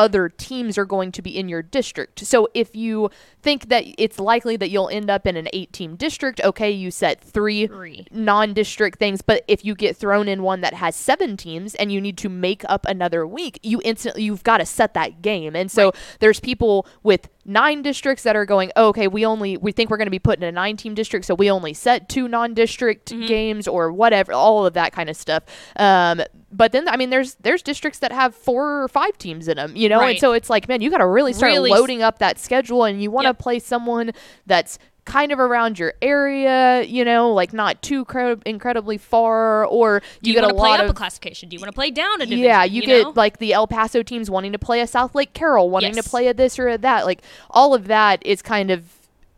other 0.01 0.30
teams 0.30 0.78
are 0.78 0.86
going 0.86 1.12
to 1.12 1.20
be 1.20 1.36
in 1.38 1.46
your 1.46 1.61
district. 1.61 2.26
So 2.26 2.48
if 2.55 2.74
you 2.74 3.11
think 3.42 3.68
that 3.68 3.84
it's 3.98 4.18
likely 4.18 4.57
that 4.57 4.70
you'll 4.70 4.88
end 4.88 5.11
up 5.11 5.26
in 5.26 5.36
an 5.36 5.46
eight 5.53 5.74
team 5.74 5.94
district, 5.94 6.40
okay, 6.42 6.70
you 6.70 6.90
set 6.90 7.22
three, 7.22 7.66
Three. 7.66 8.07
non 8.11 8.55
district 8.55 8.98
things. 8.98 9.20
But 9.20 9.44
if 9.46 9.62
you 9.62 9.74
get 9.74 9.98
thrown 9.98 10.26
in 10.26 10.42
one 10.42 10.62
that 10.62 10.72
has 10.72 10.96
seven 10.96 11.36
teams 11.36 11.74
and 11.74 11.92
you 11.92 12.01
need 12.01 12.16
to 12.16 12.30
make 12.30 12.64
up 12.66 12.86
another 12.86 13.26
week, 13.26 13.61
you 13.62 13.82
instantly, 13.84 14.22
you've 14.22 14.42
got 14.42 14.59
to 14.59 14.64
set 14.66 14.94
that 14.94 15.20
game. 15.20 15.55
And 15.55 15.70
so 15.70 15.92
there's 16.20 16.40
people 16.40 16.86
with 17.03 17.28
nine 17.44 17.82
districts 17.82 18.22
that 18.24 18.36
are 18.36 18.46
going, 18.46 18.72
oh, 18.76 18.88
okay, 18.88 19.07
we 19.07 19.26
only, 19.26 19.59
we 19.59 19.70
think 19.70 19.90
we're 19.90 19.98
going 19.98 20.07
to 20.07 20.11
be 20.11 20.18
put 20.18 20.38
in 20.38 20.44
a 20.44 20.53
nine 20.53 20.78
team 20.78 20.94
district. 20.94 21.26
So 21.26 21.34
we 21.34 21.51
only 21.51 21.74
set 21.74 22.09
two 22.09 22.26
non 22.26 22.55
district 22.55 23.12
games 23.26 23.68
or 23.68 23.92
whatever, 23.92 24.32
all 24.32 24.64
of 24.64 24.72
that 24.74 24.92
kind 24.94 25.11
of 25.11 25.16
stuff. 25.16 25.42
Um, 25.76 26.22
but 26.53 26.72
then, 26.72 26.88
I 26.88 26.96
mean, 26.96 27.11
there's 27.11 27.34
there's 27.36 27.62
districts 27.62 28.01
that 28.01 28.12
have 28.12 28.34
four 28.34 28.82
or 28.82 28.88
five 28.88 29.16
teams 29.18 29.46
in 29.48 29.57
them, 29.57 29.76
you 29.76 29.88
know, 29.88 30.01
and 30.01 30.18
so 30.18 30.32
it's 30.32 30.51
like, 30.51 30.68
man, 30.68 30.80
you 30.80 30.90
got 30.90 30.98
to 30.98 31.07
really 31.07 31.32
start 31.32 31.53
Really 31.53 31.70
loading 31.70 32.03
up 32.03 32.18
that 32.18 32.38
schedule, 32.38 32.84
and 32.84 33.03
you 33.03 33.11
want 33.11 33.24
to 33.24 33.28
Yep. 33.30 33.38
play 33.38 33.59
someone 33.59 34.12
that's 34.46 34.78
kind 35.07 35.32
of 35.32 35.40
around 35.40 35.78
your 35.78 35.94
area, 36.03 36.82
you 36.82 37.05
know, 37.05 37.32
like 37.32 37.53
not 37.53 37.80
too 37.82 38.05
cre- 38.05 38.34
incredibly 38.46 38.98
far, 38.98 39.64
or 39.66 40.03
Do 40.22 40.30
you, 40.30 40.34
get 40.34 40.42
want 40.42 40.53
a 40.53 40.55
to 40.57 40.61
play 40.61 40.70
lot 40.70 40.80
up 40.80 40.84
of 40.84 40.90
a 40.90 40.94
classification? 40.94 41.48
Do 41.48 41.55
you 41.57 41.61
want 41.61 41.68
to 41.72 41.74
play 41.74 41.90
down 41.90 42.20
a 42.20 42.26
division? 42.26 42.44
yeah, 42.44 42.64
you, 42.64 42.82
get 42.82 43.03
know? 43.05 43.12
like 43.16 43.38
the 43.38 43.53
El 43.53 43.66
Paso 43.66 44.03
teams 44.03 44.30
wanting 44.30 44.53
to 44.53 44.59
play 44.59 44.80
a 44.80 44.84
Southlake 44.86 45.32
Carroll, 45.32 45.70
wanting 45.70 45.94
Yes. 45.94 46.05
to 46.05 46.11
play 46.11 46.26
a 46.28 46.34
this 46.34 46.59
or 46.59 46.68
a 46.68 46.78
that. 46.78 47.07
Like 47.07 47.22
all 47.48 47.74
of 47.74 47.86
that 47.86 48.24
is 48.26 48.42
kind 48.42 48.70
of 48.70 48.84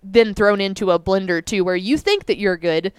then 0.02 0.34
thrown 0.34 0.60
into 0.60 0.90
a 0.90 0.98
blender 0.98 1.42
too, 1.44 1.62
where 1.64 1.76
you 1.76 1.96
think 1.96 2.26
that 2.26 2.36
you're 2.38 2.56
good, 2.56 2.92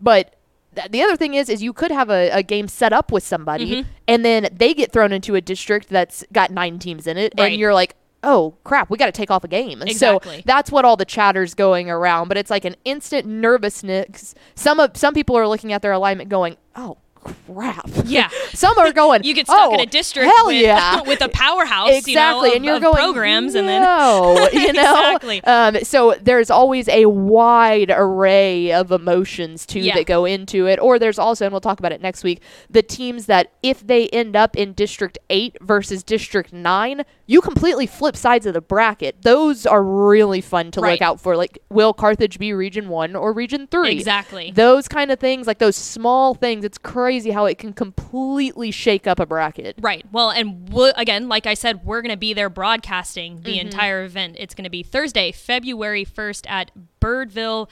but 0.00 0.34
th- 0.74 0.90
the 0.90 1.02
other 1.02 1.16
thing 1.16 1.34
is, 1.34 1.48
is 1.48 1.62
you 1.62 1.72
could 1.72 1.90
have 1.90 2.10
a, 2.10 2.30
a 2.30 2.42
game 2.42 2.68
set 2.68 2.92
up 2.92 3.10
with 3.12 3.24
somebody, 3.24 3.70
Mm-hmm. 3.82 3.88
and 4.08 4.24
then 4.24 4.48
they 4.52 4.74
get 4.74 4.92
thrown 4.92 5.12
into 5.12 5.34
a 5.34 5.40
district 5.40 5.88
that's 5.88 6.24
got 6.32 6.50
nine 6.50 6.78
teams 6.78 7.06
in 7.06 7.16
it, 7.16 7.32
Right. 7.38 7.52
and 7.52 7.60
you're 7.60 7.74
like, 7.74 7.96
oh 8.22 8.54
crap, 8.64 8.90
we 8.90 8.98
got 8.98 9.06
to 9.06 9.12
take 9.12 9.30
off 9.30 9.44
a 9.44 9.48
game. 9.48 9.80
Exactly. 9.82 10.36
So 10.38 10.42
that's 10.44 10.70
what 10.70 10.84
all 10.84 10.96
the 10.96 11.06
chatter's 11.06 11.54
going 11.54 11.88
around, 11.88 12.28
but 12.28 12.36
it's 12.36 12.50
like 12.50 12.64
an 12.66 12.76
instant 12.84 13.26
nervousness. 13.26 14.34
Some 14.54 14.78
of 14.80 14.96
some 14.96 15.14
people 15.14 15.36
are 15.36 15.48
looking 15.48 15.72
at 15.72 15.82
their 15.82 15.92
alignment 15.92 16.28
going, 16.28 16.56
oh 16.76 16.98
crap. 17.22 17.88
Yeah. 18.04 18.28
Some 18.54 18.78
are 18.78 18.92
going. 18.92 19.22
you 19.24 19.34
get 19.34 19.46
stuck 19.46 19.72
in 19.72 19.80
"Oh, 19.80 19.82
a 19.82 19.86
district 19.86 20.30
Hell 20.36 20.46
with, 20.48 20.56
yeah. 20.56 21.00
with 21.06 21.20
a 21.20 21.28
powerhouse, 21.28 21.90
exactly, 21.90 22.14
you 22.14 22.54
know, 22.54 22.56
and 22.56 22.64
you're 22.64 22.80
going 22.80 22.94
programs, 22.94 23.54
and 23.54 23.68
then 23.68 23.82
no, 23.82 24.48
you 24.52 24.72
know. 24.72 25.12
Exactly. 25.14 25.44
Um, 25.44 25.76
so 25.84 26.16
there's 26.20 26.50
always 26.50 26.88
a 26.88 27.06
wide 27.06 27.90
array 27.94 28.72
of 28.72 28.90
emotions 28.92 29.66
too 29.66 29.80
Yeah. 29.80 29.94
that 29.96 30.06
go 30.06 30.24
into 30.24 30.66
it. 30.66 30.78
Or 30.80 30.98
there's 30.98 31.18
also, 31.18 31.44
and 31.46 31.52
we'll 31.52 31.60
talk 31.60 31.78
about 31.78 31.92
it 31.92 32.00
next 32.00 32.24
week, 32.24 32.40
the 32.68 32.82
teams 32.82 33.26
that 33.26 33.52
if 33.62 33.86
they 33.86 34.08
end 34.08 34.36
up 34.36 34.56
in 34.56 34.72
District 34.72 35.18
Eight 35.28 35.56
versus 35.60 36.02
District 36.02 36.52
Nine, 36.52 37.04
you 37.30 37.40
completely 37.40 37.86
flip 37.86 38.16
sides 38.16 38.44
of 38.44 38.54
the 38.54 38.60
bracket. 38.60 39.22
Those 39.22 39.64
are 39.64 39.82
really 39.84 40.40
fun 40.40 40.72
to 40.72 40.80
Right. 40.80 40.92
look 40.92 41.00
out 41.02 41.20
for. 41.20 41.36
Like, 41.36 41.60
will 41.70 41.92
Carthage 41.92 42.40
be 42.40 42.52
Region 42.52 42.88
One 42.88 43.14
or 43.14 43.32
Region 43.32 43.68
Three? 43.68 43.92
Exactly. 43.92 44.50
Those 44.50 44.88
kind 44.88 45.12
of 45.12 45.20
things, 45.20 45.46
like 45.46 45.58
those 45.58 45.76
small 45.76 46.34
things. 46.34 46.64
It's 46.64 46.78
crazy 46.78 47.30
how 47.30 47.44
it 47.46 47.56
can 47.58 47.72
completely 47.72 48.72
shake 48.72 49.06
up 49.06 49.20
a 49.20 49.26
bracket. 49.26 49.76
Right. 49.80 50.04
Well, 50.10 50.30
and 50.30 50.68
we 50.72 50.92
again, 50.96 51.28
like 51.28 51.46
I 51.46 51.54
said, 51.54 51.84
we're 51.84 52.02
going 52.02 52.10
to 52.10 52.16
be 52.18 52.32
there 52.34 52.50
broadcasting 52.50 53.42
the 53.42 53.52
Mm-hmm. 53.58 53.66
entire 53.68 54.02
event. 54.04 54.36
It's 54.38 54.54
going 54.54 54.64
to 54.64 54.70
be 54.70 54.82
Thursday, 54.82 55.30
February 55.30 56.04
1st 56.04 56.50
at 56.50 56.72
Birdville 57.00 57.68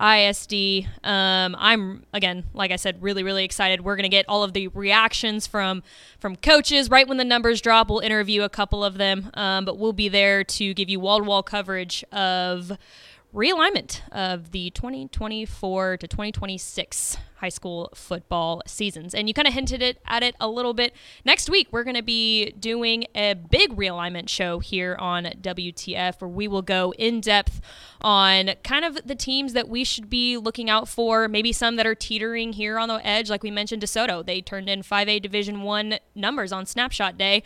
ISD. 0.00 0.86
Um, 1.04 1.56
I'm 1.58 2.04
again, 2.12 2.44
like 2.54 2.70
I 2.70 2.76
said, 2.76 3.02
really, 3.02 3.22
really 3.22 3.44
excited. 3.44 3.80
We're 3.80 3.96
to 4.04 4.08
get 4.08 4.26
all 4.28 4.42
of 4.42 4.52
the 4.52 4.68
reactions 4.68 5.46
from 5.46 5.82
from 6.18 6.36
coaches 6.36 6.90
right 6.90 7.06
when 7.06 7.18
the 7.18 7.24
numbers 7.24 7.60
drop. 7.60 7.90
We'll 7.90 8.00
interview 8.00 8.42
a 8.42 8.48
couple 8.48 8.84
of 8.84 8.98
them, 8.98 9.30
um, 9.34 9.64
but 9.64 9.78
we'll 9.78 9.92
be 9.92 10.08
there 10.08 10.44
to 10.44 10.74
give 10.74 10.88
you 10.88 11.00
wall 11.00 11.18
to 11.18 11.24
wall 11.24 11.42
coverage 11.42 12.04
of 12.12 12.72
realignment 13.34 14.00
of 14.10 14.52
the 14.52 14.70
2024 14.70 15.98
to 15.98 16.08
2026 16.08 17.18
high 17.36 17.48
school 17.48 17.90
football 17.94 18.62
seasons. 18.66 19.14
And 19.14 19.28
you 19.28 19.34
kind 19.34 19.46
of 19.46 19.54
hinted 19.54 19.80
it 19.82 19.98
at 20.06 20.22
it 20.22 20.34
a 20.40 20.48
little 20.48 20.74
bit. 20.74 20.94
Next 21.24 21.48
week, 21.48 21.68
we're 21.70 21.84
going 21.84 21.96
to 21.96 22.02
be 22.02 22.50
doing 22.52 23.04
a 23.14 23.34
big 23.34 23.76
realignment 23.76 24.28
show 24.28 24.58
here 24.58 24.96
on 24.98 25.24
WTF 25.40 26.20
where 26.20 26.28
we 26.28 26.48
will 26.48 26.62
go 26.62 26.92
in 26.98 27.20
depth 27.20 27.60
on 28.00 28.50
kind 28.64 28.84
of 28.84 29.06
the 29.06 29.14
teams 29.14 29.52
that 29.52 29.68
we 29.68 29.84
should 29.84 30.10
be 30.10 30.36
looking 30.36 30.68
out 30.68 30.88
for, 30.88 31.28
maybe 31.28 31.52
some 31.52 31.76
that 31.76 31.86
are 31.86 31.94
teetering 31.94 32.54
here 32.54 32.78
on 32.78 32.88
the 32.88 33.06
edge 33.06 33.30
like 33.30 33.42
we 33.42 33.50
mentioned 33.50 33.82
DeSoto. 33.82 34.24
They 34.24 34.40
turned 34.40 34.68
in 34.68 34.82
5A 34.82 35.22
Division 35.22 35.62
1 35.62 35.98
numbers 36.14 36.50
on 36.50 36.66
snapshot 36.66 37.16
day 37.16 37.42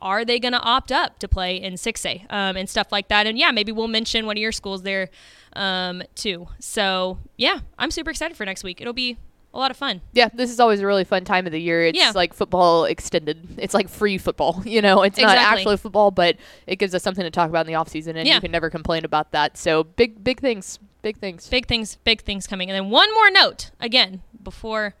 are 0.00 0.24
they 0.24 0.38
going 0.38 0.52
to 0.52 0.60
opt 0.60 0.92
up 0.92 1.18
to 1.18 1.28
play 1.28 1.56
in 1.56 1.74
6A 1.74 2.30
um, 2.32 2.56
and 2.56 2.68
stuff 2.68 2.92
like 2.92 3.08
that? 3.08 3.26
And 3.26 3.38
yeah, 3.38 3.50
maybe 3.50 3.72
we'll 3.72 3.88
mention 3.88 4.26
one 4.26 4.36
of 4.36 4.40
your 4.40 4.52
schools 4.52 4.82
there 4.82 5.08
um, 5.54 6.02
too. 6.14 6.48
So 6.60 7.18
yeah, 7.36 7.60
I'm 7.78 7.90
super 7.90 8.10
excited 8.10 8.36
for 8.36 8.44
next 8.46 8.62
week. 8.64 8.80
It'll 8.80 8.92
be 8.92 9.16
a 9.54 9.58
lot 9.58 9.70
of 9.70 9.76
fun. 9.76 10.02
Yeah, 10.12 10.28
this 10.32 10.50
is 10.50 10.60
always 10.60 10.80
a 10.80 10.86
really 10.86 11.04
fun 11.04 11.24
time 11.24 11.46
of 11.46 11.52
the 11.52 11.60
year. 11.60 11.82
It's 11.86 11.98
Yeah. 11.98 12.12
like 12.14 12.34
football 12.34 12.84
extended. 12.84 13.56
It's 13.58 13.72
like 13.74 13.88
free 13.88 14.18
football. 14.18 14.62
You 14.66 14.82
know, 14.82 15.02
it's 15.02 15.18
not 15.18 15.32
Exactly. 15.36 15.58
actually 15.60 15.76
football, 15.78 16.10
but 16.10 16.36
it 16.66 16.76
gives 16.76 16.94
us 16.94 17.02
something 17.02 17.24
to 17.24 17.30
talk 17.30 17.48
about 17.48 17.62
in 17.62 17.72
the 17.72 17.74
off 17.74 17.88
season, 17.88 18.16
and 18.16 18.28
Yeah. 18.28 18.34
you 18.36 18.40
can 18.42 18.50
never 18.52 18.68
complain 18.70 19.04
about 19.04 19.32
that. 19.32 19.56
So 19.56 19.84
big, 19.84 20.22
big 20.22 20.40
things, 20.40 20.78
big 21.02 21.16
things. 21.16 21.48
Big 21.48 21.66
things, 21.66 21.96
big 22.04 22.20
things 22.20 22.46
coming. 22.46 22.70
And 22.70 22.76
then 22.76 22.90
one 22.90 23.12
more 23.14 23.30
note 23.30 23.70
again 23.80 24.22
before 24.42 24.94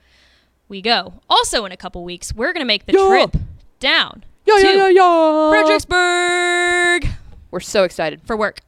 we 0.68 0.80
go. 0.82 1.20
Also, 1.28 1.64
in 1.66 1.72
a 1.72 1.76
couple 1.76 2.02
weeks, 2.02 2.34
we're 2.34 2.52
going 2.54 2.62
to 2.62 2.66
make 2.66 2.86
the 2.86 2.94
Yeah. 2.94 3.06
trip 3.06 3.36
down 3.80 4.24
Yeah, 4.48 4.56
yeah, 4.58 4.88
yeah, 4.88 4.88
yeah. 4.88 5.50
Fredericksburg 5.50 7.06
We're 7.50 7.60
so 7.60 7.84
excited. 7.84 8.22
for 8.24 8.36
work. 8.36 8.60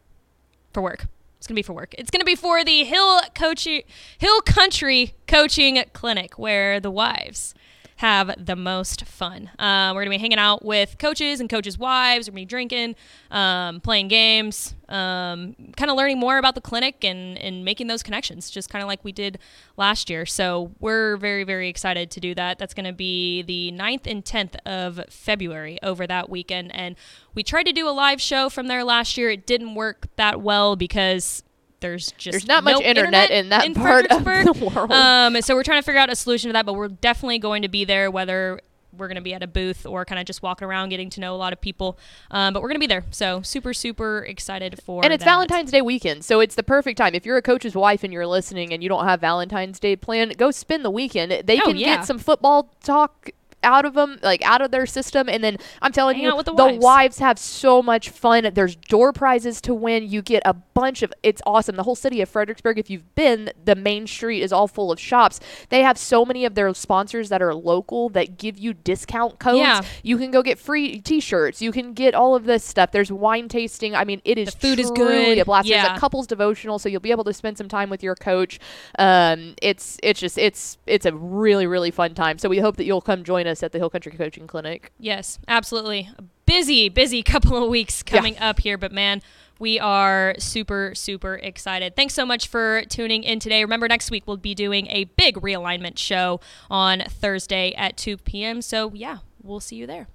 For 0.72 0.82
work. 0.82 1.06
It's 1.38 1.46
gonna 1.46 1.56
be 1.56 1.62
for 1.62 1.72
work. 1.72 1.94
It's 1.96 2.10
gonna 2.10 2.24
be 2.24 2.34
for 2.34 2.62
the 2.64 2.84
Hill 2.84 3.20
Coaching 3.34 3.82
Hill 4.18 4.40
Country 4.42 5.14
Coaching 5.26 5.82
Clinic, 5.94 6.38
where 6.38 6.80
the 6.80 6.90
wives 6.90 7.54
have 8.00 8.34
the 8.42 8.56
most 8.56 9.04
fun. 9.04 9.50
Uh, 9.58 9.92
we're 9.94 10.00
gonna 10.00 10.16
be 10.16 10.16
hanging 10.16 10.38
out 10.38 10.64
with 10.64 10.96
coaches 10.96 11.38
and 11.38 11.50
coaches' 11.50 11.76
wives. 11.76 12.26
We're 12.26 12.32
gonna 12.32 12.40
be 12.40 12.46
drinking, 12.46 12.96
um, 13.30 13.82
playing 13.82 14.08
games, 14.08 14.74
um, 14.88 15.54
kind 15.76 15.90
of 15.90 15.98
learning 15.98 16.18
more 16.18 16.38
about 16.38 16.54
the 16.54 16.62
clinic 16.62 17.04
and 17.04 17.36
and 17.36 17.62
making 17.62 17.88
those 17.88 18.02
connections, 18.02 18.48
just 18.48 18.70
kind 18.70 18.82
of 18.82 18.88
like 18.88 19.04
we 19.04 19.12
did 19.12 19.38
last 19.76 20.08
year. 20.08 20.24
So 20.24 20.72
we're 20.80 21.18
very 21.18 21.44
very 21.44 21.68
excited 21.68 22.10
to 22.12 22.20
do 22.20 22.34
that. 22.36 22.58
That's 22.58 22.72
gonna 22.72 22.94
be 22.94 23.42
the 23.42 23.70
9th 23.72 24.06
and 24.06 24.24
10th 24.24 24.56
of 24.64 25.04
February 25.10 25.78
over 25.82 26.06
that 26.06 26.30
weekend, 26.30 26.74
and 26.74 26.96
we 27.34 27.42
tried 27.42 27.64
to 27.64 27.72
do 27.72 27.86
a 27.86 27.90
live 27.90 28.20
show 28.22 28.48
from 28.48 28.66
there 28.68 28.82
last 28.82 29.18
year. 29.18 29.28
It 29.28 29.46
didn't 29.46 29.74
work 29.74 30.06
that 30.16 30.40
well 30.40 30.74
because 30.74 31.42
there's 31.80 32.12
just 32.12 32.32
There's 32.32 32.46
not 32.46 32.64
much 32.64 32.78
no 32.78 32.82
internet 32.82 33.30
in 33.30 33.48
that 33.50 33.72
part 33.74 34.06
of 34.10 34.24
the 34.24 34.70
world. 34.74 34.90
Um, 35.00 35.40
so 35.42 35.54
we're 35.54 35.62
trying 35.62 35.80
to 35.80 35.84
figure 35.84 36.00
out 36.00 36.10
a 36.10 36.16
solution 36.16 36.48
to 36.48 36.52
that, 36.52 36.66
but 36.66 36.74
we're 36.74 36.88
definitely 36.88 37.38
going 37.38 37.62
to 37.62 37.68
be 37.68 37.84
there, 37.84 38.10
whether 38.10 38.60
we're 38.96 39.06
going 39.06 39.14
to 39.16 39.20
be 39.22 39.32
at 39.32 39.42
a 39.42 39.46
booth 39.46 39.86
or 39.86 40.04
kind 40.04 40.18
of 40.18 40.26
just 40.26 40.42
walking 40.42 40.66
around, 40.66 40.88
getting 40.88 41.08
to 41.10 41.20
know 41.20 41.32
a 41.34 41.38
lot 41.38 41.52
of 41.52 41.60
people. 41.60 41.96
Um, 42.30 42.52
but 42.52 42.60
we're 42.60 42.68
going 42.68 42.80
to 42.80 42.80
be 42.80 42.86
there, 42.88 43.04
so 43.12 43.40
super 43.42 43.72
super 43.72 44.24
excited 44.24 44.82
for. 44.82 45.04
and 45.04 45.12
it's 45.12 45.22
that. 45.24 45.30
Valentine's 45.30 45.70
Day 45.70 45.80
weekend, 45.80 46.24
so 46.24 46.40
it's 46.40 46.54
the 46.56 46.62
perfect 46.64 46.98
time. 46.98 47.14
If 47.14 47.24
you're 47.24 47.36
a 47.36 47.42
coach's 47.42 47.74
wife 47.76 48.02
and 48.04 48.12
you're 48.12 48.26
listening 48.26 48.72
and 48.72 48.82
you 48.82 48.88
don't 48.88 49.04
have 49.06 49.20
Valentine's 49.20 49.78
Day 49.78 49.94
planned, 49.96 50.36
go 50.38 50.50
spend 50.50 50.84
the 50.84 50.90
weekend. 50.90 51.30
They 51.46 51.58
Oh, 51.60 51.66
can 51.66 51.76
yeah. 51.76 51.96
get 51.96 52.04
some 52.06 52.18
football 52.18 52.68
talk 52.82 53.30
out 53.62 53.84
of 53.84 53.94
them, 53.94 54.18
like 54.22 54.42
out 54.42 54.60
of 54.62 54.70
their 54.70 54.86
system. 54.86 55.28
And 55.28 55.42
then 55.42 55.56
I'm 55.82 55.92
telling 55.92 56.16
Hang 56.16 56.24
you, 56.24 56.42
the 56.42 56.52
the 56.52 56.64
wives. 56.64 56.78
wives 56.78 57.18
have 57.18 57.38
so 57.38 57.82
much 57.82 58.10
fun. 58.10 58.50
There's 58.54 58.76
door 58.76 59.12
prizes 59.12 59.60
to 59.62 59.74
win. 59.74 60.08
You 60.08 60.22
get 60.22 60.42
a 60.44 60.54
bunch 60.54 61.02
of. 61.02 61.12
It's 61.22 61.42
awesome. 61.46 61.76
The 61.76 61.82
whole 61.82 61.94
city 61.94 62.20
of 62.20 62.28
Fredericksburg. 62.28 62.78
If 62.78 62.90
you've 62.90 63.14
been, 63.14 63.50
the 63.64 63.74
main 63.74 64.06
street 64.06 64.42
is 64.42 64.52
all 64.52 64.68
full 64.68 64.92
of 64.92 65.00
shops. 65.00 65.40
They 65.68 65.82
have 65.82 65.98
so 65.98 66.24
many 66.24 66.44
of 66.44 66.54
their 66.54 66.72
sponsors 66.74 67.28
that 67.28 67.42
are 67.42 67.54
local 67.54 68.08
that 68.10 68.38
give 68.38 68.58
you 68.58 68.74
discount 68.74 69.38
codes. 69.38 69.58
Yeah. 69.58 69.82
You 70.02 70.16
can 70.16 70.30
go 70.30 70.42
get 70.42 70.58
free 70.58 71.00
T-shirts. 71.00 71.60
You 71.60 71.72
can 71.72 71.92
get 71.92 72.14
all 72.14 72.34
of 72.34 72.44
this 72.44 72.64
stuff. 72.64 72.92
There's 72.92 73.12
wine 73.12 73.48
tasting. 73.48 73.94
I 73.94 74.04
mean, 74.04 74.22
it 74.24 74.38
is 74.38 74.54
The 74.54 74.60
food 74.60 74.78
is 74.80 74.90
good. 74.90 75.38
A 75.38 75.44
blast. 75.44 75.68
There's 75.68 75.86
a 75.86 75.98
couples 75.98 76.26
devotional, 76.26 76.78
so 76.78 76.88
you'll 76.88 77.00
be 77.00 77.10
able 77.10 77.24
to 77.24 77.32
spend 77.32 77.58
some 77.58 77.68
time 77.68 77.90
with 77.90 78.02
your 78.02 78.14
coach. 78.14 78.58
Um, 78.98 79.54
it's 79.60 79.98
it's 80.02 80.20
just 80.20 80.38
it's 80.38 80.78
it's 80.86 81.06
a 81.06 81.14
really 81.14 81.66
really 81.66 81.90
fun 81.90 82.14
time. 82.14 82.38
So 82.38 82.48
we 82.48 82.58
hope 82.58 82.76
that 82.76 82.84
you'll 82.84 83.00
come 83.00 83.24
join 83.24 83.46
us 83.46 83.49
at 83.62 83.72
the 83.72 83.78
Hill 83.78 83.90
Country 83.90 84.12
Coaching 84.12 84.46
Clinic. 84.46 84.92
Yes, 84.98 85.38
absolutely. 85.48 86.08
A 86.18 86.22
busy, 86.46 86.88
busy 86.88 87.22
couple 87.24 87.62
of 87.62 87.68
weeks 87.68 88.02
coming 88.02 88.38
up 88.38 88.60
here, 88.60 88.78
but 88.78 88.92
man, 88.92 89.22
we 89.58 89.78
are 89.78 90.34
super, 90.38 90.94
super 90.94 91.34
excited. 91.34 91.94
Thanks 91.94 92.14
so 92.14 92.24
much 92.24 92.48
for 92.48 92.82
tuning 92.88 93.22
in 93.24 93.38
today. 93.40 93.62
Remember, 93.62 93.86
next 93.88 94.10
week 94.10 94.24
we'll 94.26 94.38
be 94.38 94.54
doing 94.54 94.86
a 94.88 95.04
big 95.04 95.36
realignment 95.36 95.98
show 95.98 96.40
on 96.70 97.00
Thursday 97.08 97.74
at 97.74 97.96
2 97.96 98.16
p.m. 98.16 98.62
So, 98.62 98.92
yeah, 98.94 99.18
we'll 99.42 99.60
see 99.60 99.76
you 99.76 99.86
there. 99.86 100.08